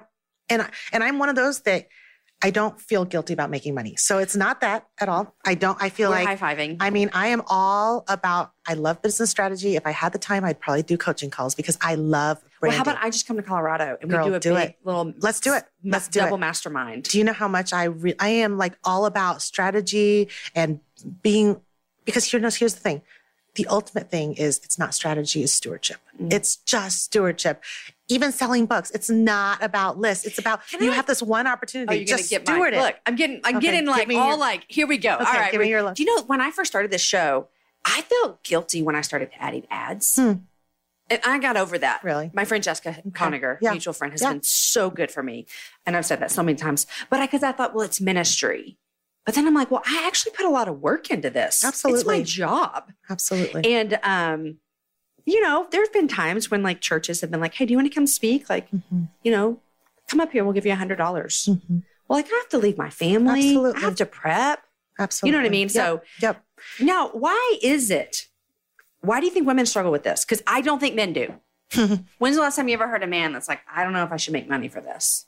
And 0.49 0.63
I, 0.63 0.71
and 0.93 1.03
I'm 1.05 1.19
one 1.19 1.29
of 1.29 1.37
those 1.37 1.61
that 1.63 1.87
I 2.45 2.51
don't 2.51 2.81
feel 2.81 3.05
guilty 3.05 3.33
about 3.33 3.51
making 3.51 3.75
money. 3.75 3.95
So 3.97 4.19
it's 4.19 4.35
not 4.35 4.61
that 4.63 4.87
at 5.01 5.09
all. 5.09 5.35
I 5.45 5.55
don't, 5.55 5.81
I 5.81 5.91
feel 5.91 6.11
We're 6.11 6.25
like 6.25 6.39
high 6.39 6.55
fiving. 6.57 6.77
I 6.81 6.91
mean, 6.91 7.09
I 7.13 7.29
am 7.29 7.43
all 7.47 8.05
about, 8.09 8.53
I 8.67 8.75
love 8.75 9.01
business 9.01 9.31
strategy. 9.31 9.77
If 9.77 9.87
I 9.87 9.93
had 9.93 10.13
the 10.13 10.19
time, 10.19 10.45
I'd 10.45 10.59
probably 10.59 10.83
do 10.83 10.97
coaching 10.99 11.31
calls 11.31 11.55
because 11.55 11.79
I 11.81 11.95
love 11.95 12.43
Well, 12.61 12.73
how 12.73 12.83
about 12.83 12.99
I 13.01 13.11
just 13.11 13.27
come 13.29 13.37
to 13.37 13.43
Colorado 13.45 13.97
and 14.01 14.11
Girl, 14.11 14.25
we 14.25 14.31
do 14.31 14.35
a 14.35 14.41
do 14.41 14.55
big 14.55 14.71
it. 14.71 14.79
little 14.83 15.13
Let's 15.19 15.39
do 15.41 15.55
it. 15.55 15.65
Let's 15.85 16.09
do 16.09 16.21
double 16.21 16.37
it. 16.37 16.41
mastermind. 16.41 17.05
do 17.05 17.19
you 17.19 17.25
know 17.25 17.33
how 17.33 17.49
much 17.49 17.73
I 17.73 17.85
re- 17.85 18.17
I 18.19 18.29
am 18.29 18.59
like 18.59 18.77
all 18.83 19.07
about 19.07 19.41
strategy 19.41 20.29
and 20.55 20.81
being 21.23 21.61
because 22.05 22.25
here 22.25 22.41
knows 22.41 22.57
here's 22.57 22.75
the 22.75 22.81
thing. 22.81 23.03
The 23.55 23.67
ultimate 23.67 24.11
thing 24.11 24.35
is 24.35 24.61
it's 24.65 24.79
not 24.79 24.95
strategy, 24.95 25.43
it's 25.43 25.53
stewardship. 25.53 25.99
Mm. 26.21 26.33
It's 26.33 26.57
just 26.57 27.03
stewardship. 27.05 27.63
Even 28.09 28.33
selling 28.33 28.65
books, 28.67 28.91
it's 28.93 29.11
not 29.11 29.63
about 29.63 29.99
lists. 29.99 30.25
It's 30.25 30.39
about 30.39 30.67
Can 30.69 30.83
you 30.83 30.91
I- 30.91 30.95
have 30.95 31.07
this 31.07 31.23
one 31.23 31.47
opportunity. 31.47 31.99
you're 31.99 32.07
just 32.07 32.31
get 32.31 32.47
steward 32.47 32.73
my 32.73 32.79
it. 32.79 32.83
look. 32.83 32.95
I'm 33.07 33.15
getting, 33.17 33.41
I'm 33.45 33.57
Okay, 33.57 33.67
getting 33.67 33.87
like 33.87 34.09
all 34.09 34.29
your- 34.29 34.37
like, 34.39 34.65
here 34.69 34.87
we 34.87 34.97
go. 34.99 35.15
Okay, 35.17 35.25
all 35.25 35.33
right, 35.33 35.53
give 35.53 35.61
me 35.61 35.69
your 35.69 35.83
look. 35.83 35.97
Do 35.97 36.03
you 36.03 36.15
know 36.17 36.23
when 36.25 36.41
I 36.41 36.51
first 36.51 36.71
started 36.73 36.91
this 36.91 37.03
show, 37.03 37.49
I 37.85 38.01
felt 38.03 38.43
guilty 38.43 38.81
when 38.83 38.95
I 38.97 39.01
started 39.03 39.31
adding 39.39 39.67
ads, 39.71 40.17
Hmm. 40.17 40.33
and 41.11 41.21
I 41.25 41.39
got 41.39 41.57
over 41.59 41.77
that. 41.79 42.03
Really? 42.03 42.31
my 42.33 42.45
friend 42.47 42.65
Jessica 42.65 43.03
Honegger, 43.11 43.59
Yeah. 43.61 43.73
mutual 43.73 43.93
friend, 43.93 44.13
has 44.15 44.23
Yeah. 44.23 44.33
been 44.33 44.43
so 44.45 44.89
good 44.89 45.11
for 45.11 45.23
me, 45.23 45.47
and 45.85 45.95
I've 45.97 46.07
said 46.07 46.21
that 46.21 46.31
so 46.31 46.43
many 46.43 46.57
times. 46.57 46.87
But 47.11 47.21
I, 47.21 47.27
because 47.27 47.43
I 47.43 47.53
thought, 47.53 47.75
well, 47.75 47.85
it's 47.85 48.01
ministry. 48.01 48.79
But 49.25 49.35
then 49.37 49.47
I'm 49.47 49.55
like, 49.55 49.71
well, 49.71 49.83
I 49.87 50.05
actually 50.07 50.33
put 50.33 50.45
a 50.47 50.51
lot 50.51 50.67
of 50.69 50.81
work 50.81 51.11
into 51.11 51.31
this. 51.31 51.65
Absolutely. 51.65 52.01
it's 52.01 52.07
my 52.09 52.23
job. 52.23 52.91
Absolutely. 53.09 53.73
And 53.73 53.99
um, 54.03 54.59
you 55.25 55.41
know, 55.41 55.69
there's 55.71 55.89
been 55.91 56.09
times 56.09 56.51
when 56.51 56.63
like 56.65 56.81
churches 56.81 57.21
have 57.21 57.31
been 57.31 57.41
like, 57.41 57.55
"Hey, 57.55 57.65
do 57.65 57.71
you 57.73 57.79
want 57.79 57.89
to 57.89 57.95
come 57.95 58.09
speak? 58.09 58.51
Like, 58.51 58.69
Mhm. 58.73 59.09
you 59.23 59.31
know, 59.31 59.61
come 60.09 60.19
up 60.21 60.33
here. 60.33 60.43
We'll 60.43 60.53
give 60.53 60.67
you 60.67 60.73
a 60.73 60.77
hundred 60.77 60.97
dollars." 60.97 61.49
Mhm. 61.49 61.85
Well, 62.09 62.19
like 62.19 62.27
I 62.33 62.35
have 62.37 62.49
to 62.51 62.59
leave 62.59 62.77
my 62.77 62.91
family. 62.91 63.51
Absolutely. 63.51 63.81
I 63.83 63.85
have 63.85 63.95
to 63.97 64.07
prep. 64.07 64.65
Absolutely. 64.99 65.29
You 65.29 65.33
know 65.39 65.43
what 65.45 65.47
I 65.47 65.51
mean? 65.51 65.69
Yep. 65.69 65.71
So 65.71 66.03
Yep. 66.21 66.45
now, 66.81 67.09
why 67.11 67.59
is 67.63 67.91
it? 67.91 68.27
Why 69.01 69.21
do 69.21 69.27
you 69.27 69.33
think 69.33 69.47
women 69.47 69.67
struggle 69.67 69.93
with 69.93 70.03
this? 70.03 70.25
Because 70.25 70.43
I 70.47 70.61
don't 70.61 70.81
think 70.81 70.95
men 70.97 71.13
do. 71.13 71.33
When's 72.19 72.37
the 72.37 72.43
last 72.43 72.57
time 72.57 72.69
you 72.69 72.75
ever 72.75 72.89
heard 72.89 73.03
a 73.03 73.07
man 73.07 73.33
that's 73.33 73.49
like, 73.49 73.61
"I 73.73 73.85
don't 73.85 73.93
know 73.93 74.03
if 74.05 74.11
I 74.13 74.17
should 74.17 74.33
make 74.33 74.49
money 74.49 74.69
for 74.69 74.81
this"? 74.81 75.27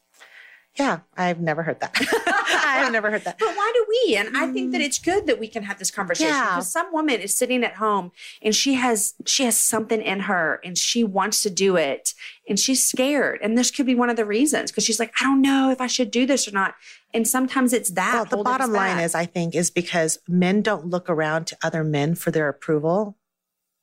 Yeah, 0.79 1.01
I've 1.17 1.41
never 1.41 1.63
heard 1.63 1.79
that. 1.81 1.95
I've 2.67 2.91
never 2.91 3.09
heard 3.11 3.23
that. 3.25 3.39
But 3.39 3.55
why 3.55 3.73
do 3.75 3.87
we? 3.89 4.17
And 4.17 4.37
I 4.37 4.49
think 4.49 4.73
that 4.73 4.81
it's 4.81 4.99
good 4.99 5.27
that 5.27 5.39
we 5.39 5.47
can 5.47 5.63
have 5.63 5.79
this 5.79 5.91
conversation 5.91 6.33
Yeah. 6.35 6.51
because 6.57 6.71
some 6.73 6.93
woman 6.93 7.21
is 7.21 7.33
sitting 7.35 7.63
at 7.63 7.75
home 7.75 8.11
and 8.43 8.55
she 8.55 8.75
has 8.75 9.15
she 9.25 9.45
has 9.45 9.57
something 9.57 10.03
in 10.03 10.21
her 10.21 10.61
and 10.65 10.77
she 10.77 11.05
wants 11.05 11.43
to 11.45 11.51
do 11.51 11.77
it 11.77 12.13
and 12.49 12.59
she's 12.59 12.83
scared. 12.87 13.39
And 13.43 13.57
this 13.57 13.71
could 13.71 13.87
be 13.87 13.95
one 13.95 14.11
of 14.11 14.17
the 14.17 14.25
reasons 14.25 14.73
because 14.73 14.85
she's 14.85 14.99
like, 14.99 15.13
I 15.21 15.25
don't 15.25 15.41
know 15.43 15.71
if 15.71 15.81
I 15.81 15.87
should 15.87 16.11
do 16.11 16.27
this 16.27 16.49
or 16.49 16.51
not. 16.51 16.75
And 17.13 17.29
sometimes 17.29 17.73
it's 17.73 17.91
that. 17.91 18.15
Well, 18.15 18.25
the 18.25 18.43
bottom 18.43 18.73
line 18.73 18.99
is, 18.99 19.15
I 19.15 19.27
think, 19.27 19.55
is 19.55 19.71
because 19.71 20.19
men 20.27 20.61
don't 20.63 20.87
look 20.87 21.09
around 21.09 21.47
to 21.49 21.57
other 21.63 21.85
men 21.85 22.17
for 22.17 22.33
their 22.33 22.49
approval. 22.49 23.17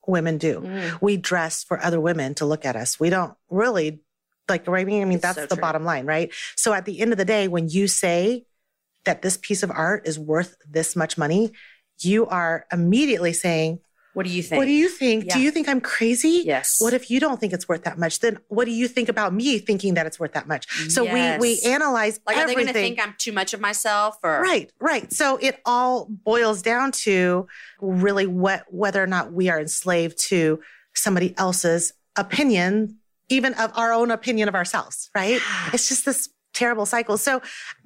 Women 0.06 0.38
do. 0.38 0.60
Mm. 0.62 1.02
We 1.02 1.16
dress 1.16 1.64
for 1.64 1.82
other 1.82 2.02
women 2.02 2.34
to 2.36 2.46
look 2.46 2.66
at 2.66 2.76
us. 2.76 3.00
We 3.00 3.10
don't 3.10 3.36
really 3.50 4.02
like, 4.52 4.68
right? 4.68 4.82
I 4.82 4.86
mean, 4.86 5.02
I 5.02 5.06
mean, 5.06 5.20
that's 5.20 5.36
so 5.36 5.42
the 5.48 5.56
true. 5.56 5.62
bottom 5.62 5.84
line, 5.84 6.06
right? 6.06 6.32
So 6.56 6.74
at 6.74 6.86
the 6.86 7.00
end 7.00 7.12
of 7.12 7.18
the 7.18 7.26
day, 7.26 7.48
when 7.48 7.70
you 7.70 7.88
say 7.88 8.46
that 9.06 9.24
this 9.24 9.38
piece 9.38 9.64
of 9.64 9.72
art 9.72 10.08
is 10.08 10.20
worth 10.20 10.56
this 10.70 10.96
much 10.96 11.18
money, 11.18 11.52
you 12.00 12.28
are 12.28 12.66
immediately 12.72 13.34
saying, 13.34 13.80
what 14.14 14.26
do 14.26 14.32
you 14.32 14.44
think? 14.44 14.60
What 14.60 14.66
do 14.66 14.72
you 14.72 14.90
think? 14.90 15.26
Yeah. 15.26 15.36
Do 15.36 15.40
you 15.42 15.52
think 15.52 15.70
I'm 15.70 15.80
crazy? 15.80 16.44
Yes. 16.46 16.82
What 16.82 16.94
if 16.94 17.10
you 17.10 17.20
don't 17.20 17.40
think 17.40 17.54
it's 17.54 17.70
worth 17.70 17.84
that 17.86 17.98
much? 17.98 18.20
Then 18.20 18.40
what 18.50 18.66
do 18.66 18.72
you 18.72 18.90
think 18.90 19.08
about 19.08 19.34
me 19.34 19.58
thinking 19.58 19.94
that 19.94 20.06
it's 20.06 20.20
worth 20.20 20.34
that 20.34 20.48
much? 20.48 20.70
So 20.90 21.04
we 21.04 21.38
we 21.38 21.62
analyze 21.66 22.20
like, 22.28 22.36
are 22.36 22.46
they 22.46 22.54
going 22.54 22.68
to 22.68 22.74
think 22.74 23.00
I'm 23.02 23.16
too 23.18 23.32
much 23.32 23.54
of 23.54 23.62
myself 23.62 24.18
or 24.22 24.42
Right, 24.42 24.70
right. 24.82 25.12
So 25.14 25.38
it 25.38 25.62
all 25.66 26.08
boils 26.10 26.62
down 26.62 26.92
to 27.04 27.48
really 27.80 28.28
what 28.28 28.66
whether 28.70 29.02
or 29.02 29.08
not 29.08 29.32
we 29.32 29.50
are 29.50 29.60
enslaved 29.60 30.20
to 30.28 30.60
somebody 30.94 31.34
else's 31.38 31.94
opinion, 32.18 32.98
even 33.32 33.54
of 33.56 33.72
our 33.76 33.94
own 33.94 34.12
opinion 34.12 34.48
of 34.48 34.56
ourselves, 34.56 35.10
right? 35.16 35.42
It's 35.74 35.88
just 35.88 36.06
this 36.06 36.30
terrible 36.54 36.86
cycle. 36.86 37.18
So 37.18 37.42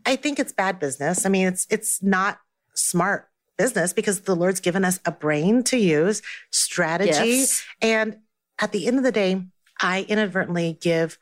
I 0.05 0.15
think 0.15 0.39
it's 0.39 0.51
bad 0.51 0.80
business. 0.80 1.26
I 1.26 1.30
mean, 1.30 1.47
it's 1.47 1.67
it's 1.70 2.01
not 2.01 2.39
smart 2.74 3.30
business 3.57 3.93
because 3.93 4.22
the 4.22 4.36
Lord's 4.36 4.59
given 4.59 4.84
us 4.84 4.99
a 5.05 5.11
brain 5.11 5.63
to 5.63 5.78
use, 5.78 6.22
strategy, 6.51 7.38
Gifts. 7.38 7.63
and 7.82 8.17
at 8.59 8.72
the 8.72 8.88
end 8.88 8.97
of 8.97 9.03
the 9.03 9.11
day, 9.11 9.41
I 9.80 10.05
inadvertently 10.07 10.78
give, 10.82 11.17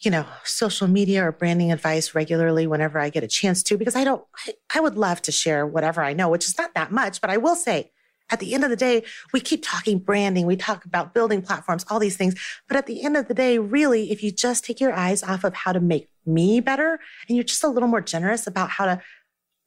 you 0.00 0.10
know, 0.10 0.26
social 0.44 0.86
media 0.86 1.24
or 1.24 1.32
branding 1.32 1.72
advice 1.72 2.14
regularly 2.14 2.66
whenever 2.66 2.98
I 2.98 3.10
get 3.10 3.24
a 3.24 3.28
chance 3.28 3.62
to, 3.64 3.78
because 3.78 3.96
I 3.96 4.04
don't, 4.04 4.24
I, 4.46 4.54
I 4.74 4.80
would 4.80 4.96
love 4.96 5.22
to 5.22 5.32
share 5.32 5.66
whatever 5.66 6.02
I 6.02 6.12
know, 6.12 6.28
which 6.28 6.46
is 6.46 6.58
not 6.58 6.74
that 6.74 6.92
much, 6.92 7.20
but 7.20 7.30
I 7.30 7.36
will 7.36 7.56
say 7.56 7.90
at 8.30 8.40
the 8.40 8.54
end 8.54 8.64
of 8.64 8.70
the 8.70 8.76
day, 8.76 9.04
we 9.32 9.40
keep 9.40 9.62
talking 9.64 9.98
branding, 9.98 10.46
we 10.46 10.56
talk 10.56 10.84
about 10.84 11.14
building 11.14 11.42
platforms, 11.42 11.84
all 11.88 11.98
these 11.98 12.16
things. 12.16 12.34
But 12.68 12.76
at 12.76 12.86
the 12.86 13.02
end 13.02 13.16
of 13.16 13.28
the 13.28 13.34
day, 13.34 13.58
really, 13.58 14.10
if 14.10 14.22
you 14.22 14.30
just 14.30 14.64
take 14.64 14.80
your 14.80 14.92
eyes 14.92 15.22
off 15.22 15.44
of 15.44 15.54
how 15.54 15.72
to 15.72 15.80
make 15.80 16.08
me 16.26 16.60
better 16.60 17.00
and 17.28 17.36
you're 17.36 17.44
just 17.44 17.64
a 17.64 17.68
little 17.68 17.88
more 17.88 18.02
generous 18.02 18.46
about 18.46 18.70
how 18.70 18.84
to 18.84 19.00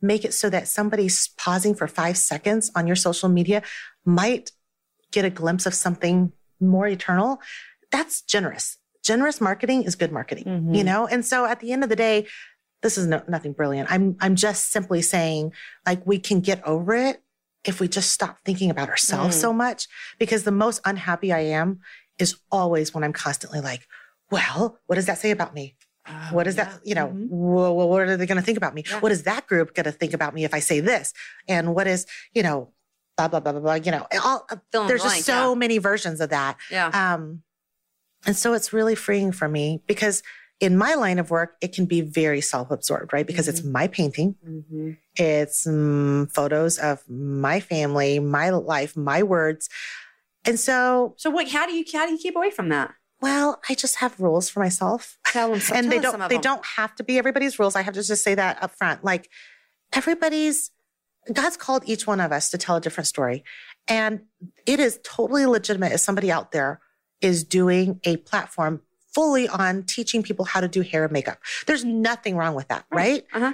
make 0.01 0.25
it 0.25 0.33
so 0.33 0.49
that 0.49 0.67
somebody's 0.67 1.29
pausing 1.37 1.75
for 1.75 1.87
five 1.87 2.17
seconds 2.17 2.71
on 2.75 2.87
your 2.87 2.95
social 2.95 3.29
media 3.29 3.61
might 4.05 4.51
get 5.11 5.25
a 5.25 5.29
glimpse 5.29 5.65
of 5.65 5.73
something 5.73 6.31
more 6.59 6.87
eternal, 6.87 7.39
that's 7.91 8.21
generous. 8.21 8.77
Generous 9.03 9.41
marketing 9.41 9.83
is 9.83 9.95
good 9.95 10.11
marketing, 10.11 10.45
Mm-hmm. 10.45 10.73
you 10.75 10.83
know? 10.83 11.07
And 11.07 11.25
so 11.25 11.45
at 11.45 11.59
the 11.59 11.71
end 11.71 11.83
of 11.83 11.89
the 11.89 11.95
day, 11.95 12.27
this 12.81 12.97
is 12.97 13.07
no, 13.07 13.21
nothing 13.27 13.53
brilliant. 13.53 13.91
I'm, 13.91 14.15
I'm 14.19 14.35
just 14.35 14.71
simply 14.71 15.01
saying 15.01 15.53
like 15.85 16.05
we 16.05 16.17
can 16.19 16.39
get 16.39 16.63
over 16.65 16.95
it 16.95 17.21
if 17.65 17.79
we 17.79 17.87
just 17.87 18.09
stop 18.11 18.39
thinking 18.45 18.69
about 18.69 18.89
ourselves 18.89 19.37
Mm. 19.37 19.41
so 19.41 19.53
much 19.53 19.87
because 20.19 20.43
the 20.43 20.51
most 20.51 20.81
unhappy 20.85 21.31
I 21.31 21.39
am 21.41 21.79
is 22.17 22.35
always 22.51 22.93
when 22.93 23.03
I'm 23.03 23.13
constantly 23.13 23.59
like, 23.61 23.87
well, 24.31 24.79
what 24.87 24.95
does 24.95 25.05
that 25.05 25.17
say 25.19 25.31
about 25.31 25.53
me? 25.53 25.75
what 26.31 26.47
is 26.47 26.55
that? 26.55 26.79
You 26.83 26.95
know, 26.95 27.07
Mhm. 27.09 27.29
wha- 27.29 27.69
wha- 27.71 27.85
what 27.85 28.01
are 28.01 28.17
they 28.17 28.25
going 28.25 28.39
to 28.39 28.43
think 28.43 28.57
about 28.57 28.73
me? 28.73 28.83
Yeah. 28.89 28.99
What 29.01 29.11
is 29.11 29.23
that 29.23 29.45
group 29.45 29.75
going 29.75 29.83
to 29.83 29.91
think 29.91 30.13
about 30.13 30.33
me 30.33 30.43
if 30.43 30.53
I 30.53 30.59
say 30.59 30.79
this? 30.79 31.13
And 31.47 31.75
what 31.75 31.85
is, 31.85 32.07
you 32.33 32.41
know, 32.41 32.73
blah, 33.17 33.27
blah, 33.27 33.39
blah, 33.39 33.51
blah, 33.51 33.61
blah, 33.61 33.73
you 33.75 33.91
know, 33.91 34.07
all, 34.23 34.47
Fill 34.71 34.87
there's 34.87 35.03
just 35.03 35.13
blank, 35.13 35.25
so 35.25 35.49
yeah. 35.49 35.55
many 35.55 35.77
versions 35.77 36.19
of 36.19 36.31
that. 36.31 36.57
Yeah. 36.71 36.87
Um, 36.87 37.43
and 38.25 38.35
so 38.35 38.53
it's 38.53 38.73
really 38.73 38.95
freeing 38.95 39.31
for 39.31 39.47
me 39.47 39.83
because 39.85 40.23
in 40.61 40.77
my 40.77 40.93
line 40.93 41.19
of 41.19 41.29
work, 41.31 41.55
it 41.59 41.73
can 41.73 41.85
be 41.85 41.99
very 42.01 42.39
self 42.39 42.71
absorbed, 42.71 43.11
right? 43.11 43.25
Because 43.27 43.47
it's 43.47 43.63
my 43.63 43.87
painting, 43.87 44.35
Mhm. 44.47 44.97
it's 45.15 45.65
mm, 45.65 46.31
photos 46.31 46.77
of 46.77 47.01
my 47.09 47.59
family, 47.59 48.19
my 48.19 48.51
life, 48.51 48.95
my 48.95 49.23
words. 49.23 49.67
And 50.45 50.59
so, 50.59 51.15
So 51.17 51.29
what? 51.29 51.49
How 51.49 51.65
do 51.65 51.73
you 51.73 51.83
how 51.91 52.05
do 52.05 52.11
you 52.13 52.17
keep 52.19 52.35
away 52.35 52.51
from 52.51 52.69
that? 52.69 52.93
well, 53.21 53.61
I 53.69 53.75
just 53.75 53.97
have 53.97 54.19
rules 54.19 54.49
for 54.49 54.59
myself. 54.61 55.17
Tell 55.27 55.51
them. 55.51 55.61
and 55.73 55.91
they 55.91 55.99
don't 55.99 56.29
they 56.29 56.37
don't 56.39 56.65
have 56.77 56.95
to 56.95 57.03
be 57.03 57.17
everybody's 57.17 57.59
rules. 57.59 57.75
I 57.75 57.81
have 57.81 57.93
to 57.95 58.03
just 58.03 58.23
say 58.23 58.35
that 58.35 58.61
up 58.63 58.71
front. 58.77 59.03
Like 59.03 59.29
everybody's 59.93 60.71
God's 61.31 61.57
called 61.57 61.83
each 61.85 62.07
one 62.07 62.19
of 62.19 62.31
us 62.31 62.49
to 62.49 62.57
tell 62.57 62.77
a 62.77 62.81
different 62.81 63.07
story. 63.07 63.43
And 63.87 64.21
it 64.65 64.79
is 64.79 64.99
totally 65.03 65.45
legitimate 65.45 65.91
if 65.91 65.99
somebody 65.99 66.31
out 66.31 66.51
there 66.51 66.79
is 67.21 67.43
doing 67.43 67.99
a 68.03 68.17
platform 68.17 68.81
fully 69.13 69.47
on 69.47 69.83
teaching 69.83 70.23
people 70.23 70.45
how 70.45 70.61
to 70.61 70.67
do 70.67 70.81
hair 70.81 71.03
and 71.03 71.11
makeup. 71.11 71.39
There's 71.67 71.83
nothing 71.83 72.35
wrong 72.35 72.55
with 72.55 72.67
that, 72.69 72.85
right? 72.91 73.25
Uh-huh. 73.33 73.53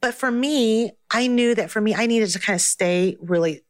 But 0.00 0.14
for 0.14 0.30
me, 0.30 0.92
I 1.10 1.26
knew 1.26 1.54
that 1.54 1.70
for 1.70 1.80
me, 1.80 1.94
I 1.94 2.06
needed 2.06 2.30
to 2.30 2.38
kind 2.38 2.54
of 2.54 2.60
stay 2.60 3.16
really 3.20 3.62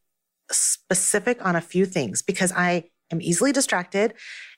specific 0.51 1.45
on 1.45 1.57
a 1.57 1.61
few 1.61 1.87
things 1.87 2.23
because 2.23 2.53
I 2.53 2.91
am 3.11 3.21
easily 3.21 3.53
distracted 3.53 4.15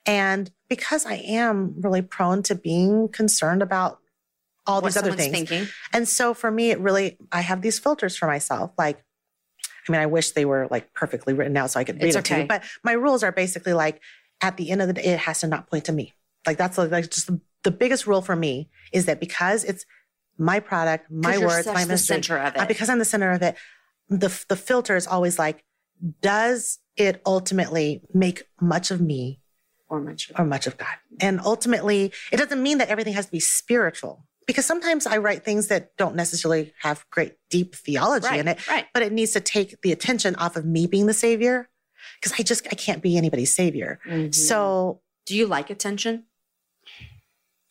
and 0.06 0.50
because 0.68 1.04
I 1.04 1.14
am 1.14 1.74
really 1.80 2.02
prone 2.02 2.42
to 2.44 2.54
being 2.54 3.08
concerned 3.08 3.62
about 3.62 3.98
all 4.66 4.80
What 4.80 4.88
these 4.88 4.96
other 4.96 5.12
things. 5.12 5.32
thinking. 5.32 5.66
And 5.92 6.06
so 6.06 6.34
for 6.34 6.50
me, 6.50 6.70
it 6.70 6.78
really, 6.78 7.16
I 7.32 7.40
have 7.40 7.62
these 7.62 7.78
filters 7.78 8.16
for 8.16 8.26
myself. 8.26 8.72
Like, 8.78 9.02
I 9.88 9.92
mean, 9.92 10.00
I 10.00 10.06
wish 10.06 10.32
they 10.32 10.44
were 10.44 10.68
like 10.70 10.92
perfectly 10.92 11.32
written 11.32 11.56
out 11.56 11.70
so 11.70 11.80
I 11.80 11.84
could 11.84 11.96
read 11.96 12.08
It's 12.08 12.16
it 12.16 12.24
to 12.26 12.40
you. 12.40 12.46
But 12.46 12.62
my 12.84 12.92
rules 12.92 13.22
are 13.22 13.32
basically 13.32 13.72
like, 13.72 14.00
at 14.40 14.56
the 14.56 14.70
end 14.70 14.82
of 14.82 14.88
the 14.88 14.94
day, 14.94 15.04
it 15.04 15.18
has 15.20 15.40
to 15.40 15.46
not 15.46 15.68
point 15.68 15.86
to 15.86 15.92
me. 15.92 16.14
Like 16.46 16.56
that's 16.58 16.78
like 16.78 17.10
just 17.10 17.26
the, 17.26 17.40
the 17.64 17.70
biggest 17.70 18.06
rule 18.06 18.22
for 18.22 18.36
me 18.36 18.70
is 18.92 19.06
that 19.06 19.20
because 19.20 19.64
it's 19.64 19.84
my 20.38 20.60
product, 20.60 21.10
my 21.10 21.38
words, 21.38 21.66
my 21.66 21.84
the 21.84 21.98
center 21.98 22.38
of 22.38 22.56
uh, 22.56 22.62
it. 22.62 22.68
because 22.68 22.88
I'm 22.88 22.98
the 22.98 23.04
center 23.04 23.30
of 23.32 23.42
it, 23.42 23.56
the 24.08 24.28
the 24.48 24.56
filter 24.56 24.96
is 24.96 25.06
always 25.06 25.38
like, 25.38 25.64
does 26.20 26.78
it 26.96 27.20
ultimately 27.26 28.02
make 28.14 28.44
much 28.60 28.90
of 28.90 29.00
me 29.00 29.40
Or 29.88 30.00
much. 30.00 30.30
or 30.38 30.44
much 30.44 30.66
of 30.66 30.76
God? 30.78 30.94
And 31.20 31.40
ultimately, 31.40 32.12
it 32.32 32.36
doesn't 32.36 32.62
mean 32.62 32.78
that 32.78 32.88
everything 32.88 33.14
has 33.14 33.26
to 33.26 33.32
be 33.32 33.40
spiritual. 33.40 34.24
Because 34.46 34.64
sometimes 34.64 35.06
I 35.06 35.18
write 35.18 35.44
things 35.44 35.66
that 35.68 35.94
don't 35.98 36.14
necessarily 36.16 36.72
have 36.80 37.04
great 37.10 37.34
deep 37.50 37.74
theology 37.74 38.26
Right. 38.28 38.40
in 38.40 38.48
it, 38.48 38.66
Right. 38.66 38.86
but 38.94 39.02
it 39.02 39.12
needs 39.12 39.32
to 39.32 39.40
take 39.40 39.82
the 39.82 39.92
attention 39.92 40.36
off 40.36 40.56
of 40.56 40.64
me 40.64 40.86
being 40.86 41.04
the 41.06 41.12
savior. 41.12 41.68
Because 42.20 42.38
I 42.40 42.42
just 42.44 42.66
I 42.70 42.74
can't 42.74 43.02
be 43.02 43.18
anybody's 43.18 43.54
savior. 43.54 44.00
Mhm. 44.06 44.34
So 44.34 45.02
do 45.28 45.36
you 45.36 45.46
like 45.46 45.70
attention? 45.70 46.24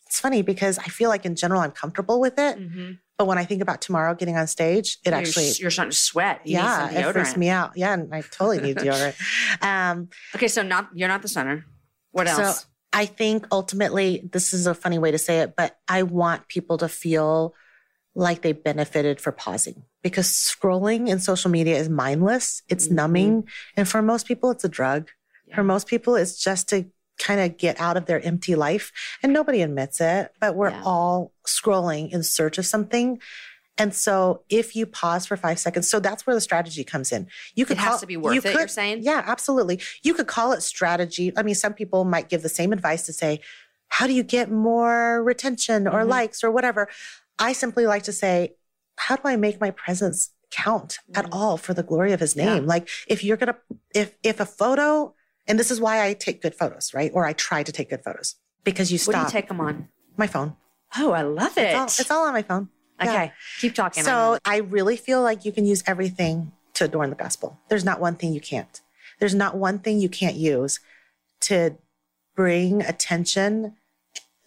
it's 0.06 0.20
funny 0.20 0.40
because 0.40 0.78
I 0.78 0.84
feel 0.84 1.10
like 1.10 1.26
in 1.26 1.34
general 1.36 1.60
I'm 1.60 1.70
comfortable 1.70 2.18
with 2.18 2.38
it. 2.38 2.58
Mm-hmm. 2.58 2.92
But 3.18 3.26
when 3.26 3.36
I 3.36 3.44
think 3.44 3.60
about 3.60 3.82
tomorrow 3.82 4.14
getting 4.14 4.38
on 4.38 4.46
stage, 4.46 4.96
it 5.04 5.12
actually 5.12 5.50
you're 5.58 5.70
starting 5.70 5.90
to 5.90 5.96
sweat. 5.96 6.40
You 6.46 6.54
yeah, 6.54 6.88
need 6.90 6.94
some 7.02 7.04
it 7.04 7.12
freaks 7.12 7.36
me 7.36 7.50
out. 7.50 7.72
Yeah, 7.76 7.92
and 7.92 8.14
I 8.14 8.22
totally 8.22 8.60
need 8.60 8.76
deodorant. 8.78 9.16
Um, 9.62 10.08
Okay, 10.34 10.48
so 10.48 10.62
not 10.62 10.88
you're 10.94 11.08
not 11.08 11.20
the 11.20 11.28
center. 11.28 11.66
What 12.12 12.26
So 12.28 12.42
else? 12.42 12.66
I 12.90 13.04
think 13.04 13.46
ultimately, 13.52 14.26
this 14.32 14.54
is 14.54 14.66
a 14.66 14.74
funny 14.74 14.98
way 14.98 15.10
to 15.10 15.18
say 15.18 15.40
it, 15.40 15.54
but 15.56 15.76
I 15.86 16.04
want 16.04 16.48
people 16.48 16.78
to 16.78 16.88
feel 16.88 17.54
like 18.14 18.40
they 18.40 18.52
benefited 18.52 19.20
for 19.20 19.30
pausing 19.30 19.82
because 20.02 20.28
scrolling 20.28 21.08
in 21.08 21.18
social 21.18 21.50
media 21.50 21.76
is 21.76 21.90
mindless, 21.90 22.62
it's 22.68 22.88
Mhm. 22.88 22.92
numbing. 22.92 23.48
And 23.76 23.86
for 23.86 24.00
most 24.00 24.26
people, 24.26 24.50
it's 24.50 24.64
a 24.64 24.68
drug. 24.70 25.10
Yeah. 25.46 25.56
For 25.56 25.64
most 25.64 25.86
people, 25.86 26.16
it's 26.16 26.42
just 26.42 26.68
to 26.70 26.86
kind 27.18 27.40
of 27.40 27.56
get 27.56 27.80
out 27.80 27.96
of 27.96 28.06
their 28.06 28.20
empty 28.20 28.54
life. 28.54 28.92
And 29.22 29.32
nobody 29.32 29.62
admits 29.62 30.00
it, 30.00 30.32
but 30.40 30.54
we're 30.54 30.70
Yeah. 30.70 30.82
all 30.84 31.32
scrolling 31.46 32.12
in 32.12 32.22
search 32.22 32.58
of 32.58 32.66
something. 32.66 33.20
And 33.76 33.94
so 33.94 34.42
if 34.48 34.74
you 34.74 34.86
pause 34.86 35.26
for 35.26 35.36
five 35.36 35.58
seconds, 35.58 35.88
so 35.88 36.00
that's 36.00 36.26
where 36.26 36.34
the 36.34 36.40
strategy 36.40 36.82
comes 36.84 37.12
in. 37.12 37.28
You 37.54 37.64
could 37.64 37.76
It 37.76 37.80
has 37.80 37.88
call- 37.90 37.98
to 38.00 38.06
be 38.06 38.16
worth 38.16 38.34
you 38.34 38.40
it, 38.50 38.54
you're 38.54 38.66
saying? 38.68 39.02
Yeah, 39.02 39.22
absolutely. 39.24 39.80
You 40.02 40.14
could 40.14 40.26
call 40.26 40.52
it 40.52 40.62
strategy. 40.62 41.32
I 41.36 41.42
mean, 41.42 41.54
some 41.54 41.74
people 41.74 42.04
might 42.04 42.28
give 42.28 42.42
the 42.42 42.48
same 42.48 42.72
advice 42.72 43.06
to 43.06 43.12
say, 43.12 43.40
how 43.88 44.06
do 44.06 44.12
you 44.12 44.22
get 44.24 44.50
more 44.50 45.22
retention 45.22 45.86
or 45.86 46.02
Mhm. 46.04 46.08
likes 46.08 46.42
or 46.44 46.50
whatever? 46.50 46.88
I 47.38 47.52
simply 47.52 47.86
like 47.86 48.02
to 48.04 48.12
say, 48.12 48.54
how 48.96 49.14
do 49.16 49.22
I 49.24 49.36
make 49.36 49.60
my 49.60 49.70
presence 49.70 50.30
count 50.50 50.98
at 51.14 51.26
Mhm. 51.26 51.28
all 51.32 51.56
for 51.56 51.72
the 51.72 51.82
glory 51.84 52.12
of 52.12 52.20
his 52.20 52.34
Yeah. 52.34 52.54
name? 52.54 52.66
Like 52.66 52.88
if 53.06 53.22
you're 53.22 53.36
going 53.36 53.54
to, 53.54 53.58
if, 53.94 54.14
if 54.24 54.40
a 54.40 54.46
photo, 54.46 55.14
and 55.48 55.58
this 55.58 55.70
is 55.70 55.80
why 55.80 56.06
I 56.06 56.12
take 56.12 56.42
good 56.42 56.54
photos, 56.54 56.94
right? 56.94 57.10
Or 57.14 57.26
I 57.26 57.32
try 57.32 57.62
to 57.62 57.72
take 57.72 57.90
good 57.90 58.04
photos 58.04 58.36
because 58.62 58.92
you 58.92 58.98
stop. 58.98 59.14
What 59.14 59.20
do 59.20 59.26
you 59.26 59.40
take 59.40 59.48
them 59.48 59.60
on? 59.60 59.88
my 60.18 60.26
phone. 60.26 60.56
Oh, 60.96 61.12
I 61.12 61.22
love 61.22 61.56
it. 61.56 61.62
It's 61.62 61.74
all, 61.74 61.84
it's 61.84 62.10
all 62.10 62.26
on 62.26 62.32
my 62.32 62.42
phone. 62.42 62.68
Yeah. 63.00 63.10
okay, 63.10 63.32
keep 63.60 63.74
talking. 63.74 64.02
So 64.02 64.38
I 64.44 64.56
really 64.58 64.96
feel 64.96 65.22
like 65.22 65.44
you 65.44 65.52
can 65.52 65.64
use 65.64 65.84
everything 65.86 66.50
to 66.74 66.84
adorn 66.84 67.10
the 67.10 67.16
gospel. 67.16 67.58
There's 67.68 67.84
not 67.84 68.00
one 68.00 68.16
thing 68.16 68.32
you 68.32 68.40
can't. 68.40 68.80
There's 69.20 69.34
not 69.34 69.56
one 69.56 69.78
thing 69.78 70.00
you 70.00 70.08
can't 70.08 70.34
use 70.34 70.80
to 71.42 71.76
bring 72.34 72.82
attention 72.82 73.76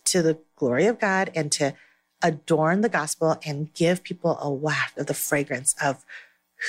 to 0.05 0.21
the 0.21 0.39
glory 0.57 0.85
of 0.87 0.99
God 0.99 1.31
and 1.33 1.51
to 1.53 1.73
adorn 2.21 2.81
the 2.81 2.89
gospel 2.89 3.39
and 3.45 3.73
give 3.73 4.03
people 4.03 4.37
a 4.41 4.51
waft 4.51 4.97
of 4.97 5.07
the 5.07 5.13
fragrance 5.13 5.73
of 5.81 6.05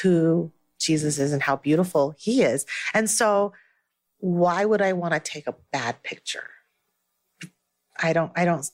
who 0.03 0.53
Jesus 0.79 1.19
is 1.19 1.33
and 1.33 1.43
how 1.43 1.57
beautiful 1.57 2.15
he 2.19 2.43
is. 2.43 2.65
And 2.95 3.11
so 3.11 3.53
why 4.23 4.65
would 4.65 4.81
I 4.81 4.93
want 4.93 5.15
to 5.15 5.21
take 5.21 5.49
a 5.49 5.55
bad 5.73 6.03
picture? 6.05 6.49
I 8.01 8.13
don't, 8.13 8.31
I 8.37 8.45
don't, 8.45 8.65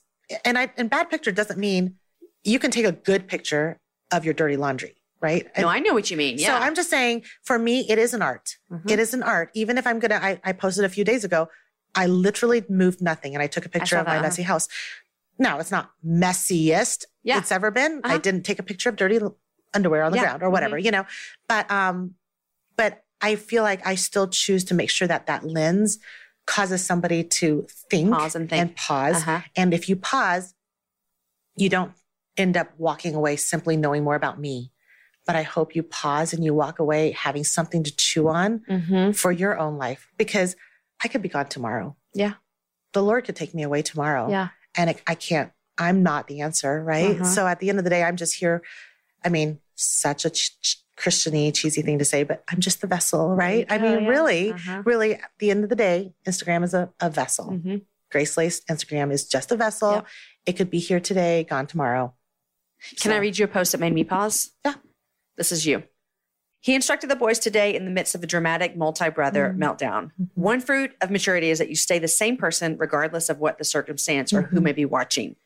and 0.45 0.57
I, 0.57 0.71
and 0.77 0.89
bad 0.91 1.09
picture 1.09 1.31
doesn't 1.31 1.59
mean 1.59 1.95
you 2.43 2.59
can 2.59 2.69
take 2.69 2.85
a 2.85 2.91
good 2.91 3.27
picture 3.27 3.79
of 4.11 4.25
your 4.25 4.33
dirty 4.35 4.57
laundry, 4.57 4.95
right? 5.21 5.47
no, 5.57 5.67
I 5.67 5.79
know 5.79 5.93
what 5.95 6.09
you 6.11 6.17
mean. 6.17 6.37
Yeah. 6.37 6.47
So 6.59 6.65
I'm 6.65 6.75
just 6.75 6.89
saying, 6.91 7.23
for 7.43 7.57
me, 7.57 7.81
it 7.89 7.97
is 7.97 8.13
an 8.13 8.21
art. 8.21 8.57
Mhm. 8.71 8.89
It 8.91 8.99
is 8.99 9.13
an 9.15 9.23
art. 9.23 9.49
Even 9.55 9.77
if 9.79 9.87
I'm 9.87 9.97
gonna, 9.99 10.19
I, 10.21 10.39
I 10.43 10.51
posted 10.53 10.85
a 10.85 10.89
few 10.89 11.03
days 11.03 11.23
ago. 11.23 11.49
I 11.95 12.05
literally 12.05 12.63
moved 12.69 13.01
nothing, 13.01 13.33
and 13.33 13.41
I 13.41 13.47
took 13.47 13.65
a 13.65 13.69
picture 13.69 13.97
of 13.97 14.05
my 14.05 14.21
messy 14.21 14.43
house. 14.43 14.67
No, 15.39 15.57
it's 15.57 15.71
not 15.71 15.89
messiest 16.05 17.05
Yeah. 17.23 17.39
it's 17.39 17.51
ever 17.51 17.71
been. 17.71 18.01
I 18.03 18.09
Uh-huh. 18.09 18.17
didn't 18.19 18.43
take 18.43 18.59
a 18.59 18.63
picture 18.63 18.89
of 18.89 18.95
dirty 18.95 19.19
underwear 19.73 20.03
on 20.03 20.11
the 20.11 20.17
Yeah. 20.19 20.25
ground 20.25 20.43
or 20.43 20.51
whatever, 20.51 20.77
you 20.77 20.91
know. 20.91 21.05
But 21.47 21.69
um, 21.71 22.13
but 22.77 23.03
I 23.21 23.35
feel 23.35 23.63
like 23.63 23.85
I 23.85 23.95
still 23.95 24.27
choose 24.27 24.63
to 24.65 24.73
make 24.73 24.89
sure 24.89 25.07
that 25.07 25.27
that 25.27 25.43
lens 25.45 25.99
causes 26.47 26.83
somebody 26.83 27.23
to 27.23 27.67
think 27.89 28.11
Pause 28.11 28.35
and 28.35 28.49
think. 28.49 28.61
and 28.61 28.75
pause. 28.75 29.17
Uh-huh. 29.17 29.41
And 29.55 29.73
if 29.73 29.87
you 29.89 29.95
pause, 29.95 30.53
you 31.55 31.69
don't 31.69 31.91
end 32.37 32.55
up 32.57 32.69
walking 32.77 33.13
away 33.15 33.35
simply 33.35 33.77
knowing 33.77 34.03
more 34.03 34.15
about 34.15 34.39
me. 34.39 34.71
But 35.27 35.35
I 35.35 35.43
hope 35.43 35.75
you 35.75 35.83
pause 35.83 36.33
and 36.33 36.43
you 36.43 36.53
walk 36.55 36.79
away 36.79 37.11
having 37.11 37.43
something 37.43 37.83
to 37.83 37.95
chew 37.95 38.29
on 38.29 38.59
Mm-hmm. 38.69 39.11
for 39.11 39.31
your 39.31 39.59
own 39.59 39.77
life 39.77 40.07
because 40.17 40.55
I 41.03 41.07
could 41.07 41.21
be 41.21 41.29
gone 41.29 41.47
tomorrow. 41.47 41.95
Yeah. 42.15 42.33
The 42.93 43.03
Lord 43.03 43.25
could 43.25 43.35
take 43.35 43.53
me 43.53 43.61
away 43.63 43.81
tomorrow. 43.83 44.29
Yeah. 44.29 44.47
And 44.75 44.89
it, 44.91 45.01
I 45.05 45.13
can't, 45.15 45.51
I'm 45.77 46.01
not 46.01 46.27
the 46.27 46.41
answer. 46.41 46.83
Right. 46.83 47.11
Uh-huh. 47.15 47.25
So 47.25 47.45
at 47.45 47.59
the 47.59 47.69
end 47.69 47.77
of 47.77 47.83
the 47.83 47.89
day, 47.91 48.03
I'm 48.03 48.15
just 48.15 48.35
here. 48.35 48.63
I 49.23 49.29
mean, 49.29 49.59
such 49.75 50.25
a 50.25 50.29
ch- 50.31 50.59
ch- 50.61 50.77
Christiany, 50.99 51.53
cheesy 51.53 51.81
thing 51.81 51.97
to 51.99 52.05
say, 52.05 52.23
but 52.23 52.43
I'm 52.51 52.59
just 52.59 52.81
the 52.81 52.87
vessel. 52.87 53.29
Right. 53.33 53.65
I 53.71 53.77
Oh, 53.77 53.81
mean, 53.81 54.03
yeah. 54.03 54.09
really, 54.09 54.51
Uh-huh. 54.51 54.81
really, 54.85 55.15
at 55.15 55.31
the 55.39 55.49
end 55.51 55.63
of 55.63 55.69
the 55.69 55.75
day, 55.75 56.13
Instagram 56.27 56.63
is 56.63 56.73
a, 56.73 56.89
a 56.99 57.09
vessel. 57.09 57.51
Mm-hmm. 57.51 57.77
GraceLaced 58.13 58.65
Instagram 58.65 59.11
is 59.11 59.25
just 59.27 59.51
a 59.51 59.55
vessel. 59.55 59.91
Yep. 59.93 60.07
It 60.47 60.53
could 60.53 60.69
be 60.69 60.79
here 60.79 60.99
today, 60.99 61.45
gone 61.49 61.67
tomorrow. 61.67 62.13
Can 62.99 63.11
I 63.11 63.17
read 63.17 63.37
you 63.37 63.45
a 63.45 63.47
post 63.47 63.71
that 63.73 63.77
made 63.79 63.93
me 63.93 64.03
pause? 64.03 64.51
Yeah. 64.65 64.75
This 65.37 65.51
is 65.51 65.65
you. 65.65 65.83
He 66.61 66.75
instructed 66.75 67.09
the 67.09 67.15
boys 67.15 67.39
today 67.39 67.73
in 67.73 67.85
the 67.85 67.91
midst 67.91 68.15
of 68.15 68.23
a 68.23 68.27
dramatic 68.27 68.75
multi 68.75 69.09
brother 69.09 69.55
meltdown. 69.57 70.11
One 70.33 70.59
fruit 70.59 70.91
of 71.01 71.09
maturity 71.11 71.49
is 71.51 71.59
that 71.59 71.69
you 71.69 71.75
stay 71.75 71.99
the 71.99 72.07
same 72.09 72.35
person 72.35 72.75
regardless 72.77 73.29
of 73.29 73.39
what 73.39 73.57
the 73.57 73.63
circumstance 73.63 74.33
or 74.33 74.41
who 74.41 74.59
may 74.59 74.73
be 74.73 74.83
watching. 74.83 75.37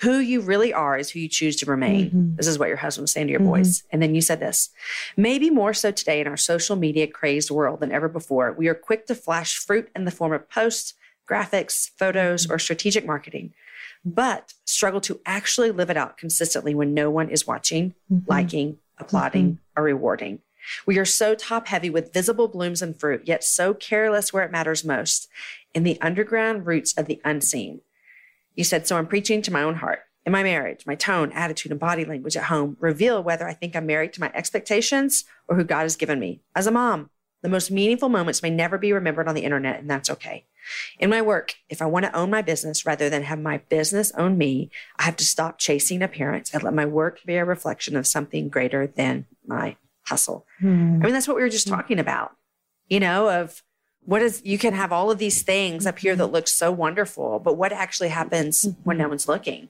Who 0.00 0.18
you 0.18 0.40
really 0.40 0.72
are 0.72 0.96
is 0.96 1.10
who 1.10 1.18
you 1.18 1.28
choose 1.28 1.56
to 1.56 1.66
remain. 1.66 2.06
Mm-hmm. 2.06 2.36
This 2.36 2.46
is 2.46 2.58
what 2.58 2.68
your 2.68 2.78
husband 2.78 3.04
was 3.04 3.12
saying 3.12 3.26
to 3.26 3.30
your 3.30 3.40
mm-hmm. 3.40 3.50
boys. 3.50 3.82
And 3.90 4.02
then 4.02 4.14
you 4.14 4.20
said 4.20 4.40
this 4.40 4.70
maybe 5.16 5.50
more 5.50 5.74
so 5.74 5.90
today 5.90 6.20
in 6.20 6.26
our 6.26 6.36
social 6.36 6.76
media 6.76 7.06
crazed 7.06 7.50
world 7.50 7.80
than 7.80 7.92
ever 7.92 8.08
before. 8.08 8.52
We 8.52 8.68
are 8.68 8.74
quick 8.74 9.06
to 9.06 9.14
flash 9.14 9.56
fruit 9.56 9.90
in 9.94 10.04
the 10.04 10.10
form 10.10 10.32
of 10.32 10.48
posts, 10.48 10.94
graphics, 11.28 11.90
photos, 11.98 12.50
or 12.50 12.58
strategic 12.58 13.06
marketing, 13.06 13.52
but 14.04 14.54
struggle 14.64 15.00
to 15.02 15.20
actually 15.26 15.70
live 15.70 15.90
it 15.90 15.96
out 15.96 16.16
consistently 16.16 16.74
when 16.74 16.94
no 16.94 17.10
one 17.10 17.28
is 17.28 17.46
watching, 17.46 17.94
mm-hmm. 18.10 18.28
liking, 18.28 18.78
applauding, 18.98 19.58
or 19.76 19.82
rewarding. 19.82 20.40
We 20.86 20.98
are 20.98 21.04
so 21.04 21.34
top 21.34 21.68
heavy 21.68 21.90
with 21.90 22.12
visible 22.12 22.48
blooms 22.48 22.82
and 22.82 22.98
fruit, 22.98 23.22
yet 23.24 23.44
so 23.44 23.74
careless 23.74 24.32
where 24.32 24.44
it 24.44 24.52
matters 24.52 24.84
most 24.84 25.28
in 25.74 25.84
the 25.84 26.00
underground 26.00 26.66
roots 26.66 26.96
of 26.96 27.06
the 27.06 27.20
unseen. 27.24 27.80
You 28.54 28.64
said, 28.64 28.86
So 28.86 28.96
I'm 28.96 29.06
preaching 29.06 29.42
to 29.42 29.52
my 29.52 29.62
own 29.62 29.76
heart. 29.76 30.00
In 30.26 30.32
my 30.32 30.42
marriage, 30.42 30.86
my 30.86 30.94
tone, 30.94 31.32
attitude, 31.32 31.72
and 31.72 31.80
body 31.80 32.04
language 32.04 32.36
at 32.36 32.44
home 32.44 32.76
reveal 32.78 33.22
whether 33.22 33.48
I 33.48 33.54
think 33.54 33.74
I'm 33.74 33.86
married 33.86 34.12
to 34.14 34.20
my 34.20 34.30
expectations 34.34 35.24
or 35.48 35.56
who 35.56 35.64
God 35.64 35.82
has 35.82 35.96
given 35.96 36.20
me. 36.20 36.42
As 36.54 36.66
a 36.66 36.70
mom, 36.70 37.08
the 37.42 37.48
most 37.48 37.70
meaningful 37.70 38.10
moments 38.10 38.42
may 38.42 38.50
never 38.50 38.76
be 38.76 38.92
remembered 38.92 39.28
on 39.28 39.34
the 39.34 39.44
internet, 39.44 39.80
and 39.80 39.90
that's 39.90 40.10
okay. 40.10 40.44
In 40.98 41.08
my 41.08 41.22
work, 41.22 41.54
if 41.70 41.80
I 41.80 41.86
want 41.86 42.04
to 42.04 42.14
own 42.14 42.28
my 42.28 42.42
business 42.42 42.84
rather 42.84 43.08
than 43.08 43.22
have 43.22 43.40
my 43.40 43.58
business 43.70 44.12
own 44.12 44.36
me, 44.36 44.70
I 44.98 45.04
have 45.04 45.16
to 45.16 45.24
stop 45.24 45.58
chasing 45.58 46.02
appearance 46.02 46.52
and 46.52 46.62
let 46.62 46.74
my 46.74 46.84
work 46.84 47.20
be 47.24 47.36
a 47.36 47.44
reflection 47.44 47.96
of 47.96 48.06
something 48.06 48.50
greater 48.50 48.86
than 48.86 49.26
my 49.46 49.76
hustle. 50.04 50.46
Hmm. 50.60 51.00
I 51.00 51.04
mean, 51.04 51.12
that's 51.12 51.26
what 51.26 51.36
we 51.36 51.42
were 51.42 51.48
just 51.48 51.68
hmm. 51.68 51.74
talking 51.74 51.98
about, 51.98 52.32
you 52.88 53.00
know, 53.00 53.30
of 53.30 53.62
what 54.04 54.22
is, 54.22 54.42
you 54.44 54.58
can 54.58 54.74
have 54.74 54.92
all 54.92 55.10
of 55.10 55.18
these 55.18 55.42
things 55.42 55.86
up 55.86 55.98
here 55.98 56.16
that 56.16 56.24
mm-hmm. 56.24 56.32
look 56.32 56.48
so 56.48 56.72
wonderful, 56.72 57.38
but 57.38 57.56
what 57.56 57.72
actually 57.72 58.08
happens 58.08 58.66
when 58.84 58.96
mm-hmm. 58.96 59.02
no 59.02 59.08
one's 59.08 59.28
looking? 59.28 59.68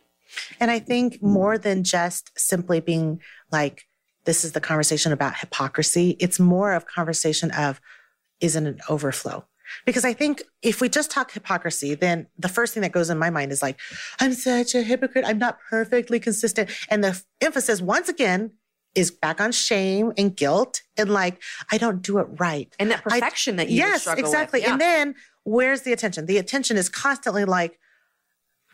And 0.61 0.71
I 0.71 0.79
think 0.79 1.23
more 1.23 1.59
than 1.59 1.83
just 1.83 2.31
simply 2.39 2.81
being 2.81 3.21
like, 3.51 3.87
this 4.25 4.45
is 4.45 4.53
the 4.53 4.61
conversation 4.61 5.13
about 5.13 5.39
hypocrisy, 5.39 6.17
it's 6.21 6.39
more 6.39 6.73
of 6.73 6.87
conversation 6.87 7.51
of, 7.51 7.81
isn't 8.41 8.67
an 8.67 8.81
overflow? 8.89 9.45
Because 9.85 10.05
I 10.05 10.13
think 10.13 10.43
if 10.63 10.81
we 10.81 10.89
just 10.89 11.11
talk 11.11 11.33
hypocrisy, 11.33 11.95
then 11.95 12.27
the 12.39 12.49
first 12.49 12.75
thing 12.75 12.83
that 12.83 12.93
goes 12.93 13.11
in 13.11 13.19
my 13.19 13.31
mind 13.31 13.53
is 13.53 13.63
like, 13.63 13.79
I'm 14.19 14.33
such 14.33 14.75
a 14.75 14.83
hypocrite. 14.83 15.25
I'm 15.27 15.39
not 15.39 15.59
perfectly 15.69 16.19
consistent. 16.19 16.71
And 16.89 17.05
the 17.05 17.23
emphasis, 17.41 17.81
once 17.81 18.09
again, 18.09 18.53
is 18.95 19.11
back 19.11 19.41
on 19.41 19.53
shame 19.53 20.13
and 20.19 20.37
guilt 20.37 20.83
and 20.97 21.11
like, 21.11 21.41
I 21.71 21.79
don't 21.79 22.03
do 22.03 22.19
it 22.19 22.27
right. 22.39 22.75
And 22.79 22.91
that 22.91 23.03
I- 23.07 23.21
perfection 23.21 23.57
that 23.57 23.69
you 23.69 23.79
yes, 23.79 24.03
struggle 24.03 24.23
with. 24.23 24.33
exactly. 24.33 24.63
Yeah. 24.63 24.73
And 24.73 24.81
then 24.81 25.15
where's 25.45 25.83
the 25.83 25.93
attention? 25.93 26.27
The 26.27 26.39
attention 26.39 26.77
is 26.77 26.89
constantly 26.89 27.45
like, 27.45 27.79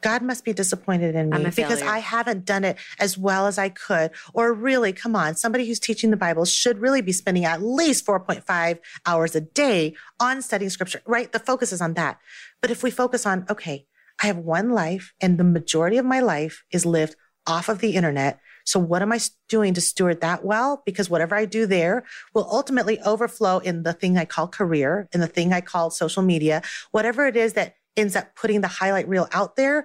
God 0.03 0.23
must 0.23 0.45
be 0.45 0.53
disappointed 0.53 1.15
in 1.15 1.31
me 1.31 1.45
because. 1.45 1.81
I 1.83 1.99
haven't 1.99 2.45
done 2.45 2.65
it 2.65 2.77
as 2.99 3.17
well 3.17 3.47
as 3.47 3.59
I 3.59 3.71
could. 3.71 4.11
Or 4.35 4.53
really, 4.53 4.93
come 4.93 5.17
on, 5.17 5.35
somebody 5.37 5.67
who's 5.67 5.81
teaching 5.81 6.11
the 6.11 6.17
Bible 6.19 6.45
should 6.45 6.79
really 6.79 7.01
be 7.01 7.13
spending 7.13 7.45
at 7.45 7.63
least 7.63 8.07
4.5 8.07 8.79
hours 9.07 9.35
a 9.35 9.41
day 9.41 9.95
on 10.21 10.43
studying 10.43 10.71
scripture, 10.71 11.01
right? 11.07 11.33
The 11.33 11.39
focus 11.39 11.73
is 11.73 11.81
on 11.81 11.95
that. 11.95 12.19
But 12.61 12.71
if 12.71 12.83
we 12.83 12.91
focus 12.91 13.25
on, 13.25 13.47
okay, 13.49 13.87
I 14.23 14.27
have 14.27 14.37
one 14.37 14.71
life 14.71 15.15
and 15.21 15.39
the 15.39 15.45
majority 15.45 15.97
of 15.97 16.05
my 16.05 16.21
life 16.21 16.65
is 16.71 16.85
lived 16.87 17.17
off 17.47 17.69
of 17.69 17.79
the 17.79 17.95
internet. 17.95 18.39
So 18.67 18.81
what 18.81 19.01
am 19.01 19.13
I 19.13 19.21
doing 19.49 19.75
to 19.75 19.81
steward 19.81 20.21
that 20.21 20.45
well? 20.45 20.83
Because 20.85 21.09
whatever 21.09 21.35
I 21.37 21.45
do 21.45 21.67
there 21.67 22.05
will 22.35 22.49
ultimately 22.51 23.01
overflow 23.01 23.59
in 23.59 23.85
the 23.85 23.93
thing 23.93 24.19
I 24.19 24.25
call 24.25 24.49
career, 24.49 25.09
in 25.13 25.21
the 25.21 25.29
thing 25.29 25.53
I 25.53 25.61
call 25.61 25.91
social 25.91 26.23
media, 26.23 26.63
whatever 26.91 27.27
it 27.27 27.37
is 27.37 27.53
that 27.55 27.77
ends 27.97 28.17
up 28.17 28.35
putting 28.35 28.61
the 28.63 28.69
highlight 28.69 29.09
reel 29.09 29.29
out 29.33 29.55
there, 29.57 29.85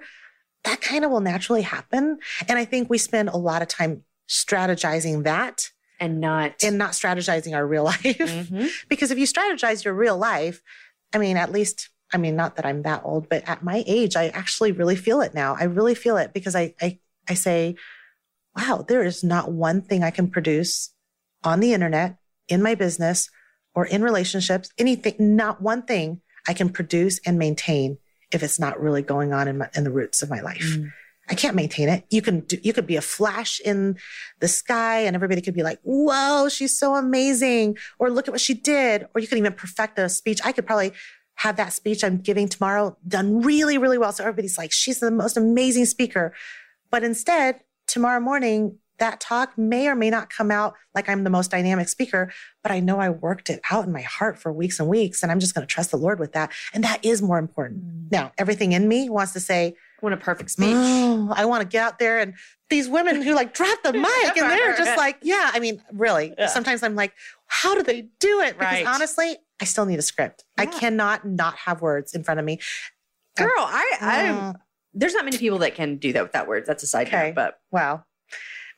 that 0.64 0.80
kind 0.80 1.04
of 1.04 1.10
will 1.12 1.20
naturally 1.20 1.62
happen. 1.62 2.18
And 2.48 2.58
I 2.58 2.64
think 2.64 2.90
we 2.90 2.98
spend 2.98 3.28
a 3.28 3.36
lot 3.36 3.62
of 3.62 3.68
time 3.68 4.02
strategizing 4.28 5.24
that 5.24 5.70
and 6.00 6.20
not. 6.20 6.62
and 6.64 6.76
not 6.76 6.90
strategizing 6.92 7.54
our 7.54 7.66
real 7.66 7.84
life. 7.92 8.02
Mhm. 8.02 8.68
because 8.88 9.10
if 9.12 9.18
you 9.18 9.26
strategize 9.26 9.84
your 9.84 9.94
real 9.94 10.16
life, 10.18 10.60
I 11.14 11.18
mean, 11.18 11.36
at 11.36 11.52
least, 11.52 11.90
I 12.12 12.16
mean, 12.18 12.34
not 12.34 12.56
that 12.56 12.66
I'm 12.66 12.82
that 12.82 13.02
old, 13.04 13.28
but 13.28 13.48
at 13.48 13.62
my 13.62 13.84
age, 13.86 14.16
I 14.16 14.28
actually 14.28 14.72
really 14.72 14.96
feel 14.96 15.20
it 15.20 15.34
now. 15.34 15.56
I 15.58 15.64
really 15.64 15.94
feel 15.94 16.16
it 16.16 16.32
because 16.32 16.56
I, 16.56 16.74
I, 16.80 16.98
I 17.28 17.34
say, 17.34 17.76
wow, 18.56 18.84
there 18.86 19.02
is 19.02 19.24
not 19.24 19.50
one 19.50 19.80
thing 19.80 20.02
I 20.02 20.10
can 20.10 20.28
produce 20.28 20.90
on 21.44 21.60
the 21.60 21.72
internet, 21.72 22.18
in 22.48 22.62
my 22.62 22.74
business, 22.74 23.30
or 23.74 23.86
in 23.86 24.02
relationships, 24.02 24.70
anything, 24.78 25.14
not 25.18 25.62
one 25.62 25.82
thing 25.82 26.20
I 26.46 26.54
can 26.54 26.68
produce 26.68 27.20
and 27.24 27.38
maintain 27.38 27.98
if 28.30 28.42
it's 28.42 28.58
not 28.58 28.80
really 28.80 29.02
going 29.02 29.32
on 29.32 29.48
in, 29.48 29.58
my, 29.58 29.68
in 29.74 29.84
the 29.84 29.90
roots 29.90 30.22
of 30.22 30.30
my 30.30 30.40
life. 30.40 30.76
Mm. 30.76 30.92
I 31.28 31.34
can't 31.34 31.54
maintain 31.54 31.88
it. 31.88 32.04
You 32.10 32.20
can 32.20 32.40
do, 32.40 32.58
you 32.62 32.72
could 32.72 32.86
be 32.86 32.96
a 32.96 33.02
flash 33.02 33.60
in 33.60 33.96
the 34.40 34.48
sky 34.48 35.00
and 35.00 35.14
everybody 35.14 35.40
could 35.40 35.54
be 35.54 35.62
like, 35.62 35.78
whoa, 35.82 36.48
she's 36.48 36.76
so 36.76 36.94
amazing. 36.96 37.78
Or 37.98 38.10
look 38.10 38.28
at 38.28 38.32
what 38.32 38.40
she 38.40 38.54
did. 38.54 39.06
Or 39.14 39.20
you 39.20 39.28
could 39.28 39.38
even 39.38 39.52
perfect 39.52 39.98
a 39.98 40.08
speech. 40.08 40.40
I 40.44 40.52
could 40.52 40.66
probably 40.66 40.92
have 41.36 41.56
that 41.56 41.72
speech 41.72 42.04
I'm 42.04 42.18
giving 42.18 42.48
tomorrow 42.48 42.96
done 43.06 43.42
really, 43.42 43.78
really 43.78 43.98
well. 43.98 44.12
So 44.12 44.24
everybody's 44.24 44.58
like, 44.58 44.72
she's 44.72 44.98
the 44.98 45.10
most 45.10 45.36
amazing 45.36 45.86
speaker. 45.86 46.34
But 46.90 47.04
instead, 47.04 47.60
tomorrow 47.86 48.20
morning, 48.20 48.78
that 48.98 49.20
talk 49.20 49.58
may 49.58 49.88
or 49.88 49.94
may 49.96 50.10
not 50.10 50.30
come 50.30 50.50
out 50.50 50.74
like 50.94 51.08
I'm 51.08 51.24
the 51.24 51.30
most 51.30 51.50
dynamic 51.50 51.88
speaker, 51.88 52.32
but 52.62 52.70
I 52.70 52.78
know 52.78 53.00
I 53.00 53.08
worked 53.08 53.50
it 53.50 53.60
out 53.70 53.84
in 53.84 53.92
my 53.92 54.02
heart 54.02 54.38
for 54.38 54.52
weeks 54.52 54.78
and 54.78 54.88
weeks. 54.88 55.22
And 55.22 55.32
I'm 55.32 55.40
just 55.40 55.54
going 55.54 55.66
to 55.66 55.72
trust 55.72 55.90
the 55.90 55.96
Lord 55.96 56.20
with 56.20 56.32
that. 56.34 56.52
And 56.72 56.84
that 56.84 57.04
is 57.04 57.20
more 57.20 57.38
important. 57.38 57.82
Now, 58.12 58.30
everything 58.38 58.72
in 58.72 58.86
me 58.86 59.10
wants 59.10 59.32
to 59.32 59.40
say, 59.40 59.74
I 60.00 60.06
want 60.06 60.14
a 60.14 60.18
perfect 60.18 60.50
speech. 60.50 60.76
Oh, 60.76 61.32
I 61.34 61.46
want 61.46 61.62
to 61.62 61.68
get 61.68 61.82
out 61.82 61.98
there 61.98 62.20
and 62.20 62.34
these 62.70 62.88
women 62.88 63.22
who 63.22 63.34
like 63.34 63.54
drop 63.54 63.82
the 63.82 63.92
mic 63.92 64.36
and 64.36 64.50
they're 64.50 64.76
just 64.76 64.96
like, 64.96 65.18
yeah, 65.22 65.50
I 65.52 65.58
mean, 65.58 65.82
really. 65.92 66.34
Yeah. 66.38 66.46
Sometimes 66.46 66.82
I'm 66.84 66.94
like, 66.94 67.12
how 67.46 67.74
do 67.74 67.82
they 67.82 68.02
do 68.20 68.40
it? 68.40 68.56
Because 68.58 68.72
Right. 68.72 68.86
honestly, 68.86 69.36
I 69.60 69.64
still 69.64 69.86
need 69.86 69.98
a 69.98 70.02
script. 70.02 70.44
I 70.58 70.66
cannot 70.66 71.26
not 71.26 71.56
have 71.56 71.80
words 71.82 72.14
in 72.14 72.22
front 72.22 72.38
of 72.40 72.46
me. 72.46 72.60
Girl, 73.36 73.48
I, 73.56 73.96
I, 74.00 74.28
Uh, 74.28 74.52
there's 74.94 75.14
not 75.14 75.24
many 75.24 75.38
people 75.38 75.58
that 75.58 75.74
can 75.74 75.96
do 75.96 76.12
that 76.12 76.22
without 76.22 76.46
words. 76.48 76.66
That's 76.66 76.82
a 76.82 76.86
side 76.86 77.06
Okay. 77.08 77.28
note, 77.28 77.34
but 77.34 77.60
wow. 77.70 78.04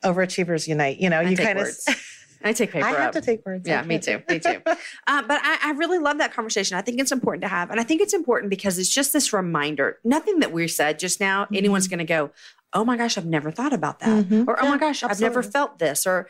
Overachievers 0.03 0.67
unite. 0.67 0.97
You 0.99 1.09
know, 1.09 1.19
I 1.19 1.23
you 1.23 1.35
take 1.35 1.45
kind 1.45 1.59
of. 1.59 1.65
words. 1.65 1.87
I 2.43 2.53
take 2.53 2.71
paper 2.71 2.85
I 2.85 2.91
have 2.91 2.99
up. 3.07 3.11
to 3.13 3.21
take 3.21 3.43
words. 3.43 3.67
Yeah, 3.67 3.81
me 3.81 3.97
too. 3.97 4.21
Me 4.29 4.37
too. 4.39 4.61
Uh, 5.07 5.21
but 5.27 5.39
I, 5.43 5.57
I 5.63 5.71
really 5.71 5.97
love 5.97 6.19
that 6.19 6.31
conversation. 6.33 6.77
I 6.77 6.81
think 6.81 6.99
it's 6.99 7.11
important 7.11 7.41
to 7.43 7.47
have. 7.47 7.71
And 7.71 7.79
I 7.79 7.83
think 7.83 8.01
it's 8.01 8.13
important 8.13 8.49
because 8.51 8.77
it's 8.77 8.89
just 8.89 9.13
this 9.13 9.33
reminder. 9.33 9.97
Nothing 10.03 10.39
that 10.41 10.51
we 10.51 10.67
said 10.67 10.99
just 10.99 11.19
now, 11.19 11.47
anyone's 11.53 11.87
going 11.87 11.99
to 11.99 12.05
go, 12.05 12.31
oh 12.73 12.85
my 12.85 12.97
gosh, 12.97 13.17
I've 13.17 13.25
never 13.25 13.49
thought 13.51 13.73
about 13.73 13.99
that. 14.01 14.25
Mhm. 14.25 14.47
Or, 14.47 14.59
oh 14.61 14.65
my 14.65 14.73
Yeah, 14.73 14.77
gosh, 14.79 15.03
I've 15.03 15.19
never 15.21 15.41
felt 15.41 15.79
this. 15.79 16.05
Or, 16.05 16.27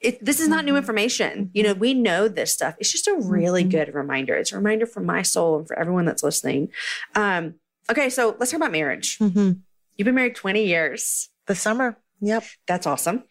it, 0.00 0.24
this 0.24 0.38
is 0.38 0.46
not 0.48 0.64
new 0.64 0.74
Mhm. 0.74 0.78
information. 0.78 1.50
You 1.54 1.64
know, 1.64 1.72
we 1.74 1.92
know 1.94 2.28
this 2.28 2.52
stuff. 2.52 2.76
It's 2.78 2.92
just 2.92 3.08
a 3.08 3.14
really 3.14 3.64
Mhm. 3.64 3.70
good 3.70 3.94
reminder. 3.94 4.36
It's 4.36 4.52
a 4.52 4.56
reminder 4.56 4.86
for 4.86 5.00
my 5.00 5.22
soul 5.22 5.58
and 5.58 5.66
for 5.66 5.76
everyone 5.76 6.04
that's 6.04 6.22
listening. 6.22 6.68
Um, 7.16 7.54
okay, 7.90 8.10
so 8.10 8.36
let's 8.38 8.50
talk 8.52 8.58
about 8.58 8.72
marriage. 8.72 9.18
Mhm. 9.18 9.60
You've 9.96 10.04
been 10.06 10.14
married 10.14 10.34
20 10.36 10.64
years. 10.66 11.28
The 11.46 11.54
summer. 11.54 11.96
Yep. 12.20 12.44
That's 12.66 12.86
awesome. 12.86 13.24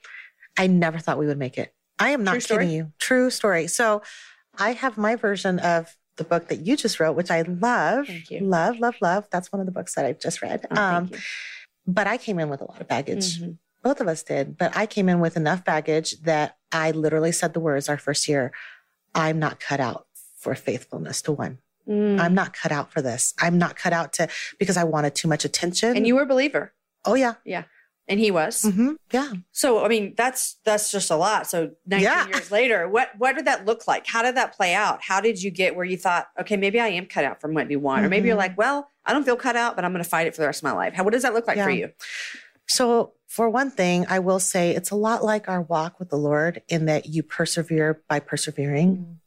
I 0.58 0.68
never 0.68 1.00
thought 1.00 1.18
we 1.18 1.28
would 1.28 1.38
make 1.38 1.58
it. 1.58 1.74
I 2.00 2.10
am 2.12 2.24
not 2.24 2.32
True 2.34 2.40
story? 2.42 2.64
kidding 2.66 2.76
you. 2.76 2.94
True 3.00 3.30
story. 3.30 3.68
So 3.68 4.02
I 4.58 4.74
have 4.74 4.98
my 4.98 5.16
version 5.16 5.60
of 5.60 5.96
the 6.16 6.24
book 6.24 6.48
that 6.48 6.66
you 6.66 6.76
just 6.76 7.00
wrote, 7.00 7.16
which 7.16 7.30
I 7.30 7.44
love. 7.44 8.08
Thank 8.08 8.32
you. 8.32 8.40
Love, 8.42 8.80
love, 8.80 8.96
love. 9.02 9.28
That's 9.32 9.52
one 9.52 9.60
of 9.60 9.66
the 9.66 9.72
books 9.72 9.94
that 9.96 10.06
I've 10.06 10.20
just 10.20 10.42
read. 10.42 10.66
Oh, 10.72 10.82
um, 10.82 11.12
but 11.86 12.08
I 12.08 12.18
came 12.18 12.40
in 12.40 12.50
with 12.50 12.62
a 12.62 12.66
lot 12.66 12.82
of 12.82 12.88
baggage. 12.88 13.40
Mhm. 13.40 13.58
Both 13.84 14.02
of 14.02 14.08
us 14.08 14.24
did. 14.24 14.58
But 14.58 14.76
I 14.76 14.86
came 14.88 15.10
in 15.10 15.20
with 15.20 15.38
enough 15.38 15.64
baggage 15.64 16.20
that 16.22 16.58
I 16.72 16.92
literally 16.92 17.32
said 17.32 17.54
the 17.54 17.60
words 17.60 17.88
our 17.88 17.98
first 17.98 18.28
year 18.28 18.52
I'm 19.16 19.40
not 19.40 19.60
cut 19.60 19.80
out 19.80 20.08
for 20.38 20.54
faithfulness 20.56 21.22
to 21.24 21.32
one. 21.32 21.60
Mm. 21.88 22.20
I'm 22.20 22.34
not 22.34 22.54
cut 22.54 22.72
out 22.72 22.92
for 22.92 23.02
this. 23.02 23.34
I'm 23.40 23.58
not 23.58 23.76
cut 23.76 23.94
out 23.94 24.14
to 24.14 24.28
because 24.60 24.76
I 24.78 24.84
wanted 24.84 25.16
too 25.16 25.28
much 25.28 25.46
attention. 25.46 25.96
And 25.96 26.06
you 26.06 26.16
were 26.16 26.24
a 26.24 26.26
believer, 26.26 26.74
oh, 27.06 27.14
yeah. 27.16 27.36
Yeah. 27.46 27.64
And 28.10 28.20
he 28.22 28.32
was. 28.32 28.62
hmm 28.62 28.94
Yeah. 29.12 29.34
So 29.52 29.84
I 29.84 29.90
mean, 29.90 30.14
that's 30.16 30.56
that's 30.64 30.92
just 30.92 31.12
a 31.12 31.18
lot. 31.18 31.46
So 31.48 31.72
19 31.88 32.04
Yeah. 32.04 32.28
years 32.28 32.52
later, 32.52 32.88
what 32.88 33.10
what 33.18 33.36
did 33.36 33.46
that 33.46 33.66
look 33.66 33.86
like? 33.86 34.08
How 34.08 34.22
did 34.22 34.36
that 34.38 34.56
play 34.56 34.74
out? 34.74 35.00
How 35.02 35.20
did 35.20 35.44
you 35.44 35.52
get 35.52 35.76
where 35.76 35.84
you 35.86 35.98
thought, 35.98 36.30
okay, 36.40 36.56
maybe 36.56 36.80
I 36.80 36.88
am 36.88 37.06
cut 37.06 37.26
out 37.26 37.42
from 37.42 37.54
maybe 37.54 37.76
one, 37.76 38.06
or 38.06 38.10
maybe 38.10 38.28
you're 38.30 38.38
Mhm. 38.38 38.40
like, 38.40 38.58
well, 38.58 38.88
I 39.06 39.12
don't 39.12 39.26
feel 39.26 39.36
cut 39.36 39.58
out, 39.58 39.76
but 39.76 39.84
I'm 39.84 39.92
going 39.92 40.04
to 40.04 40.10
fight 40.10 40.26
it 40.26 40.36
for 40.36 40.42
the 40.42 40.48
rest 40.48 40.60
of 40.60 40.64
my 40.64 40.72
life. 40.72 40.94
How 40.94 41.04
what 41.04 41.12
does 41.12 41.24
that 41.24 41.34
look 41.34 41.48
like 41.48 41.58
for 41.58 41.70
you? 41.70 41.92
So, 42.70 43.14
for 43.28 43.50
one 43.50 43.72
thing, 43.72 44.06
I 44.10 44.20
will 44.20 44.40
say 44.40 44.72
it's 44.72 44.90
a 44.92 44.96
lot 44.96 45.22
like 45.24 45.50
our 45.50 45.62
walk 45.62 46.00
with 46.00 46.10
the 46.10 46.18
Lord 46.18 46.62
in 46.70 46.86
that 46.86 47.08
you 47.08 47.24
persevere 47.24 48.02
by 48.08 48.20
persevering. 48.22 49.20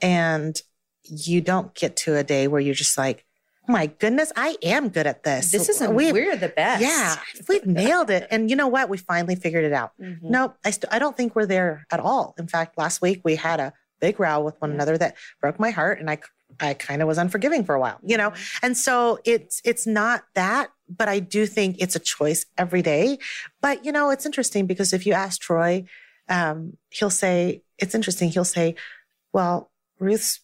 And 0.00 0.60
you 1.08 1.40
don't 1.40 1.74
get 1.74 1.96
to 1.96 2.16
a 2.16 2.24
day 2.24 2.48
where 2.48 2.60
you're 2.60 2.74
just 2.74 2.96
like, 2.98 3.24
my 3.66 3.86
goodness, 3.86 4.32
I 4.34 4.56
am 4.62 4.88
good 4.88 5.06
at 5.06 5.24
this. 5.24 5.50
This 5.50 5.68
isn't 5.68 5.94
We- 5.94 6.10
we're 6.12 6.36
the 6.36 6.48
best. 6.48 6.80
Yeah, 6.82 7.16
we've 7.48 7.66
nailed 7.66 8.08
it. 8.08 8.26
And 8.30 8.48
you 8.48 8.56
know 8.56 8.68
what? 8.68 8.88
We 8.88 8.96
finally 8.96 9.34
figured 9.36 9.64
it 9.64 9.74
out. 9.74 9.92
Mhm. 10.00 10.22
Nope, 10.22 10.56
I, 10.64 10.70
st- 10.70 10.90
I 10.92 10.98
don't 10.98 11.16
think 11.16 11.36
we're 11.36 11.44
there 11.46 11.86
at 11.90 12.00
all. 12.00 12.34
In 12.38 12.46
fact, 12.48 12.78
last 12.78 13.02
week 13.02 13.20
we 13.24 13.36
had 13.36 13.60
a 13.60 13.74
big 14.00 14.18
row 14.18 14.40
with 14.40 14.54
one 14.60 14.70
Yeah. 14.70 14.74
another 14.76 14.96
that 14.98 15.16
broke 15.40 15.58
my 15.60 15.70
heart, 15.70 16.00
and 16.00 16.08
I 16.10 16.18
I 16.60 16.72
kind 16.72 17.02
of 17.02 17.08
was 17.08 17.18
unforgiving 17.18 17.62
for 17.62 17.74
a 17.74 17.78
while, 17.80 17.98
you 18.02 18.16
know. 18.16 18.32
And 18.62 18.74
so 18.76 19.18
it's 19.26 19.60
it's 19.64 19.86
not 19.86 20.24
that, 20.34 20.70
but 20.88 21.06
I 21.06 21.18
do 21.20 21.44
think 21.46 21.76
it's 21.78 21.94
a 21.94 21.98
choice 22.00 22.46
every 22.56 22.80
day. 22.80 23.18
But 23.60 23.84
you 23.84 23.92
know, 23.92 24.08
it's 24.08 24.24
interesting 24.24 24.66
because 24.66 24.94
if 24.94 25.04
you 25.04 25.12
ask 25.12 25.40
Troy, 25.42 25.84
um, 26.30 26.78
he'll 26.88 27.10
say 27.10 27.62
it's 27.76 27.94
interesting. 27.94 28.30
He'll 28.30 28.46
say, 28.46 28.76
"Well, 29.32 29.70
Ruth's 30.00 30.40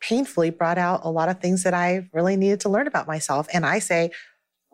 painfully 0.00 0.50
brought 0.50 0.78
out 0.78 1.00
a 1.04 1.10
lot 1.10 1.28
of 1.28 1.40
things 1.40 1.62
that 1.64 1.74
I 1.74 2.08
really 2.12 2.36
needed 2.36 2.60
to 2.60 2.68
learn 2.68 2.86
about 2.86 3.06
myself," 3.06 3.48
and 3.52 3.64
I 3.66 3.78
say, 3.78 4.10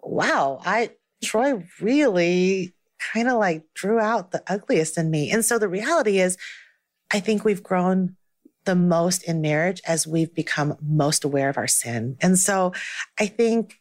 "Wow, 0.03 0.61
I 0.65 0.91
Troy 1.23 1.65
really." 1.81 2.75
kind 3.13 3.29
of 3.29 3.39
like 3.39 3.65
drew 3.75 3.99
out 3.99 4.31
the 4.31 4.43
ugliest 4.47 4.97
in 4.97 5.11
me. 5.11 5.29
And 5.31 5.45
so 5.45 5.59
the 5.59 5.69
reality 5.69 6.21
is, 6.21 6.37
I 7.11 7.21
think 7.21 7.45
we've 7.45 7.63
grown 7.63 8.17
the 8.65 8.75
most 8.75 9.25
in 9.25 9.41
marriage 9.41 9.81
as 9.87 10.07
we've 10.07 10.35
become 10.35 10.77
most 10.81 11.25
aware 11.25 11.49
of 11.49 11.59
our 11.59 11.67
sin. 11.67 12.17
And 12.21 12.39
so 12.39 12.73
I 13.19 13.27
think 13.27 13.81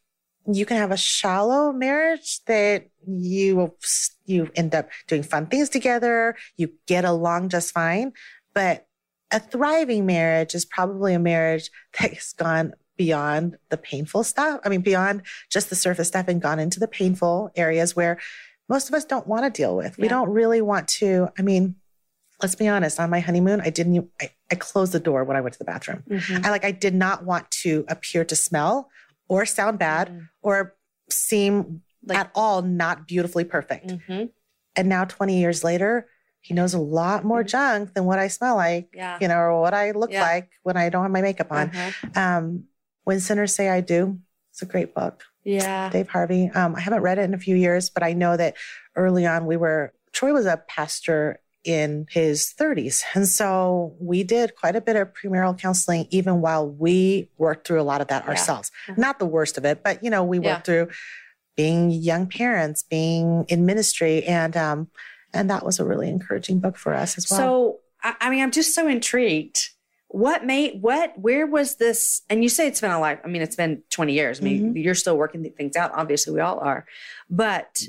you 0.52 0.66
can 0.66 0.78
have 0.78 0.92
a 0.92 0.98
shallow 0.98 1.72
marriage 1.72 2.44
that 2.46 2.88
you 3.06 3.76
you 4.26 4.50
end 4.56 4.74
up 4.74 4.90
doing 5.08 5.24
fun 5.24 5.46
things 5.48 5.70
together, 5.70 6.36
you 6.58 6.72
get 6.88 7.06
along 7.06 7.50
just 7.50 7.72
fine, 7.72 8.12
but 8.54 8.88
a 9.32 9.40
thriving 9.40 10.06
marriage 10.06 10.54
is 10.56 10.66
probably 10.66 11.14
a 11.14 11.20
marriage 11.20 11.70
that's 12.00 12.34
gone 12.34 12.74
beyond 12.98 13.58
the 13.70 13.78
painful 13.78 14.24
stuff. 14.24 14.60
I 14.64 14.70
mean 14.70 14.82
beyond 14.82 15.24
just 15.50 15.70
the 15.70 15.76
surface 15.76 16.10
stuff 16.10 16.28
and 16.28 16.42
gone 16.42 16.60
into 16.60 16.80
the 16.80 16.88
painful 16.88 17.52
areas 17.56 17.96
where 17.96 18.20
most 18.70 18.90
of 18.90 18.96
us 18.96 19.06
don't 19.06 19.28
want 19.28 19.44
to 19.44 19.50
deal 19.50 19.76
with. 19.76 19.98
We 19.98 20.08
don't 20.08 20.30
really 20.30 20.62
want 20.62 20.88
to. 21.00 21.30
I 21.38 21.42
mean, 21.42 21.76
let's 22.42 22.56
be 22.56 22.68
honest. 22.70 23.00
On 23.00 23.10
my 23.10 23.20
honeymoon, 23.20 23.60
I 23.62 23.70
didn't. 23.70 24.10
I 24.22 24.56
closed 24.56 24.94
the 24.94 25.00
door 25.00 25.24
when 25.26 25.36
I 25.36 25.42
went 25.42 25.54
to 25.54 25.60
the 25.60 25.66
bathroom. 25.66 26.04
Mhm. 26.10 26.46
I 26.46 26.50
like. 26.52 26.64
I 26.64 26.72
did 26.72 26.94
not 26.96 27.26
want 27.26 27.50
to 27.64 27.86
appear 27.90 28.24
to 28.26 28.36
smell 28.36 28.90
or 29.28 29.46
sound 29.46 29.78
bad 29.80 30.10
Mhm. 30.10 30.30
or 30.42 30.76
seem 31.10 31.82
Like- 32.06 32.18
at 32.18 32.32
all 32.34 32.62
not 32.62 33.08
beautifully 33.08 33.44
perfect. 33.44 33.88
Mhm. 33.88 34.30
And 34.76 34.88
now, 34.90 35.04
twenty 35.06 35.40
years 35.40 35.64
later, 35.64 36.08
he 36.42 36.54
knows 36.54 36.74
a 36.74 36.80
lot 36.80 37.24
more 37.24 37.44
Mhm. 37.44 37.48
junk 37.48 37.94
than 37.94 38.06
what 38.06 38.20
I 38.20 38.28
smell 38.28 38.56
like. 38.56 38.90
Yeah. 38.94 39.18
You 39.22 39.28
know, 39.28 39.38
or 39.38 39.62
what 39.62 39.74
I 39.74 39.92
look 39.92 40.12
Yeah. 40.12 40.24
like 40.24 40.50
when 40.64 40.76
I 40.78 40.90
don't 40.90 41.04
have 41.04 41.12
my 41.12 41.22
makeup 41.22 41.52
on. 41.52 41.70
Uh-huh. 41.70 42.20
Um, 42.22 42.64
when 43.04 43.20
sinners 43.20 43.54
say 43.56 43.70
I 43.70 43.82
do, 43.82 44.20
it's 44.52 44.62
a 44.62 44.66
great 44.66 44.94
book. 44.94 45.24
Yeah. 45.44 45.90
Dave 45.90 46.10
Harvey. 46.10 46.50
Um, 46.54 46.76
I 46.76 46.82
haven't 46.82 47.02
read 47.02 47.18
it 47.18 47.24
in 47.24 47.34
a 47.34 47.38
few 47.38 47.56
years, 47.56 47.90
but 47.90 48.04
I 48.04 48.14
know 48.14 48.38
that 48.38 48.56
early 48.96 49.26
on 49.26 49.46
we 49.46 49.58
were, 49.58 49.94
Troy 50.12 50.34
was 50.34 50.46
a 50.46 50.58
pastor 50.68 51.40
in 51.64 52.08
his 52.10 52.54
30s. 52.60 53.04
And 53.14 53.28
so 53.28 53.96
we 54.00 54.24
did 54.24 54.56
quite 54.56 54.76
a 54.76 54.82
bit 54.82 54.96
of 54.96 55.10
premarital 55.14 55.60
counseling, 55.60 56.08
even 56.10 56.42
while 56.42 56.68
we 56.68 57.30
worked 57.38 57.68
through 57.68 57.80
a 57.82 57.84
lot 57.84 58.02
of 58.02 58.08
that 58.08 58.24
Yeah. 58.24 58.32
ourselves. 58.32 58.72
Mhm. 58.88 58.98
Not 58.98 59.20
the 59.20 59.28
worst 59.28 59.58
of 59.60 59.66
it, 59.66 59.84
but 59.84 60.04
you 60.04 60.10
know, 60.10 60.24
we 60.24 60.40
worked 60.40 60.66
through 60.66 60.90
being 61.56 61.92
young 61.92 62.26
parents, 62.28 62.82
being 62.84 63.46
in 63.48 63.66
ministry. 63.66 64.24
And, 64.24 64.56
um, 64.58 64.88
and 65.34 65.50
that 65.50 65.66
was 65.66 65.80
a 65.80 65.86
really 65.86 66.10
encouraging 66.10 66.60
book 66.60 66.78
for 66.78 66.94
us 66.94 67.18
as 67.18 67.28
well. 67.30 67.40
So, 67.40 67.80
I, 68.04 68.16
I 68.22 68.30
mean, 68.30 68.42
I'm 68.42 68.52
just 68.52 68.74
so 68.76 68.88
intrigued. 68.88 69.70
What 70.10 70.46
made, 70.46 70.82
what, 70.82 71.18
where 71.18 71.48
was 71.48 71.76
this? 71.78 72.22
And 72.30 72.44
you 72.44 72.50
say 72.50 72.68
it's 72.68 72.82
been 72.82 72.92
a 72.92 73.00
life. 73.00 73.20
I 73.24 73.28
mean, 73.30 73.42
it's 73.42 73.56
been 73.56 73.82
20 73.92 74.12
years. 74.14 74.42
I 74.42 74.44
mean, 74.44 74.62
Mm-hmm. 74.70 74.78
you're 74.78 74.96
still 74.96 75.18
working 75.18 75.44
things 75.52 75.76
out. 75.78 75.92
Obviously, 75.96 76.34
we 76.34 76.42
all 76.42 76.60
are. 76.60 76.86
But 77.30 77.84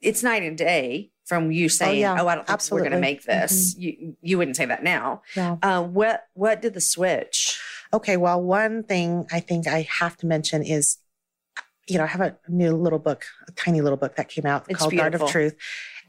it's 0.00 0.22
night 0.24 0.42
and 0.42 0.58
day 0.58 1.10
from 1.26 1.52
you 1.52 1.68
saying, 1.68 2.04
"Oh, 2.04 2.14
yeah, 2.16 2.22
I 2.24 2.34
don't 2.34 2.46
think 2.48 2.72
we're 2.72 2.80
going 2.80 2.90
to 2.92 2.98
make 2.98 3.22
this." 3.22 3.76
You 3.78 4.16
you 4.20 4.36
wouldn't 4.36 4.56
say 4.56 4.64
that 4.64 4.82
now. 4.82 5.22
Uh, 5.36 5.82
what 5.84 6.24
what 6.34 6.60
did 6.60 6.74
the 6.74 6.80
switch? 6.80 7.60
Okay, 7.92 8.16
well, 8.16 8.42
one 8.42 8.82
thing 8.82 9.26
I 9.30 9.38
think 9.38 9.68
I 9.68 9.82
have 10.00 10.16
to 10.18 10.26
mention 10.26 10.62
is, 10.64 10.96
you 11.86 11.98
know, 11.98 12.04
I 12.04 12.08
have 12.08 12.20
a 12.20 12.36
new 12.48 12.72
little 12.74 12.98
book, 12.98 13.26
a 13.46 13.52
tiny 13.52 13.80
little 13.80 13.96
book 13.98 14.16
that 14.16 14.28
came 14.28 14.46
out 14.46 14.64
It's 14.68 14.78
called 14.80 14.96
Guard 14.96 15.14
of. 15.14 15.28
Truth. 15.28 15.54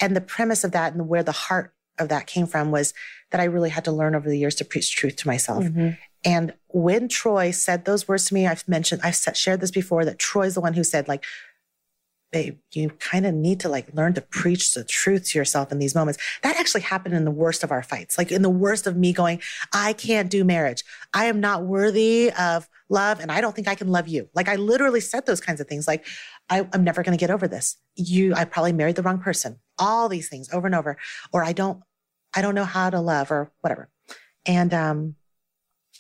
And 0.02 0.16
the 0.16 0.22
premise 0.22 0.64
of 0.64 0.72
that 0.72 0.94
and 0.94 1.08
where 1.08 1.24
the 1.24 1.32
heart 1.32 1.74
of 2.00 2.10
that 2.10 2.28
came 2.28 2.48
from 2.48 2.72
was 2.72 2.94
that 3.30 3.40
I 3.40 3.46
really 3.46 3.70
had 3.70 3.86
to 3.86 3.92
learn 3.92 4.16
over 4.16 4.28
the 4.28 4.38
years 4.38 4.56
to 4.56 4.66
preach 4.66 4.96
truth 4.96 5.16
to 5.18 5.28
myself. 5.28 5.64
Mm-hmm. 5.64 5.92
And 6.26 6.54
when 6.68 7.08
Troy 7.08 7.52
said 7.52 7.86
those 7.86 8.08
words 8.08 8.26
to 8.26 8.34
me, 8.34 8.48
I've 8.48 8.68
mentioned, 8.68 9.02
I've 9.04 9.16
shared 9.16 9.62
this 9.62 9.72
before 9.72 10.06
that 10.06 10.20
Troy's 10.20 10.56
the 10.56 10.62
one 10.62 10.74
who 10.74 10.84
said, 10.84 11.08
like, 11.08 11.24
babe, 12.32 12.58
you 12.72 12.90
kind 12.92 13.26
of 13.26 13.34
need 13.34 13.60
to 13.60 13.68
like 13.68 13.94
learn 13.94 14.14
to 14.14 14.22
preach 14.22 14.74
the 14.74 14.86
truth 14.86 15.30
to 15.30 15.38
yourself 15.38 15.72
in 15.72 15.80
these 15.80 15.94
moments. 15.94 16.22
That 16.44 16.58
actually 16.58 16.82
happened 16.82 17.14
in 17.14 17.26
the 17.26 17.32
worst 17.32 17.64
of 17.64 17.72
our 17.72 17.84
fights, 17.84 18.18
like 18.18 18.32
in 18.32 18.42
the 18.42 18.50
worst 18.50 18.88
of 18.88 18.96
me 18.96 19.12
going, 19.12 19.42
I 19.74 19.94
can't 19.94 20.30
do 20.30 20.46
marriage. 20.46 20.84
I 21.14 21.26
am 21.26 21.42
not 21.42 21.64
worthy 21.64 22.32
of 22.32 22.70
love 22.90 23.20
and 23.20 23.32
I 23.32 23.42
don't 23.42 23.54
think 23.54 23.68
I 23.68 23.76
can 23.76 23.90
love 23.90 24.08
you. 24.08 24.30
Like 24.34 24.48
I 24.48 24.56
literally 24.56 25.02
said 25.02 25.26
those 25.26 25.42
kinds 25.42 25.60
of 25.60 25.68
things. 25.68 25.88
Like, 25.88 26.06
I, 26.50 26.68
I'm 26.74 26.84
never 26.84 27.04
going 27.04 27.18
to 27.18 27.22
get 27.22 27.32
over 27.32 27.48
this. 27.48 27.78
You, 27.96 28.34
I 28.34 28.46
probably 28.46 28.74
married 28.74 28.96
the 28.96 29.04
wrong 29.04 29.20
person. 29.20 29.60
All 29.82 30.08
these 30.08 30.30
things 30.30 30.54
over 30.54 30.68
and 30.68 30.76
over. 30.76 30.98
Or 31.34 31.44
I 31.44 31.52
don't, 31.52 31.82
I 32.34 32.42
don't 32.42 32.56
know 32.56 32.64
how 32.64 32.90
to 32.90 33.02
love 33.02 33.32
or 33.32 33.52
whatever. 33.60 33.90
And, 34.46 34.74
um, 34.74 35.16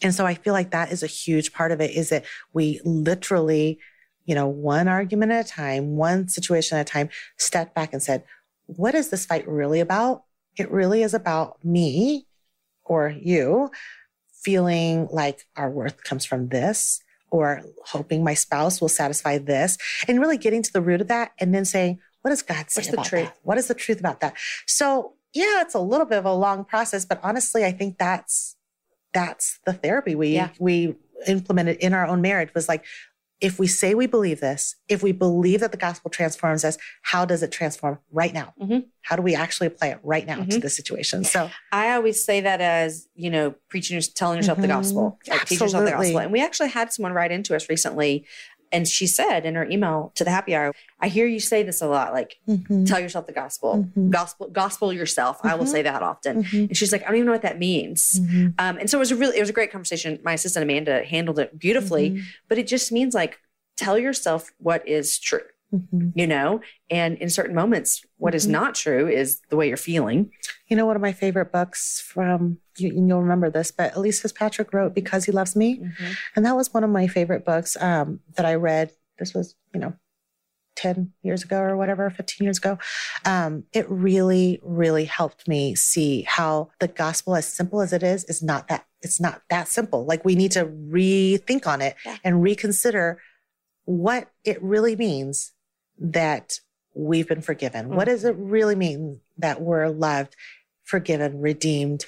and 0.02 0.14
so 0.14 0.26
I 0.26 0.36
feel 0.36 0.54
like 0.54 0.72
that 0.72 0.92
is 0.92 1.04
a 1.04 1.08
huge 1.08 1.52
part 1.52 1.72
of 1.72 1.82
it 1.82 1.92
is 1.92 2.10
that 2.10 2.26
we 2.54 2.80
literally, 2.86 3.80
you 4.26 4.36
know, 4.36 4.48
one 4.48 4.88
argument 4.88 5.32
at 5.32 5.46
a 5.46 5.50
time, 5.50 5.96
one 5.96 6.28
situation 6.28 6.78
at 6.78 6.88
a 6.88 6.92
time, 6.92 7.10
stepped 7.38 7.76
back 7.76 7.94
and 7.94 8.02
said, 8.02 8.24
what 8.66 8.96
is 8.96 9.10
this 9.10 9.26
fight 9.26 9.48
really 9.48 9.80
about? 9.80 10.24
It 10.58 10.72
really 10.72 11.04
is 11.04 11.14
about 11.14 11.64
me 11.64 12.28
or 12.84 13.10
you 13.10 13.72
feeling 14.32 15.08
like 15.12 15.46
our 15.56 15.70
worth 15.70 16.04
comes 16.04 16.26
from 16.26 16.50
this 16.50 17.02
or 17.30 17.62
hoping 17.86 18.24
my 18.24 18.34
spouse 18.34 18.82
will 18.82 18.90
satisfy 18.90 19.38
this 19.38 19.78
and 20.08 20.20
really 20.20 20.38
getting 20.38 20.62
to 20.62 20.74
the 20.74 20.82
root 20.82 21.02
of 21.02 21.08
that 21.08 21.32
and 21.40 21.54
then 21.54 21.64
saying, 21.64 22.00
what 22.22 22.30
does 22.32 22.42
God 22.42 22.70
say 22.70 22.80
What's 22.82 22.88
the 22.90 22.94
about 22.94 23.06
truth? 23.06 23.26
that? 23.26 23.38
What 23.44 23.58
is 23.58 23.68
the 23.68 23.74
truth 23.74 24.00
about 24.00 24.20
that? 24.22 24.36
So 24.68 25.14
yeah, 25.34 25.62
it's 25.62 25.76
a 25.76 25.80
little 25.80 26.06
bit 26.06 26.18
of 26.18 26.26
a 26.26 26.34
long 26.34 26.66
process, 26.66 27.06
but 27.06 27.20
honestly, 27.24 27.64
I 27.66 27.72
think 27.72 27.98
that's 27.98 28.56
that's 29.14 29.60
the 29.66 29.74
therapy 29.74 30.16
we 30.16 30.30
Yeah. 30.30 30.50
we 30.60 30.96
implemented 31.28 31.78
in 31.78 31.94
our 31.94 32.06
own 32.08 32.22
marriage 32.22 32.54
was 32.56 32.68
like 32.68 32.84
if 33.42 33.58
we 33.60 33.66
say 33.68 33.94
we 33.96 34.08
believe 34.08 34.40
this 34.40 34.76
if 34.88 35.04
we 35.04 35.12
believe 35.12 35.60
that 35.60 35.72
the 35.72 35.78
gospel 35.78 36.10
transforms 36.10 36.64
us 36.64 36.78
how 37.04 37.26
does 37.26 37.44
it 37.44 37.52
transform 37.52 38.00
right 38.12 38.34
now 38.34 38.54
Mhm. 38.60 38.86
how 39.04 39.16
do 39.16 39.22
we 39.22 39.36
actually 39.36 39.68
apply 39.68 39.90
it 39.90 40.00
right 40.02 40.26
now 40.26 40.38
to 40.38 40.44
Mhm. 40.44 40.62
the 40.62 40.70
situation 40.70 41.24
so 41.24 41.50
I 41.72 41.92
always 41.94 42.24
say 42.24 42.42
that 42.42 42.60
as, 42.62 43.08
you 43.16 43.30
know, 43.30 43.54
preaching, 43.70 44.02
telling 44.16 44.38
yourself 44.38 44.60
the 44.60 44.66
Mhm. 44.68 44.70
gospel, 44.70 45.20
like 45.28 45.46
teach 45.46 45.60
yourself 45.62 45.86
the 45.86 45.92
gospel. 45.92 46.18
And 46.20 46.32
we 46.32 46.42
actually 46.42 46.70
had 46.70 46.92
someone 46.92 47.14
write 47.14 47.32
into 47.32 47.56
us 47.56 47.70
recently, 47.70 48.26
and 48.72 48.88
she 48.88 49.06
said 49.08 49.46
in 49.46 49.56
her 49.56 49.70
email 49.70 50.12
to 50.16 50.24
the 50.24 50.30
happy 50.32 50.56
hour, 50.56 50.74
I 51.00 51.08
hear 51.08 51.26
you 51.28 51.40
say 51.40 51.64
this 51.64 51.82
a 51.82 51.88
lot, 51.88 52.14
like 52.14 52.38
Mhm. 52.48 52.88
tell 52.88 53.00
yourself 53.00 53.28
the 53.28 53.34
gospel, 53.34 53.88
Mhm. 53.98 54.10
gospel, 54.10 54.48
gospel 54.50 54.94
yourself. 54.94 55.40
I 55.44 55.56
will 55.56 55.66
Mhm. 55.66 55.72
say 55.72 55.82
that 55.82 56.02
often. 56.02 56.44
Mhm. 56.44 56.68
And 56.70 56.78
she's 56.78 56.92
like, 56.92 57.02
I 57.04 57.06
don't 57.08 57.16
even 57.16 57.26
know 57.26 57.32
what 57.34 57.42
that 57.42 57.60
means. 57.60 58.20
Mhm. 58.20 58.54
Um, 58.60 58.78
and 58.78 58.90
so 58.90 58.98
it 58.98 59.00
was 59.00 59.12
a 59.12 59.16
really, 59.16 59.38
it 59.38 59.42
was 59.42 59.50
a 59.50 59.54
great 59.54 59.72
conversation. 59.72 60.20
My 60.24 60.34
assistant 60.34 60.64
Amanda 60.64 61.04
handled 61.04 61.40
it 61.40 61.58
beautifully, 61.60 62.24
but 62.48 62.58
it 62.58 62.68
just 62.68 62.92
means 62.92 63.14
like 63.14 63.40
tell 63.78 63.98
yourself 63.98 64.52
what 64.58 64.88
is 64.88 65.18
true, 65.20 65.42
Mhm. 65.74 66.12
you 66.16 66.28
know, 66.28 66.60
and 66.90 67.18
in 67.18 67.30
certain 67.30 67.56
moments, 67.56 68.04
what 68.18 68.36
is 68.36 68.46
Mhm. 68.46 68.52
not 68.52 68.76
true 68.76 69.08
is 69.08 69.40
the 69.50 69.56
way 69.56 69.68
you're 69.68 69.78
feeling. 69.78 70.32
you 70.68 70.78
know 70.78 70.86
one 70.86 70.96
of 70.96 71.02
my 71.02 71.12
favorite 71.12 71.52
books 71.52 72.00
from 72.00 72.58
you, 72.78 72.94
you'll 72.94 73.22
remember 73.22 73.50
this 73.50 73.72
but 73.72 73.94
Elyse 73.94 74.22
Fitzpatrick 74.22 74.72
wrote 74.74 74.94
because 74.94 75.26
he 75.26 75.32
loves 75.34 75.54
me 75.56 75.82
And 76.36 76.46
that 76.46 76.56
was 76.56 76.74
one 76.74 76.84
of 76.86 76.90
my 76.90 77.08
favorite 77.08 77.44
books 77.44 77.76
um, 77.82 78.22
that 78.36 78.46
I 78.46 78.56
read. 78.56 78.92
This 79.20 79.34
was, 79.34 79.56
you 79.74 79.80
know, 79.82 79.94
10 80.78 81.12
years 81.24 81.44
ago 81.44 81.60
or 81.60 81.76
whatever, 81.76 82.10
15 82.10 82.46
years 82.46 82.58
ago. 82.58 82.80
Um, 83.26 83.66
it 83.74 83.86
really, 83.90 84.60
really 84.64 85.04
helped 85.06 85.46
me 85.48 85.76
see 85.76 86.22
how 86.24 86.72
the 86.80 86.88
gospel, 86.88 87.36
as 87.36 87.46
simple 87.46 87.82
as 87.82 87.92
it 87.94 88.02
is, 88.04 88.24
is 88.26 88.42
not 88.42 88.68
that, 88.70 88.86
it's 89.02 89.20
not 89.20 89.42
that 89.50 89.68
simple. 89.68 90.06
Like 90.06 90.24
we 90.24 90.36
need 90.36 90.52
to 90.54 90.66
rethink 90.66 91.68
on 91.68 91.82
it 91.82 91.96
Yeah. 92.06 92.18
and 92.24 92.42
reconsider 92.42 93.20
what 93.86 94.30
it 94.46 94.62
really 94.64 94.96
means 94.96 95.52
that 96.02 96.60
we've 96.94 97.28
been 97.28 97.42
forgiven. 97.42 97.96
What 97.96 98.06
does 98.06 98.26
it 98.26 98.36
really 98.38 98.76
mean 98.76 99.22
that 99.38 99.62
we're 99.62 99.88
loved, 99.90 100.36
forgiven, 100.84 101.40
redeemed, 101.40 102.06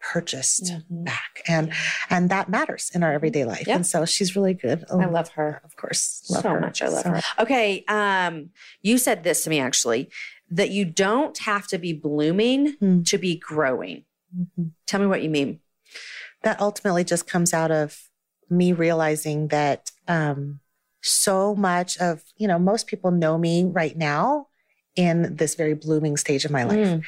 purchased 0.00 0.64
Mhm. 0.72 1.04
back? 1.04 1.42
And 1.48 1.72
and 2.08 2.30
that 2.30 2.48
matters 2.48 2.90
in 2.94 3.02
our 3.02 3.12
everyday 3.12 3.44
life. 3.44 3.66
Yeah. 3.66 3.76
And 3.76 3.86
so 3.86 4.04
she's 4.04 4.36
really 4.36 4.54
good. 4.54 4.84
I 4.90 5.06
love 5.06 5.30
her. 5.30 5.60
of 5.64 5.76
course, 5.76 6.24
love 6.30 6.42
so 6.42 6.50
her. 6.50 6.60
much. 6.60 6.80
I 6.82 6.88
love 6.88 7.02
So- 7.02 7.10
her. 7.10 7.22
Okay. 7.40 7.84
Um, 7.88 8.50
you 8.82 8.98
said 8.98 9.24
this 9.24 9.42
to 9.44 9.50
me 9.50 9.58
actually 9.58 10.10
that 10.50 10.70
you 10.70 10.84
don't 10.84 11.36
have 11.38 11.66
to 11.68 11.78
be 11.78 11.92
blooming 11.92 12.74
Hmm. 12.74 13.02
to 13.04 13.18
be 13.18 13.36
growing. 13.36 14.04
Mhm. 14.36 14.70
Tell 14.86 15.00
me 15.00 15.06
what 15.06 15.22
you 15.22 15.30
mean. 15.30 15.60
That 16.42 16.60
ultimately 16.60 17.04
just 17.04 17.26
comes 17.26 17.52
out 17.52 17.70
of 17.70 18.08
me 18.48 18.72
realizing 18.72 19.48
that 19.48 19.90
um, 20.08 20.60
so 21.02 21.54
much 21.54 21.98
of, 21.98 22.22
you 22.36 22.46
know, 22.46 22.58
most 22.58 22.86
people 22.86 23.10
know 23.10 23.38
me 23.38 23.64
right 23.64 23.96
now 23.96 24.48
in 24.96 25.36
this 25.36 25.54
very 25.54 25.74
blooming 25.74 26.16
stage 26.16 26.44
of 26.44 26.50
my 26.50 26.64
life. 26.64 26.76
Mm. 26.76 27.02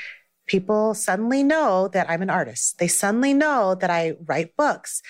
People 0.46 0.94
suddenly 0.94 1.42
know 1.42 1.88
that 1.88 2.08
I'm 2.10 2.22
an 2.22 2.30
artist. 2.30 2.78
They 2.78 2.88
suddenly 2.88 3.34
know 3.34 3.74
that 3.74 3.90
I 3.90 4.16
write 4.26 4.56
books. 4.56 5.02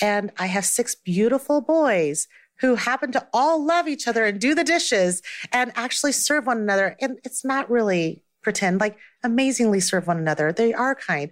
And 0.00 0.32
I 0.38 0.46
have 0.46 0.64
six 0.64 0.94
beautiful 0.94 1.60
boys 1.60 2.26
who 2.60 2.74
happen 2.74 3.12
to 3.12 3.26
all 3.32 3.64
love 3.64 3.88
each 3.88 4.06
other 4.08 4.24
and 4.24 4.40
do 4.40 4.54
the 4.54 4.64
dishes 4.64 5.22
and 5.52 5.72
actually 5.74 6.12
serve 6.12 6.46
one 6.46 6.58
another. 6.58 6.96
And 7.00 7.18
it's 7.24 7.44
not 7.44 7.70
really 7.70 8.22
pretend, 8.42 8.80
like 8.80 8.98
amazingly 9.22 9.80
serve 9.80 10.06
one 10.06 10.18
another. 10.18 10.52
They 10.52 10.72
are 10.72 10.94
kind. 10.94 11.30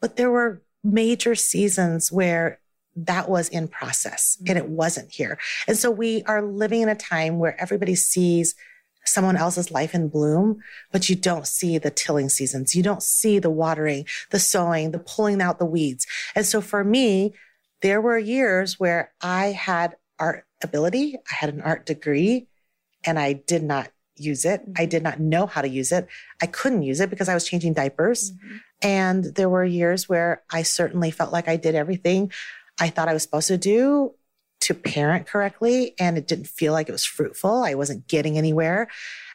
But 0.00 0.16
there 0.16 0.30
were 0.30 0.62
major 0.82 1.34
seasons 1.34 2.10
where 2.10 2.59
that 2.96 3.28
was 3.28 3.48
in 3.48 3.68
process 3.68 4.36
mm-hmm. 4.36 4.50
and 4.50 4.58
it 4.58 4.68
wasn't 4.68 5.10
here. 5.10 5.38
And 5.66 5.76
so 5.76 5.90
we 5.90 6.22
are 6.24 6.42
living 6.42 6.82
in 6.82 6.88
a 6.88 6.94
time 6.94 7.38
where 7.38 7.60
everybody 7.60 7.94
sees 7.94 8.54
someone 9.04 9.36
else's 9.36 9.70
life 9.70 9.94
in 9.94 10.08
bloom, 10.08 10.60
but 10.92 11.08
you 11.08 11.16
don't 11.16 11.46
see 11.46 11.78
the 11.78 11.90
tilling 11.90 12.28
seasons. 12.28 12.74
You 12.74 12.82
don't 12.82 13.02
see 13.02 13.38
the 13.38 13.50
watering, 13.50 14.06
the 14.30 14.38
sowing, 14.38 14.90
the 14.90 14.98
pulling 14.98 15.40
out 15.40 15.58
the 15.58 15.64
weeds. 15.64 16.06
And 16.34 16.44
so 16.44 16.60
for 16.60 16.84
me, 16.84 17.34
there 17.82 18.00
were 18.00 18.18
years 18.18 18.78
where 18.78 19.12
I 19.22 19.46
had 19.46 19.96
art 20.18 20.44
ability, 20.62 21.16
I 21.16 21.34
had 21.34 21.54
an 21.54 21.62
art 21.62 21.86
degree, 21.86 22.46
and 23.04 23.18
I 23.18 23.32
did 23.32 23.62
not 23.62 23.90
use 24.16 24.44
it. 24.44 24.60
I 24.60 24.82
mm-hmm. 24.82 24.90
did 24.90 25.02
not 25.02 25.18
know 25.18 25.46
how 25.46 25.62
to 25.62 25.68
use 25.68 25.92
it. 25.92 26.06
I 26.42 26.46
couldn't 26.46 26.82
use 26.82 27.00
it 27.00 27.10
because 27.10 27.28
I 27.28 27.34
was 27.34 27.48
changing 27.48 27.72
diapers. 27.72 28.32
Mm-hmm. 28.32 28.56
And 28.82 29.24
there 29.24 29.48
were 29.48 29.64
years 29.64 30.08
where 30.08 30.42
I 30.52 30.62
certainly 30.62 31.10
felt 31.10 31.32
like 31.32 31.48
I 31.48 31.56
did 31.56 31.74
everything 31.74 32.32
I 32.80 32.88
thought 32.88 33.08
I 33.08 33.12
was 33.12 33.22
supposed 33.22 33.48
to 33.48 33.58
do 33.58 34.14
to 34.62 34.74
parent 34.74 35.26
correctly. 35.26 35.94
And 35.98 36.18
it 36.18 36.26
didn't 36.26 36.48
feel 36.48 36.72
like 36.72 36.88
it 36.88 36.92
was 36.92 37.04
fruitful. 37.04 37.62
I 37.62 37.74
wasn't 37.74 38.08
getting 38.08 38.36
anywhere. 38.36 38.88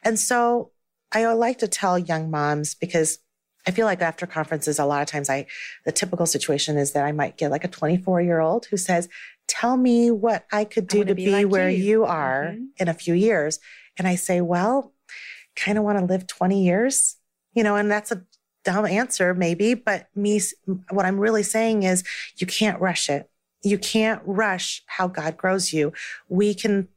And 0.04 0.20
so 0.20 0.72
I 1.12 1.26
like 1.34 1.60
to 1.60 1.68
tell 1.68 1.98
young 1.98 2.30
moms 2.30 2.76
because 2.76 3.20
I 3.68 3.72
feel 3.72 3.86
like 3.86 4.02
after 4.02 4.28
conferences, 4.28 4.78
a 4.78 4.86
lot 4.86 5.02
of 5.02 5.08
times 5.08 5.30
I, 5.30 5.48
the 5.86 5.92
typical 5.92 6.26
situation 6.28 6.78
is 6.78 6.92
that 6.92 7.04
I 7.06 7.12
might 7.12 7.38
get 7.38 7.50
like 7.50 7.64
a 7.64 7.68
24 7.70 8.22
year 8.22 8.40
old 8.40 8.66
who 8.68 8.78
says, 8.78 9.10
tell 9.48 9.78
me 9.78 10.12
what 10.12 10.46
I 10.52 10.66
could 10.66 10.88
do 10.88 11.00
wanna 11.00 11.16
be 11.16 11.26
be, 11.26 11.32
like 11.32 11.48
where 11.48 11.70
you." 11.70 11.84
you, 11.84 12.06
are 12.06 12.54
Mhm. 12.56 12.68
in 12.78 12.88
a 12.88 12.94
few 12.94 13.14
years. 13.16 13.60
And 13.98 14.08
I 14.08 14.16
say, 14.16 14.42
well, 14.42 14.94
kind 15.56 15.78
of 15.78 15.84
want 15.84 15.98
to 15.98 16.06
live 16.06 16.28
20 16.28 16.64
years, 16.64 17.16
you 17.54 17.64
know, 17.64 17.76
and 17.76 17.90
that's 17.90 18.12
a 18.12 18.24
dumb 18.64 18.86
answer 18.86 19.34
maybe, 19.34 19.74
but 19.74 20.08
me, 20.16 20.42
what 20.90 21.06
I'm 21.06 21.20
really 21.20 21.44
saying 21.44 21.84
is 21.84 22.04
you 22.38 22.46
can't 22.46 22.80
rush 22.82 23.10
it. 23.10 23.30
You 23.66 23.78
can't 23.78 24.22
rush 24.26 24.84
how 24.86 25.08
God 25.08 25.38
grows 25.38 25.74
you. 25.74 25.92
We 26.30 26.54
can 26.54 26.88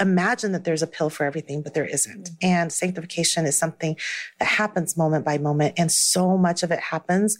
imagine 0.00 0.52
that 0.52 0.64
there's 0.64 0.82
a 0.82 0.86
pill 0.86 1.10
for 1.10 1.24
everything, 1.24 1.62
but 1.62 1.74
there 1.74 1.84
isn't. 1.84 2.24
Mm-hmm. 2.24 2.46
And 2.46 2.72
sanctification 2.72 3.44
is 3.44 3.56
something 3.56 3.96
that 4.38 4.46
happens 4.46 4.96
moment 4.96 5.24
by 5.24 5.38
moment. 5.38 5.74
And 5.76 5.90
so 5.90 6.38
much 6.38 6.62
of 6.62 6.70
it 6.70 6.80
happens 6.80 7.38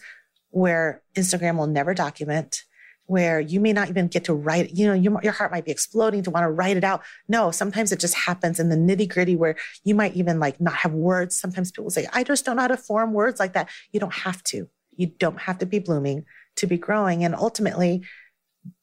where 0.50 1.02
Instagram 1.14 1.58
will 1.58 1.66
never 1.66 1.94
document, 1.94 2.64
where 3.04 3.38
you 3.38 3.60
may 3.60 3.72
not 3.72 3.88
even 3.88 4.08
get 4.08 4.24
to 4.24 4.34
write, 4.34 4.70
you 4.70 4.86
know, 4.86 4.94
you, 4.94 5.16
your 5.22 5.32
heart 5.32 5.52
might 5.52 5.64
be 5.64 5.70
exploding 5.70 6.22
to 6.22 6.30
want 6.30 6.44
to 6.44 6.50
write 6.50 6.76
it 6.76 6.84
out. 6.84 7.02
No, 7.28 7.50
sometimes 7.50 7.92
it 7.92 8.00
just 8.00 8.14
happens 8.14 8.58
in 8.58 8.68
the 8.68 8.76
nitty 8.76 9.08
gritty 9.08 9.36
where 9.36 9.56
you 9.84 9.94
might 9.94 10.16
even 10.16 10.40
like 10.40 10.60
not 10.60 10.74
have 10.74 10.92
words. 10.92 11.38
Sometimes 11.38 11.70
people 11.70 11.90
say, 11.90 12.08
I 12.12 12.24
just 12.24 12.44
don't 12.44 12.56
know 12.56 12.62
how 12.62 12.68
to 12.68 12.76
form 12.76 13.12
words 13.12 13.38
like 13.38 13.52
that. 13.52 13.68
You 13.92 14.00
don't 14.00 14.14
have 14.14 14.42
to. 14.44 14.68
You 14.96 15.08
don't 15.08 15.40
have 15.40 15.58
to 15.58 15.66
be 15.66 15.78
blooming 15.78 16.24
to 16.56 16.66
be 16.66 16.78
growing. 16.78 17.22
And 17.22 17.34
ultimately, 17.34 18.02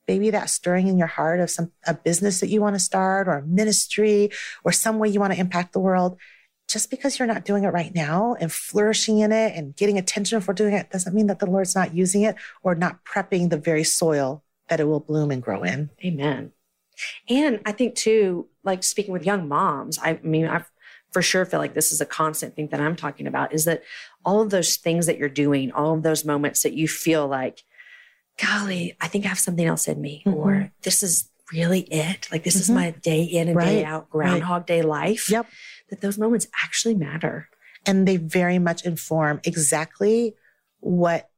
maybe 0.08 0.30
that 0.32 0.50
stirring 0.50 0.88
in 0.88 0.98
your 0.98 1.08
heart 1.08 1.40
of 1.40 1.50
some 1.50 1.72
a 1.86 1.94
business 1.94 2.40
that 2.40 2.50
you 2.50 2.62
want 2.62 2.76
to 2.76 2.80
start 2.80 3.28
or 3.28 3.38
a 3.38 3.46
ministry 3.46 4.30
or 4.64 4.72
some 4.72 5.00
way 5.00 5.10
you 5.10 5.20
want 5.20 5.34
to 5.34 5.40
impact 5.40 5.74
the 5.74 5.80
world 5.80 6.18
just 6.68 6.90
because 6.90 7.20
you're 7.20 7.28
not 7.28 7.46
doing 7.46 7.64
it 7.66 7.70
right 7.70 7.94
now 7.94 8.36
and 8.40 8.52
flourishing 8.52 9.20
in 9.20 9.32
it 9.32 9.54
and 9.56 9.76
getting 9.76 9.98
attention 9.98 10.42
for 10.42 10.54
doing 10.54 10.74
it 10.74 10.90
doesn't 10.90 11.16
mean 11.16 11.28
that 11.28 11.40
the 11.40 11.46
lord's 11.46 11.76
not 11.76 11.94
using 11.94 12.24
it 12.24 12.36
or 12.64 12.76
not 12.76 13.04
prepping 13.06 13.50
the 13.50 13.58
very 13.58 13.84
soil 13.84 14.44
that 14.70 14.80
it 14.80 14.86
will 14.86 15.00
bloom 15.00 15.32
and 15.32 15.44
grow 15.44 15.64
in 15.64 15.90
Amen. 16.04 16.52
And 17.30 17.62
I 17.66 17.72
think 17.72 17.96
too, 17.96 18.48
like 18.64 18.84
speaking 18.84 19.14
with 19.14 19.26
young 19.26 19.48
moms, 19.48 20.00
I 20.02 20.20
mean, 20.24 20.48
I 20.48 20.64
for 21.12 21.22
sure 21.22 21.46
feel 21.46 21.60
like 21.60 21.76
this 21.76 21.92
is 21.92 22.02
a 22.02 22.06
constant 22.06 22.56
thing 22.56 22.68
that 22.70 22.82
I'm 22.82 22.96
talking 22.96 23.28
about 23.28 23.54
is 23.54 23.66
that 23.66 23.84
all 24.26 24.42
of 24.42 24.50
those 24.50 24.78
things 24.78 25.06
that 25.06 25.18
you're 25.18 25.30
doing, 25.30 25.72
all 25.72 25.94
of 25.94 26.04
those 26.04 26.26
moments 26.26 26.64
that 26.64 26.74
you 26.74 26.88
feel 26.88 27.28
like, 27.28 27.64
golly, 28.38 28.96
I 29.02 29.08
think 29.08 29.26
I 29.26 29.30
have 29.30 29.40
something 29.40 29.66
else 29.66 29.88
in 29.88 30.02
me, 30.02 30.24
Mhm. 30.26 30.34
or 30.36 30.72
this 30.82 31.04
is 31.04 31.30
really 31.52 31.82
it. 31.82 32.28
Like 32.32 32.44
this 32.44 32.56
is 32.56 32.70
Mhm. 32.70 32.74
my 32.76 32.92
day 32.92 33.22
in 33.24 33.48
and 33.50 33.60
day 33.60 33.84
out 33.84 34.10
Groundhog 34.10 34.66
Day 34.66 34.82
life. 34.82 35.30
Yep. 35.30 35.48
That 35.90 36.02
those 36.02 36.18
moments 36.18 36.48
actually 36.64 36.96
matter. 36.96 37.50
and 37.86 38.08
they 38.08 38.16
very 38.16 38.60
much 38.60 38.86
inform 38.86 39.42
exactly 39.44 40.34
what 40.80 41.30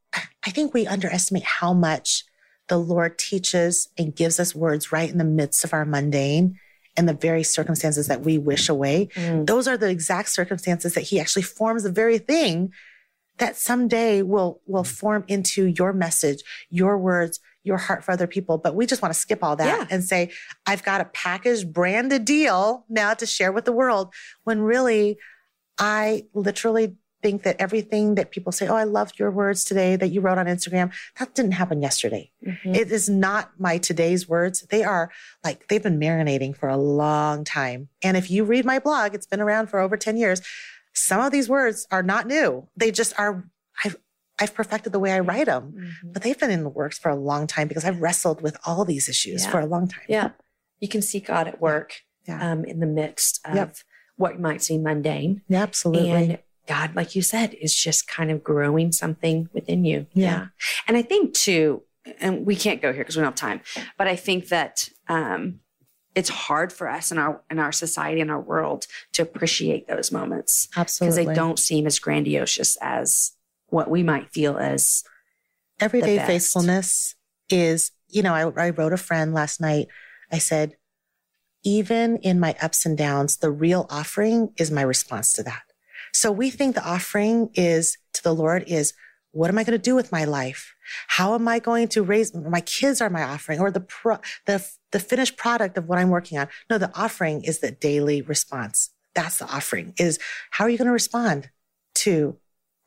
I 0.44 0.50
think 0.52 0.72
we 0.72 0.86
underestimate 0.86 1.42
how 1.42 1.72
much 1.72 2.22
the 2.68 2.78
Lord 2.78 3.18
teaches 3.18 3.88
and 3.98 4.14
gives 4.14 4.38
us 4.38 4.54
words 4.54 4.92
right 4.92 5.10
in 5.10 5.18
the 5.18 5.24
midst 5.24 5.64
of 5.64 5.72
our 5.72 5.84
mundane 5.84 6.56
and 6.96 7.08
the 7.08 7.14
very 7.14 7.42
circumstances 7.42 8.06
that 8.06 8.20
we 8.22 8.38
wish 8.38 8.68
away. 8.68 9.08
Mm. 9.16 9.44
Those 9.44 9.66
are 9.66 9.76
the 9.76 9.90
exact 9.90 10.28
circumstances 10.28 10.94
that 10.94 11.00
He 11.00 11.18
actually 11.18 11.42
forms 11.42 11.82
the 11.82 11.90
very 11.90 12.18
thing 12.18 12.72
that 13.38 13.56
someday 13.56 14.22
will 14.22 14.60
will 14.66 14.84
form 14.84 15.24
into 15.28 15.66
your 15.66 15.92
message, 15.92 16.42
your 16.70 16.96
words, 16.98 17.40
your 17.64 17.76
heart 17.78 18.04
for 18.04 18.12
other 18.12 18.26
people. 18.26 18.58
But 18.58 18.74
we 18.74 18.86
just 18.86 19.02
want 19.02 19.12
to 19.12 19.18
skip 19.20 19.42
all 19.42 19.56
that 19.56 19.66
Yeah. 19.80 19.86
and 19.90 20.04
say, 20.04 20.30
I've 20.66 20.82
got 20.84 21.00
a 21.00 21.06
packaged 21.06 21.72
branded 21.72 22.24
deal 22.24 22.84
now 22.88 23.14
to 23.14 23.26
share 23.26 23.52
with 23.52 23.64
the 23.64 23.72
world. 23.72 24.14
When 24.44 24.60
really, 24.60 25.18
I 25.78 26.24
literally 26.32 26.96
think 27.22 27.42
that 27.42 27.56
everything 27.58 28.14
that 28.14 28.30
people 28.30 28.52
say, 28.52 28.68
Oh, 28.68 28.76
I 28.76 28.84
loved 28.84 29.18
your 29.18 29.30
words 29.30 29.64
today 29.64 29.96
that 29.96 30.08
you 30.08 30.20
wrote 30.20 30.38
on 30.38 30.46
Instagram, 30.46 30.92
that 31.18 31.34
didn't 31.34 31.52
happen 31.52 31.82
yesterday. 31.82 32.30
Mhm. 32.46 32.76
It 32.76 32.92
is 32.92 33.08
not 33.08 33.52
my 33.58 33.78
today's 33.78 34.28
words. 34.28 34.60
They 34.70 34.84
are 34.84 35.10
like, 35.42 35.66
they've 35.68 35.82
been 35.82 35.98
marinating 35.98 36.56
for 36.56 36.68
a 36.68 36.76
long 36.76 37.42
time. 37.42 37.88
And 38.02 38.16
if 38.16 38.30
you 38.30 38.44
read 38.44 38.64
my 38.64 38.78
blog, 38.78 39.14
it's 39.14 39.26
been 39.26 39.40
around 39.40 39.68
for 39.68 39.80
over 39.80 39.96
10 39.96 40.16
years. 40.16 40.40
Some 40.96 41.20
of 41.20 41.30
these 41.30 41.48
words 41.48 41.86
are 41.90 42.02
not 42.02 42.26
new. 42.26 42.66
They 42.76 42.90
just 42.90 43.12
are, 43.18 43.44
I've, 43.84 43.96
I've 44.40 44.54
perfected 44.54 44.92
the 44.92 44.98
way 44.98 45.12
I 45.12 45.20
write 45.20 45.46
them, 45.46 45.74
Mhm. 45.76 46.12
but 46.12 46.22
they've 46.22 46.38
been 46.38 46.50
in 46.50 46.62
the 46.62 46.70
works 46.70 46.98
for 46.98 47.10
a 47.10 47.14
long 47.14 47.46
time 47.46 47.68
because 47.68 47.84
I've 47.84 48.00
wrestled 48.00 48.40
with 48.40 48.56
all 48.66 48.84
these 48.84 49.08
issues 49.08 49.44
Yeah. 49.44 49.50
for 49.50 49.60
a 49.60 49.66
long 49.66 49.88
time. 49.88 50.04
Yeah. 50.08 50.30
You 50.80 50.88
can 50.88 51.02
see 51.02 51.20
God 51.20 51.46
at 51.48 51.60
work 51.60 52.00
Yeah. 52.26 52.50
um, 52.52 52.64
in 52.64 52.80
the 52.80 52.86
midst 52.86 53.40
of 53.44 53.54
Yep. 53.54 53.76
what 54.16 54.40
might 54.40 54.62
seem 54.62 54.82
mundane. 54.82 55.42
Yeah, 55.48 55.62
absolutely. 55.62 56.10
And 56.10 56.38
God, 56.66 56.96
like 56.96 57.14
you 57.14 57.22
said, 57.22 57.54
is 57.54 57.74
just 57.74 58.08
kind 58.08 58.30
of 58.30 58.42
growing 58.42 58.90
something 58.90 59.48
within 59.52 59.84
you. 59.84 60.06
Yeah. 60.14 60.46
And 60.88 60.96
I 60.96 61.02
think 61.02 61.34
too, 61.34 61.82
and 62.20 62.46
we 62.46 62.56
can't 62.56 62.80
go 62.82 62.92
here 62.92 63.02
because 63.02 63.16
we 63.16 63.20
don't 63.20 63.32
have 63.32 63.34
time, 63.50 63.60
but 63.98 64.06
I 64.08 64.16
think 64.16 64.48
that 64.48 64.88
um, 65.08 65.60
it's 66.16 66.28
hard 66.30 66.72
for 66.72 66.88
us 66.88 67.12
in 67.12 67.18
our 67.18 67.40
in 67.50 67.60
our 67.60 67.70
society 67.70 68.20
in 68.20 68.30
our 68.30 68.40
world 68.40 68.86
to 69.12 69.22
appreciate 69.22 69.86
those 69.86 70.10
moments 70.10 70.68
absolutely 70.76 71.22
because 71.22 71.28
they 71.28 71.34
don't 71.34 71.58
seem 71.58 71.86
as 71.86 72.00
grandiose 72.00 72.76
as 72.80 73.32
what 73.68 73.88
we 73.88 74.02
might 74.02 74.32
feel 74.32 74.56
as 74.56 75.04
everyday 75.80 76.18
faithfulness 76.18 77.14
is, 77.48 77.92
you 78.08 78.22
know, 78.22 78.34
I, 78.34 78.66
I 78.66 78.70
wrote 78.70 78.92
a 78.92 78.98
friend 78.98 79.34
last 79.34 79.60
night. 79.60 79.88
I 80.32 80.38
said, 80.38 80.76
even 81.64 82.16
in 82.18 82.40
my 82.40 82.56
ups 82.62 82.86
and 82.86 82.96
downs, 82.96 83.38
the 83.38 83.50
real 83.50 83.86
offering 83.90 84.52
is 84.56 84.70
my 84.70 84.82
response 84.82 85.32
to 85.34 85.42
that. 85.44 85.62
So 86.12 86.30
we 86.32 86.50
think 86.50 86.74
the 86.74 86.88
offering 86.88 87.50
is 87.54 87.98
to 88.14 88.22
the 88.22 88.34
Lord 88.34 88.64
is, 88.66 88.94
what 89.32 89.50
am 89.50 89.58
I 89.58 89.64
going 89.64 89.78
to 89.78 89.82
do 89.82 89.94
with 89.94 90.12
my 90.12 90.24
life? 90.24 90.74
How 91.08 91.34
am 91.34 91.46
I 91.46 91.58
going 91.58 91.88
to 91.88 92.02
raise 92.02 92.34
my 92.34 92.60
kids 92.62 93.00
are 93.00 93.10
my 93.10 93.22
offering 93.22 93.60
or 93.60 93.70
the 93.70 93.80
pro, 93.80 94.16
the, 94.46 94.66
the 94.96 95.00
finished 95.00 95.36
product 95.36 95.76
of 95.76 95.86
what 95.88 95.98
I'm 95.98 96.08
working 96.08 96.38
on? 96.38 96.48
No, 96.70 96.78
the 96.78 96.90
offering 96.98 97.44
is 97.44 97.58
the 97.58 97.70
daily 97.70 98.22
response. 98.22 98.88
That's 99.14 99.38
the 99.38 99.44
offering 99.44 99.92
is 99.98 100.18
how 100.52 100.64
are 100.64 100.70
you 100.70 100.78
going 100.78 100.86
to 100.86 100.92
respond 100.92 101.50
to 101.96 102.38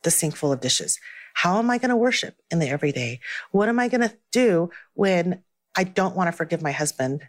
the 0.02 0.10
sink 0.10 0.34
full 0.34 0.50
of 0.52 0.60
dishes? 0.60 0.98
How 1.34 1.60
am 1.60 1.70
I 1.70 1.78
going 1.78 1.90
to 1.90 1.96
worship 1.96 2.34
in 2.50 2.58
the 2.58 2.68
everyday? 2.68 3.20
What 3.52 3.68
am 3.68 3.78
I 3.78 3.86
going 3.86 4.00
to 4.08 4.16
do 4.32 4.70
when 4.94 5.44
I 5.76 5.84
don't 5.84 6.16
want 6.16 6.26
to 6.26 6.32
forgive 6.32 6.60
my 6.62 6.72
husband, 6.72 7.22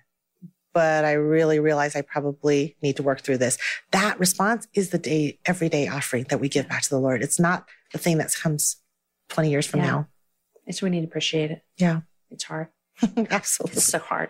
but 0.74 1.06
I 1.06 1.12
really 1.14 1.60
realize 1.60 1.96
I 1.96 2.02
probably 2.02 2.76
need 2.82 2.96
to 2.96 3.04
work 3.04 3.22
through 3.22 3.38
this? 3.38 3.60
That 3.92 4.20
response 4.20 4.68
is 4.74 4.90
the 4.90 4.98
day, 4.98 5.38
everyday 5.46 5.88
offering 5.88 6.26
that 6.30 6.40
we 6.40 6.50
give 6.50 6.68
back 6.68 6.82
to 6.82 6.90
the 6.90 7.00
Lord. 7.00 7.22
It's 7.22 7.40
not 7.40 7.68
the 7.92 8.00
thing 8.00 8.18
that 8.18 8.34
comes 8.34 8.78
20 9.30 9.52
years 9.52 9.68
from 9.68 9.82
Yeah. 9.82 9.86
now. 9.92 10.08
it's 10.66 10.82
we 10.82 10.90
need 10.90 11.02
to 11.02 11.08
appreciate 11.08 11.52
it. 11.52 11.64
Yeah, 11.78 12.02
It's 12.32 12.46
hard. 12.46 12.70
absolutely. 13.32 13.78
It's 13.78 13.86
so 13.86 13.98
hard. 14.00 14.30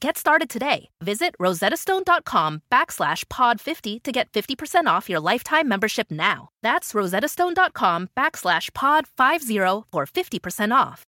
Get 0.00 0.16
started 0.16 0.48
today. 0.48 0.90
Visit 1.02 1.34
rosettastone.com 1.40 2.62
backslash 2.70 3.24
pod50 3.26 4.02
to 4.02 4.12
get 4.12 4.30
50% 4.32 4.86
off 4.86 5.08
your 5.08 5.20
lifetime 5.20 5.68
membership 5.68 6.10
now. 6.10 6.50
That's 6.62 6.92
rosettastone.com 6.92 8.10
backslash 8.16 8.70
pod50 8.70 9.84
for 9.90 10.06
50% 10.06 10.74
off. 10.74 11.04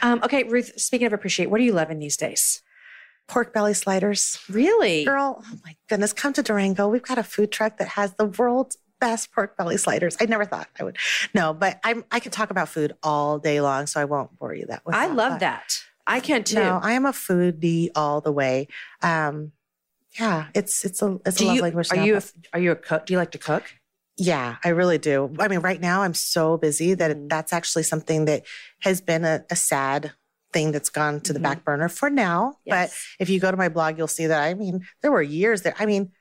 Um, 0.00 0.20
okay, 0.22 0.44
Ruth, 0.44 0.80
speaking 0.80 1.06
of 1.06 1.12
appreciate, 1.12 1.50
what 1.50 1.60
are 1.60 1.64
you 1.64 1.72
loving 1.72 1.98
these 1.98 2.16
days? 2.16 2.62
Pork 3.28 3.52
belly 3.52 3.74
sliders. 3.74 4.38
Really? 4.48 5.04
Girl, 5.04 5.42
oh 5.44 5.58
my 5.64 5.76
goodness, 5.88 6.12
come 6.12 6.32
to 6.34 6.42
Durango. 6.42 6.88
We've 6.88 7.02
got 7.02 7.18
a 7.18 7.22
food 7.22 7.50
truck 7.50 7.78
that 7.78 7.88
has 7.88 8.14
the 8.14 8.26
world's 8.26 8.78
best 9.00 9.32
pork 9.32 9.56
belly 9.56 9.76
sliders. 9.76 10.16
I 10.20 10.26
never 10.26 10.44
thought 10.44 10.68
I 10.78 10.84
would. 10.84 10.96
No, 11.34 11.52
but 11.52 11.80
I'm 11.82 12.04
I 12.10 12.20
could 12.20 12.32
talk 12.32 12.50
about 12.50 12.68
food 12.68 12.94
all 13.02 13.38
day 13.38 13.60
long, 13.60 13.86
so 13.86 14.00
I 14.00 14.04
won't 14.04 14.38
bore 14.38 14.54
you 14.54 14.66
that 14.66 14.86
way. 14.86 14.94
I 14.94 15.06
love 15.06 15.40
that. 15.40 15.82
I 16.06 16.20
can't 16.20 16.46
too. 16.46 16.56
No, 16.56 16.80
I 16.82 16.92
am 16.92 17.06
a 17.06 17.12
foodie 17.12 17.90
all 17.94 18.20
the 18.20 18.32
way. 18.32 18.68
Um, 19.02 19.52
yeah, 20.18 20.48
it's 20.54 20.84
it's 20.84 21.00
a 21.02 21.18
it's 21.24 21.38
do 21.38 21.44
a 21.44 21.46
love 21.46 21.56
you, 21.56 21.62
language. 21.62 21.88
are 21.90 21.96
now, 21.96 22.04
you 22.04 22.16
a, 22.16 22.22
are 22.52 22.58
you 22.60 22.70
a 22.72 22.76
cook? 22.76 23.06
Do 23.06 23.14
you 23.14 23.18
like 23.18 23.30
to 23.32 23.38
cook? 23.38 23.64
yeah, 24.18 24.56
I 24.62 24.68
really 24.68 24.98
do. 24.98 25.34
I 25.40 25.48
mean, 25.48 25.60
right 25.60 25.80
now 25.80 26.02
I'm 26.02 26.12
so 26.14 26.58
busy 26.58 26.92
that 26.94 27.10
Mhm. 27.10 27.24
it, 27.24 27.28
that's 27.30 27.52
actually 27.52 27.82
something 27.84 28.26
that 28.26 28.44
has 28.80 29.00
been 29.00 29.24
a, 29.24 29.42
a 29.50 29.56
sad 29.56 30.12
thing 30.52 30.70
that's 30.70 30.90
gone 30.90 31.20
to 31.22 31.32
the 31.32 31.38
Mhm. 31.38 31.42
back 31.42 31.64
burner 31.64 31.88
for 31.88 32.10
now. 32.10 32.58
But 32.66 32.92
if 33.18 33.30
you 33.30 33.40
go 33.40 33.50
to 33.50 33.56
my 33.56 33.70
blog, 33.70 33.96
you'll 33.96 34.06
see 34.08 34.26
that 34.26 34.42
I 34.42 34.52
mean, 34.52 34.86
there 35.00 35.10
were 35.10 35.22
years 35.22 35.62
that 35.62 35.76
I 35.78 35.86
mean, 35.86 36.12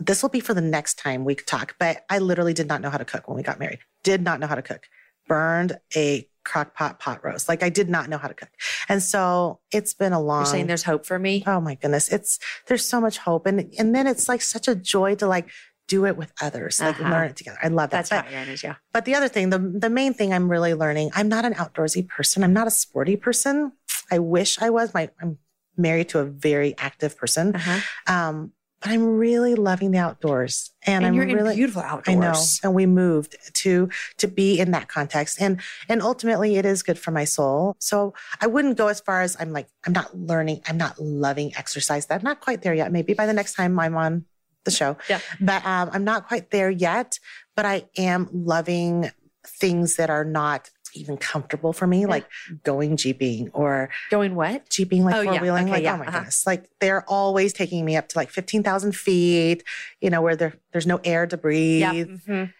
this 0.00 0.20
will 0.20 0.30
be 0.30 0.40
for 0.40 0.52
the 0.52 0.60
next 0.60 0.94
time 0.98 1.24
we 1.24 1.36
talk. 1.36 1.76
But 1.78 2.04
I 2.10 2.18
literally 2.18 2.54
did 2.54 2.66
not 2.66 2.80
know 2.80 2.90
how 2.90 2.98
to 2.98 3.04
cook 3.04 3.28
when 3.28 3.36
we 3.36 3.44
got 3.44 3.60
married. 3.60 3.78
Did 4.02 4.20
not 4.22 4.40
know 4.40 4.48
how 4.48 4.56
to 4.56 4.62
cook. 4.62 4.88
Burned 5.28 5.78
a 5.94 6.28
crock 6.48 6.74
pot 6.74 6.98
pot 6.98 7.24
roast. 7.24 7.48
Like 7.48 7.62
I 7.62 7.68
did 7.68 7.88
not 7.88 8.08
know 8.08 8.18
how 8.18 8.28
to 8.28 8.34
cook. 8.34 8.48
And 8.88 9.02
so 9.02 9.60
it's 9.72 9.94
been 9.94 10.12
a 10.12 10.20
long 10.20 10.40
You're 10.42 10.46
saying 10.54 10.66
there's 10.66 10.82
hope 10.92 11.04
for 11.06 11.18
me? 11.18 11.44
Oh 11.46 11.60
my 11.60 11.74
goodness. 11.76 12.10
It's 12.16 12.38
there's 12.66 12.86
so 12.86 13.00
much 13.00 13.18
hope. 13.18 13.46
And 13.46 13.72
and 13.78 13.94
then 13.94 14.06
it's 14.06 14.28
like 14.28 14.42
such 14.42 14.66
a 14.68 14.74
joy 14.74 15.14
to 15.16 15.26
like 15.26 15.48
do 15.86 16.04
it 16.06 16.16
with 16.16 16.30
others, 16.42 16.80
like 16.80 17.00
Uh-huh. 17.00 17.10
learn 17.10 17.30
it 17.30 17.36
together. 17.36 17.58
I 17.62 17.68
love 17.68 17.90
that. 17.90 17.98
That's 17.98 18.10
But- 18.10 18.24
how 18.26 18.30
Aaron 18.36 18.48
is, 18.50 18.62
yeah. 18.62 18.74
but 18.92 19.04
the 19.06 19.14
other 19.14 19.28
thing, 19.28 19.50
the 19.50 19.58
the 19.58 19.88
main 19.90 20.12
thing 20.14 20.32
I'm 20.34 20.50
really 20.50 20.74
learning, 20.74 21.10
I'm 21.14 21.28
not 21.28 21.44
an 21.44 21.54
outdoorsy 21.54 22.06
person. 22.08 22.42
I'm 22.44 22.52
not 22.52 22.66
a 22.66 22.70
sporty 22.70 23.16
person. 23.16 23.72
I 24.10 24.18
wish 24.18 24.60
I 24.60 24.70
was. 24.70 24.92
My 24.94 25.10
I'm 25.22 25.38
married 25.76 26.08
to 26.10 26.18
a 26.18 26.24
very 26.24 26.74
active 26.78 27.16
person. 27.16 27.54
Uh-huh. 27.56 27.80
Um, 28.14 28.52
but 28.80 28.90
I'm 28.90 29.04
really 29.04 29.54
loving 29.54 29.90
the 29.90 29.98
outdoors. 29.98 30.70
And, 30.86 31.04
And, 31.04 31.14
I'm 31.14 31.20
really 31.20 31.50
in 31.50 31.56
beautiful 31.56 31.82
outdoors. 31.82 32.08
I 32.08 32.14
know. 32.14 32.34
And 32.62 32.74
we 32.74 32.86
moved 32.86 33.36
to 33.54 33.88
to 34.18 34.28
be 34.28 34.60
in 34.60 34.70
that 34.70 34.88
context. 34.88 35.40
And 35.40 35.60
and 35.88 36.02
ultimately 36.02 36.56
it 36.56 36.64
is 36.64 36.82
good 36.82 36.98
for 36.98 37.10
my 37.10 37.24
soul. 37.24 37.76
So 37.80 38.14
I 38.40 38.46
wouldn't 38.46 38.78
go 38.78 38.88
as 38.88 39.00
far 39.00 39.22
as 39.22 39.36
I'm 39.38 39.52
like, 39.52 39.68
I'm 39.84 39.92
not 39.92 40.16
learning, 40.16 40.62
I'm 40.66 40.76
not 40.76 41.00
loving 41.00 41.52
exercise. 41.56 42.06
That 42.06 42.16
I'm 42.16 42.24
not 42.24 42.40
quite 42.40 42.62
there 42.62 42.74
yet. 42.74 42.92
Maybe 42.92 43.14
by 43.14 43.26
the 43.26 43.32
next 43.32 43.54
time 43.54 43.78
I'm 43.78 43.96
on 43.96 44.24
the 44.64 44.70
show. 44.70 44.96
Yeah. 45.08 45.20
But 45.40 45.64
um, 45.66 45.90
I'm 45.92 46.04
not 46.04 46.28
quite 46.28 46.50
there 46.50 46.70
yet. 46.70 47.18
But 47.56 47.66
I 47.66 47.88
am 47.96 48.28
loving 48.32 49.10
things 49.44 49.96
that 49.96 50.10
are 50.10 50.24
not 50.24 50.70
even 50.94 51.16
comfortable 51.16 51.72
for 51.72 51.86
me, 51.86 52.06
like 52.06 52.26
going 52.64 52.96
jeeping 52.96 53.50
or 53.52 53.90
Going 54.10 54.34
what? 54.34 54.68
jeeping, 54.70 55.04
like 55.04 55.14
Oh, 55.14 55.20
yeah. 55.20 55.32
four 55.32 55.40
wheeling. 55.42 55.64
Okay, 55.64 55.72
like, 55.72 55.82
yeah. 55.82 55.94
oh 55.94 55.98
my 55.98 56.06
Uh-huh. 56.06 56.18
goodness. 56.18 56.46
Like 56.46 56.68
they're 56.80 57.04
always 57.08 57.52
taking 57.52 57.84
me 57.84 57.96
up 57.96 58.08
to 58.08 58.18
like 58.18 58.30
15,000 58.30 58.94
feet, 58.96 59.64
you 60.00 60.10
know, 60.10 60.22
where 60.22 60.36
there, 60.36 60.54
there's 60.72 60.86
no 60.86 61.00
air 61.04 61.26
to 61.26 61.36
breathe. 61.36 61.80
Yeah. 61.80 61.92
Mhm. 61.92 62.52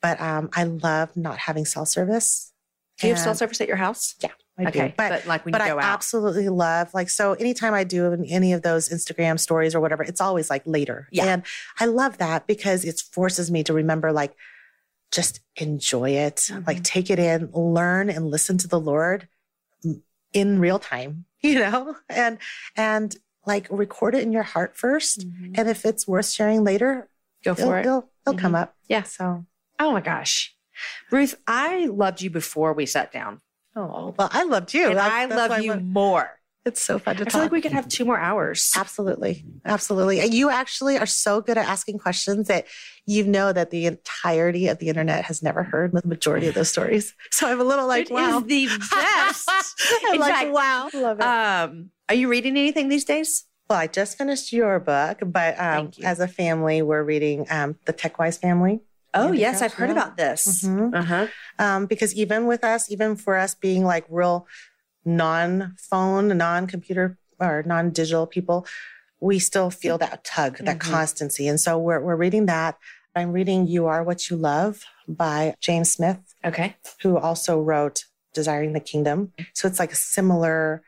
But 0.00 0.20
um, 0.20 0.48
I 0.54 0.64
love 0.64 1.16
not 1.16 1.38
having 1.38 1.64
cell 1.64 1.84
service. 1.86 2.52
Do 3.00 3.06
you 3.08 3.14
have 3.14 3.22
cell 3.22 3.34
service 3.34 3.60
at 3.60 3.68
your 3.68 3.76
house? 3.76 4.14
Yeah, 4.20 4.30
I 4.58 4.64
okay. 4.66 4.88
do. 4.88 4.94
But, 4.96 5.08
But, 5.10 5.26
like 5.26 5.44
when 5.44 5.52
but 5.52 5.60
you 5.60 5.64
I 5.66 5.68
go 5.70 5.78
out. 5.78 5.84
absolutely 5.84 6.48
love 6.48 6.92
like 6.94 7.10
so 7.10 7.34
anytime 7.34 7.74
I 7.74 7.84
do 7.84 8.12
any 8.28 8.52
of 8.52 8.62
those 8.62 8.88
Instagram 8.88 9.38
stories 9.38 9.74
or 9.74 9.80
whatever, 9.80 10.02
it's 10.02 10.20
always 10.20 10.50
like 10.50 10.62
later. 10.66 11.06
Yeah. 11.12 11.26
And 11.26 11.42
I 11.78 11.86
love 11.86 12.18
that 12.18 12.46
because 12.48 12.84
it 12.84 13.00
forces 13.12 13.50
me 13.52 13.62
to 13.64 13.72
remember 13.72 14.10
like 14.12 14.34
just 15.10 15.40
enjoy 15.56 16.10
it, 16.10 16.36
Mm-hmm. 16.36 16.64
like 16.66 16.82
take 16.84 17.10
it 17.10 17.18
in, 17.18 17.50
learn 17.52 18.10
and 18.10 18.30
listen 18.30 18.58
to 18.58 18.68
the 18.68 18.80
Lord 18.80 19.28
in 20.32 20.58
real 20.60 20.78
time, 20.78 21.24
you 21.40 21.58
know? 21.58 21.96
And 22.08 22.38
and 22.76 23.16
like 23.46 23.66
record 23.70 24.14
it 24.14 24.22
in 24.22 24.32
your 24.32 24.42
heart 24.42 24.76
1st 24.76 25.24
Mhm. 25.24 25.58
And 25.58 25.68
if 25.68 25.84
it's 25.86 26.06
worth 26.06 26.28
sharing 26.28 26.64
later, 26.64 27.08
Go 27.44 27.54
for 27.54 27.78
it. 27.78 27.86
it'll, 27.86 28.10
it'll 28.26 28.38
come 28.38 28.54
up. 28.54 28.74
Yeah. 28.88 29.04
So 29.04 29.46
Oh 29.78 29.92
my 29.92 30.00
gosh. 30.00 30.54
Ruth, 31.10 31.36
I 31.46 31.86
loved 31.86 32.20
you 32.20 32.30
before 32.30 32.72
we 32.72 32.84
sat 32.86 33.10
down. 33.12 33.40
oh 33.74 34.14
well, 34.18 34.28
I 34.32 34.44
loved 34.44 34.74
you. 34.74 34.90
and 34.90 34.98
I 34.98 35.24
love 35.24 35.62
you 35.62 35.72
I'm- 35.72 35.92
more. 35.92 36.37
It's 36.68 36.80
so 36.82 36.98
fun 36.98 37.16
to 37.16 37.22
I 37.22 37.24
talk. 37.24 37.32
feel 37.32 37.40
like 37.42 37.50
we 37.52 37.60
could 37.60 37.72
have 37.72 37.88
two 37.88 38.04
more 38.04 38.18
hours. 38.18 38.72
Absolutely. 38.76 39.44
Absolutely. 39.64 40.20
And 40.20 40.32
you 40.32 40.50
actually 40.50 40.96
are 40.98 41.06
so 41.06 41.40
good 41.40 41.58
at 41.58 41.66
asking 41.66 41.98
questions 41.98 42.46
that 42.48 42.66
you 43.06 43.24
know 43.24 43.52
that 43.52 43.70
the 43.70 43.86
entirety 43.86 44.68
of 44.68 44.78
the 44.78 44.88
internet 44.88 45.24
has 45.24 45.42
never 45.42 45.62
heard 45.64 45.92
the 45.92 46.06
majority 46.06 46.46
of 46.46 46.54
those 46.54 46.70
stories. 46.70 47.14
So 47.30 47.48
I'm 47.48 47.60
a 47.60 47.64
little 47.64 47.86
like, 47.86 48.10
It 48.10 48.14
wow. 48.14 48.38
is 48.38 48.44
the 48.44 48.66
best. 48.94 49.48
I'm 50.08 50.18
like, 50.20 50.32
fact, 50.32 50.50
wow. 50.52 50.88
Love 50.94 51.18
it. 51.18 51.24
Um, 51.24 51.90
are 52.08 52.14
you 52.14 52.28
reading 52.28 52.56
anything 52.56 52.88
these 52.88 53.04
days? 53.04 53.44
well, 53.68 53.78
I 53.78 53.86
just 53.86 54.16
finished 54.16 54.50
your 54.50 54.80
book, 54.80 55.18
but 55.26 55.60
um, 55.60 55.90
you. 55.94 56.04
as 56.06 56.20
a 56.20 56.28
family, 56.28 56.80
we're 56.80 57.02
reading 57.02 57.46
um, 57.50 57.76
The 57.84 57.92
TechWise 57.92 58.40
Family. 58.40 58.80
Oh, 59.12 59.26
Andy 59.28 59.40
yes, 59.40 59.60
I've 59.60 59.74
heard 59.74 59.90
about 59.90 60.16
this. 60.16 60.64
Mhm. 60.64 60.94
Uh-huh. 60.94 61.26
Um, 61.58 61.84
because 61.86 62.14
even 62.14 62.46
with 62.46 62.64
us, 62.64 62.90
even 62.90 63.14
for 63.16 63.36
us 63.36 63.54
being 63.54 63.84
like 63.84 64.06
real 64.08 64.46
non 65.16 65.74
phone, 65.78 66.36
non 66.36 66.66
computer, 66.66 67.16
or 67.40 67.62
non 67.66 67.90
digital 67.90 68.26
people, 68.26 68.66
we 69.20 69.38
still 69.38 69.70
feel 69.70 69.98
that 69.98 70.22
tug, 70.24 70.58
that 70.58 70.78
Mhm. 70.78 70.90
constancy. 70.90 71.48
And 71.48 71.58
so 71.60 71.78
we're, 71.78 72.00
we're 72.00 72.16
reading 72.16 72.46
that. 72.46 72.76
I'm 73.16 73.32
reading 73.32 73.66
You 73.66 73.86
Are 73.86 74.04
What 74.04 74.30
You 74.30 74.36
Love 74.36 74.84
by 75.08 75.54
James 75.60 75.90
Smith, 75.90 76.18
Okay. 76.44 76.76
who 77.02 77.16
also 77.16 77.60
wrote 77.60 78.04
Desiring 78.34 78.74
the 78.74 78.80
Kingdom. 78.80 79.32
So 79.54 79.66
it's 79.66 79.80
like 79.80 79.90
a 79.92 79.96
similar, 79.96 80.82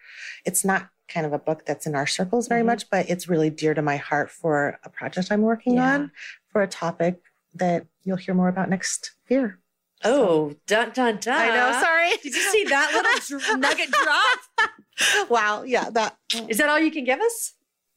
it's 0.44 0.64
not 0.64 0.90
kind 1.08 1.26
of 1.26 1.32
a 1.32 1.38
book 1.38 1.66
that's 1.66 1.86
in 1.86 1.96
our 1.96 2.06
circles 2.06 2.46
very 2.46 2.62
Mhm. 2.62 2.66
much, 2.66 2.90
but 2.90 3.08
it's 3.10 3.28
really 3.28 3.50
dear 3.50 3.74
to 3.74 3.82
my 3.82 3.96
heart 3.96 4.30
for 4.30 4.78
a 4.84 4.90
project 4.90 5.32
I'm 5.32 5.42
working 5.42 5.74
Yeah. 5.74 5.94
on 5.94 6.12
for 6.52 6.62
a 6.62 6.68
topic 6.68 7.16
that 7.54 7.86
you'll 8.04 8.16
hear 8.18 8.34
more 8.34 8.48
about 8.48 8.68
next 8.68 9.12
year. 9.28 9.58
Oh, 10.04 10.54
dun 10.66 10.90
dun 10.92 11.18
dun. 11.18 11.34
I 11.40 11.48
know. 11.54 11.80
Sorry. 11.80 12.10
Did 12.22 12.34
you 12.34 12.40
see 12.50 12.64
that 12.64 12.92
little 12.94 13.58
nugget 13.58 13.90
drop? 13.90 15.28
wow. 15.30 15.62
Yeah. 15.62 15.90
That 15.90 16.16
Is 16.48 16.58
that 16.58 16.68
all 16.68 16.78
you 16.78 16.90
can 16.90 17.04
give 17.04 17.20
us? 17.20 17.54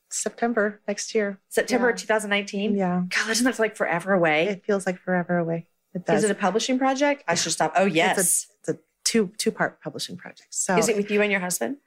September 0.10 0.82
next 0.88 1.16
year. 1.16 1.40
September 1.50 1.90
Yeah. 1.90 1.96
2019? 1.96 2.76
Yeah. 2.76 3.04
God, 3.10 3.28
doesn't 3.28 3.46
that 3.46 3.56
feel 3.56 3.64
like 3.64 3.76
forever 3.76 4.14
away? 4.14 4.48
It 4.48 4.64
feels 4.66 4.86
like 4.86 5.00
forever 5.00 5.38
away. 5.38 5.68
It 5.96 6.06
does. 6.06 6.24
Is 6.24 6.30
it 6.30 6.32
a 6.34 6.40
publishing 6.40 6.78
project? 6.78 7.24
I 7.28 7.36
should 7.36 7.52
stop. 7.52 7.74
Oh, 7.76 7.86
yes. 7.86 8.18
It's 8.20 8.48
a, 8.68 8.72
it's 8.74 8.80
a 8.80 8.84
two 9.04 9.32
two 9.38 9.52
part 9.52 9.82
publishing 9.82 10.18
project. 10.18 10.48
So 10.54 10.78
Is 10.78 10.90
it 10.90 10.96
with 10.98 11.10
you 11.10 11.22
and 11.22 11.32
your 11.32 11.42
husband? 11.42 11.78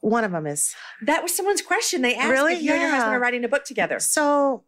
one 0.00 0.22
of 0.22 0.32
them 0.32 0.46
is 0.46 0.74
That 1.02 1.22
was 1.22 1.34
someone's 1.34 1.62
question. 1.62 2.02
They 2.02 2.14
asked 2.14 2.30
Really? 2.30 2.54
if 2.54 2.62
you 2.62 2.72
and 2.72 2.80
your 2.82 2.90
husband 2.90 3.14
are 3.14 3.18
writing 3.18 3.42
a 3.44 3.48
book 3.48 3.64
together. 3.64 3.98
so 3.98 4.62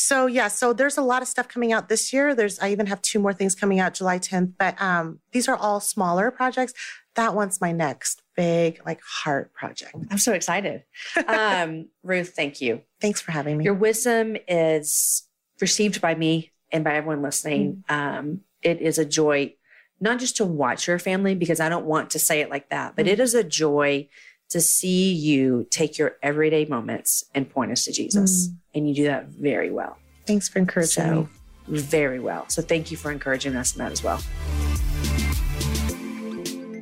so 0.00 0.26
yeah. 0.26 0.48
So 0.48 0.72
there's 0.72 0.96
a 0.98 1.02
lot 1.02 1.22
of 1.22 1.28
stuff 1.28 1.48
coming 1.48 1.72
out 1.72 1.88
this 1.88 2.12
year. 2.12 2.34
There's 2.34 2.58
I 2.58 2.70
even 2.70 2.86
have 2.86 3.02
two 3.02 3.18
more 3.18 3.32
things 3.32 3.54
coming 3.54 3.80
out 3.80 3.94
July 3.94 4.18
10th. 4.18 4.52
But 4.58 4.80
um, 4.80 5.20
these 5.32 5.48
are 5.48 5.56
all 5.56 5.80
smaller 5.80 6.30
projects. 6.30 6.72
That 7.14 7.34
one's 7.34 7.60
my 7.60 7.72
next 7.72 8.22
big 8.36 8.80
like 8.86 9.00
heart 9.02 9.52
project. 9.52 9.94
I'm 10.10 10.18
so 10.18 10.32
excited. 10.32 10.84
Um, 11.26 11.88
Ruth, 12.02 12.30
thank 12.34 12.60
you. 12.60 12.82
Thanks 13.00 13.20
for 13.20 13.32
having 13.32 13.58
me. 13.58 13.64
Your 13.64 13.74
wisdom 13.74 14.36
is 14.46 15.24
received 15.60 16.00
by 16.00 16.14
me 16.14 16.52
and 16.72 16.84
by 16.84 16.94
everyone 16.94 17.22
listening. 17.22 17.84
Mm-hmm. 17.88 18.18
Um, 18.18 18.40
it 18.62 18.80
is 18.80 18.98
a 18.98 19.04
joy, 19.04 19.54
not 20.00 20.20
just 20.20 20.36
to 20.36 20.44
watch 20.44 20.86
your 20.86 20.98
family, 20.98 21.34
because 21.34 21.60
I 21.60 21.68
don't 21.68 21.86
want 21.86 22.10
to 22.10 22.18
say 22.18 22.40
it 22.40 22.50
like 22.50 22.70
that, 22.70 22.94
but 22.96 23.06
Mm-hmm. 23.06 23.12
it 23.12 23.20
is 23.20 23.34
a 23.34 23.42
joy 23.44 24.08
to 24.50 24.60
see 24.60 25.12
you 25.12 25.66
take 25.70 25.98
your 25.98 26.16
everyday 26.22 26.64
moments 26.64 27.24
and 27.34 27.48
point 27.48 27.72
us 27.72 27.84
to 27.84 27.92
Jesus. 27.92 28.48
Mm. 28.48 28.56
And 28.74 28.88
you 28.88 28.94
do 28.94 29.04
that 29.04 29.28
very 29.28 29.70
well. 29.70 29.98
Thanks 30.26 30.48
for 30.48 30.58
encouraging 30.58 31.14
me. 31.14 31.28
Very 31.68 32.18
well. 32.18 32.48
So, 32.48 32.62
thank 32.62 32.90
you 32.90 32.96
for 32.96 33.10
encouraging 33.10 33.54
us 33.56 33.74
in 33.74 33.78
that 33.78 33.92
as 33.92 34.02
well. 34.02 34.22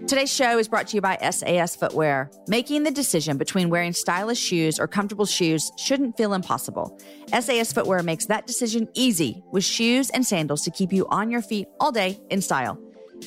Today's 0.06 0.32
show 0.32 0.56
is 0.56 0.68
brought 0.68 0.86
to 0.88 0.96
you 0.96 1.00
by 1.00 1.16
SAS 1.30 1.74
Footwear. 1.74 2.30
Making 2.46 2.84
the 2.84 2.92
decision 2.92 3.38
between 3.38 3.70
wearing 3.70 3.92
stylish 3.92 4.38
shoes 4.38 4.78
or 4.78 4.86
comfortable 4.86 5.26
shoes 5.26 5.72
shouldn't 5.76 6.16
feel 6.16 6.32
impossible. 6.32 6.96
SAS 7.40 7.72
Footwear 7.72 8.04
makes 8.04 8.26
that 8.26 8.46
decision 8.46 8.88
easy 8.94 9.42
with 9.50 9.64
shoes 9.64 10.10
and 10.10 10.24
sandals 10.24 10.62
to 10.62 10.70
keep 10.70 10.92
you 10.92 11.08
on 11.08 11.28
your 11.28 11.42
feet 11.42 11.66
all 11.80 11.90
day 11.90 12.20
in 12.30 12.40
style. 12.40 12.78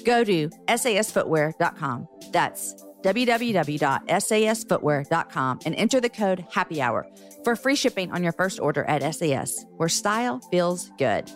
Go 0.05 0.23
to 0.23 0.49
sasfootwear.com. 0.69 2.07
That's 2.31 2.85
www.sasfootwear.com 3.03 5.59
and 5.65 5.75
enter 5.75 6.01
the 6.01 6.09
code 6.09 6.45
happy 6.51 6.81
hour 6.81 7.07
for 7.43 7.55
free 7.55 7.75
shipping 7.75 8.11
on 8.11 8.23
your 8.23 8.33
first 8.33 8.59
order 8.59 8.83
at 8.85 9.15
SAS, 9.15 9.65
where 9.77 9.89
style 9.89 10.39
feels 10.51 10.91
good. 10.97 11.31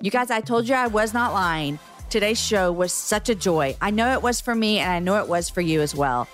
You 0.00 0.10
guys, 0.10 0.30
I 0.30 0.40
told 0.40 0.68
you 0.68 0.74
I 0.74 0.86
was 0.86 1.12
not 1.12 1.32
lying. 1.32 1.78
Today's 2.08 2.40
show 2.40 2.72
was 2.72 2.92
such 2.92 3.28
a 3.28 3.34
joy. 3.34 3.76
I 3.80 3.90
know 3.90 4.12
it 4.12 4.22
was 4.22 4.40
for 4.40 4.54
me, 4.54 4.78
and 4.78 4.90
I 4.90 4.98
know 4.98 5.20
it 5.20 5.28
was 5.28 5.50
for 5.50 5.60
you 5.60 5.82
as 5.82 5.94
well. 5.94 6.26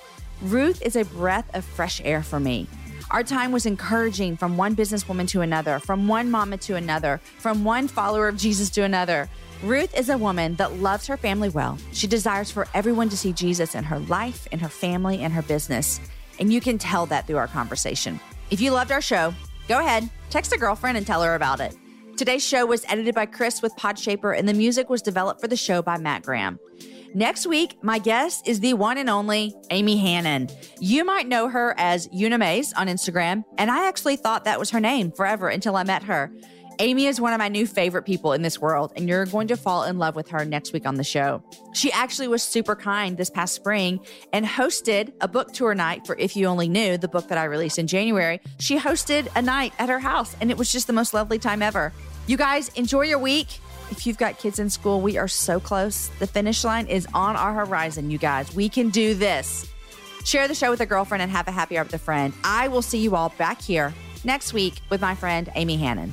Ruth 0.42 0.82
is 0.82 0.96
a 0.96 1.05
breath 1.05 1.48
of 1.55 1.64
fresh 1.64 2.00
air 2.05 2.22
for 2.22 2.38
me. 2.38 2.68
Our 3.11 3.22
time 3.22 3.52
was 3.52 3.66
encouraging 3.66 4.36
from 4.36 4.57
one 4.57 4.76
businesswoman 4.76 5.28
to 5.28 5.40
another, 5.40 5.78
from 5.78 6.09
one 6.09 6.30
mama 6.30 6.59
to 6.59 6.76
another, 6.76 7.20
from 7.38 7.64
one 7.64 7.88
follower 7.88 8.28
of 8.28 8.36
Jesus 8.36 8.70
to 8.70 8.82
another. 8.82 9.28
Ruth 9.65 9.99
is 9.99 10.11
a 10.11 10.19
woman 10.19 10.57
that 10.57 10.75
loves 10.75 11.07
her 11.07 11.17
family 11.17 11.49
well. 11.49 11.79
She 11.93 12.07
desires 12.07 12.51
for 12.51 12.69
everyone 12.75 13.09
to 13.09 13.17
see 13.17 13.33
Jesus 13.33 13.75
in 13.75 13.83
her 13.85 13.99
life, 13.99 14.47
in 14.53 14.59
her 14.59 14.69
family, 14.69 15.21
and 15.21 15.33
her 15.33 15.41
business. 15.41 16.01
And 16.39 16.53
you 16.53 16.61
can 16.61 16.77
tell 16.77 17.07
that 17.07 17.27
through 17.27 17.39
our 17.39 17.47
conversation. 17.47 18.21
If 18.51 18.61
you 18.61 18.73
loved 18.73 18.93
our 18.93 19.01
show, 19.01 19.33
go 19.67 19.81
ahead, 19.81 20.11
text 20.29 20.53
a 20.53 20.59
girlfriend 20.59 20.99
and 20.99 21.07
tell 21.07 21.23
her 21.23 21.35
about 21.35 21.61
it. 21.61 21.75
Today's 22.19 22.47
show 22.47 22.67
was 22.67 22.85
edited 22.91 23.15
by 23.15 23.25
Chris 23.25 23.62
with 23.62 23.75
Podshaper, 23.77 24.39
and 24.39 24.47
the 24.47 24.53
music 24.53 24.91
was 24.91 25.01
developed 25.01 25.41
for 25.41 25.49
the 25.49 25.57
show 25.57 25.81
by 25.81 25.97
Matt 25.97 26.25
Graham. 26.25 26.61
Next 27.15 27.47
week, 27.47 27.79
my 27.83 27.99
guest 27.99 28.47
is 28.47 28.61
the 28.61 28.75
one 28.75 28.99
and 28.99 29.09
only 29.09 29.55
Amy 29.71 29.97
Hannon. 29.97 30.51
You 30.79 31.07
might 31.07 31.27
know 31.27 31.49
her 31.49 31.75
as 31.79 32.07
Unamaze 32.09 32.75
on 32.77 32.89
Instagram, 32.89 33.45
and 33.57 33.71
I 33.71 33.89
actually 33.89 34.17
thought 34.17 34.45
that 34.45 34.59
was 34.59 34.71
her 34.71 34.81
name 34.81 35.11
forever 35.11 35.49
until 35.49 35.75
I 35.75 35.85
met 35.85 36.03
her. 36.03 36.31
Amy 36.81 37.07
is 37.07 37.20
one 37.20 37.33
of 37.33 37.39
my 37.39 37.49
new 37.49 37.66
favorite 37.66 38.03
people 38.03 38.33
in 38.33 38.43
this 38.43 38.61
world, 38.61 38.93
and 38.97 39.09
you're 39.09 39.27
going 39.27 39.49
to 39.49 39.57
fall 39.57 39.85
in 39.85 39.99
love 39.99 40.16
with 40.16 40.29
her 40.29 40.45
next 40.45 40.72
week 40.72 40.87
on 40.87 40.97
the 40.97 41.05
show. 41.05 41.43
She 41.72 41.93
actually 41.93 42.29
was 42.29 42.43
super 42.43 42.75
kind 42.75 43.16
this 43.16 43.31
past 43.31 43.55
spring 43.55 44.01
and 44.33 44.45
hosted 44.45 45.12
a 45.20 45.29
book 45.29 45.53
tour 45.53 45.75
night 45.75 46.07
for 46.07 46.16
If 46.18 46.37
You 46.37 46.47
Only 46.47 46.68
Knew, 46.68 46.99
the 46.99 47.09
book 47.09 47.29
that 47.29 47.39
I 47.39 47.45
released 47.45 47.79
in 47.79 47.87
January. 47.87 48.41
She 48.59 48.79
hosted 48.79 49.29
a 49.37 49.43
night 49.43 49.72
at 49.79 49.89
her 49.89 50.01
house, 50.01 50.35
and 50.41 50.51
it 50.51 50.57
was 50.57 50.72
just 50.72 50.87
the 50.87 50.93
most 50.93 51.14
lovely 51.14 51.39
time 51.39 51.62
ever. 51.62 51.93
You 52.27 52.37
guys, 52.37 52.70
enjoy 52.70 53.03
your 53.03 53.18
week. 53.18 53.61
If 53.91 54.07
you've 54.07 54.18
got 54.18 54.39
kids 54.39 54.59
in 54.59 54.70
school, 54.70 55.01
we 55.01 55.16
are 55.16 55.29
so 55.29 55.61
close. 55.61 56.09
The 56.18 56.27
finish 56.27 56.64
line 56.64 56.87
is 56.87 57.07
on 57.14 57.37
our 57.37 57.53
horizon, 57.53 58.11
you 58.11 58.18
guys. 58.18 58.53
We 58.55 58.68
can 58.68 58.89
do 58.89 59.14
this. 59.14 59.70
Share 60.25 60.49
the 60.49 60.55
show 60.55 60.70
with 60.70 60.81
a 60.81 60.87
girlfriend 60.87 61.22
and 61.22 61.31
have 61.31 61.47
a 61.47 61.53
happy 61.53 61.77
hour 61.77 61.85
with 61.85 61.95
a 61.95 61.99
friend. 61.99 62.33
I 62.43 62.68
will 62.68 62.83
see 62.83 62.99
you 62.99 63.14
all 63.14 63.29
back 63.37 63.61
here 63.61 63.93
next 64.25 64.55
week 64.55 64.81
with 64.89 65.03
my 65.03 65.14
friend 65.14 65.51
Amy 65.55 65.77
Hannon. 65.77 66.12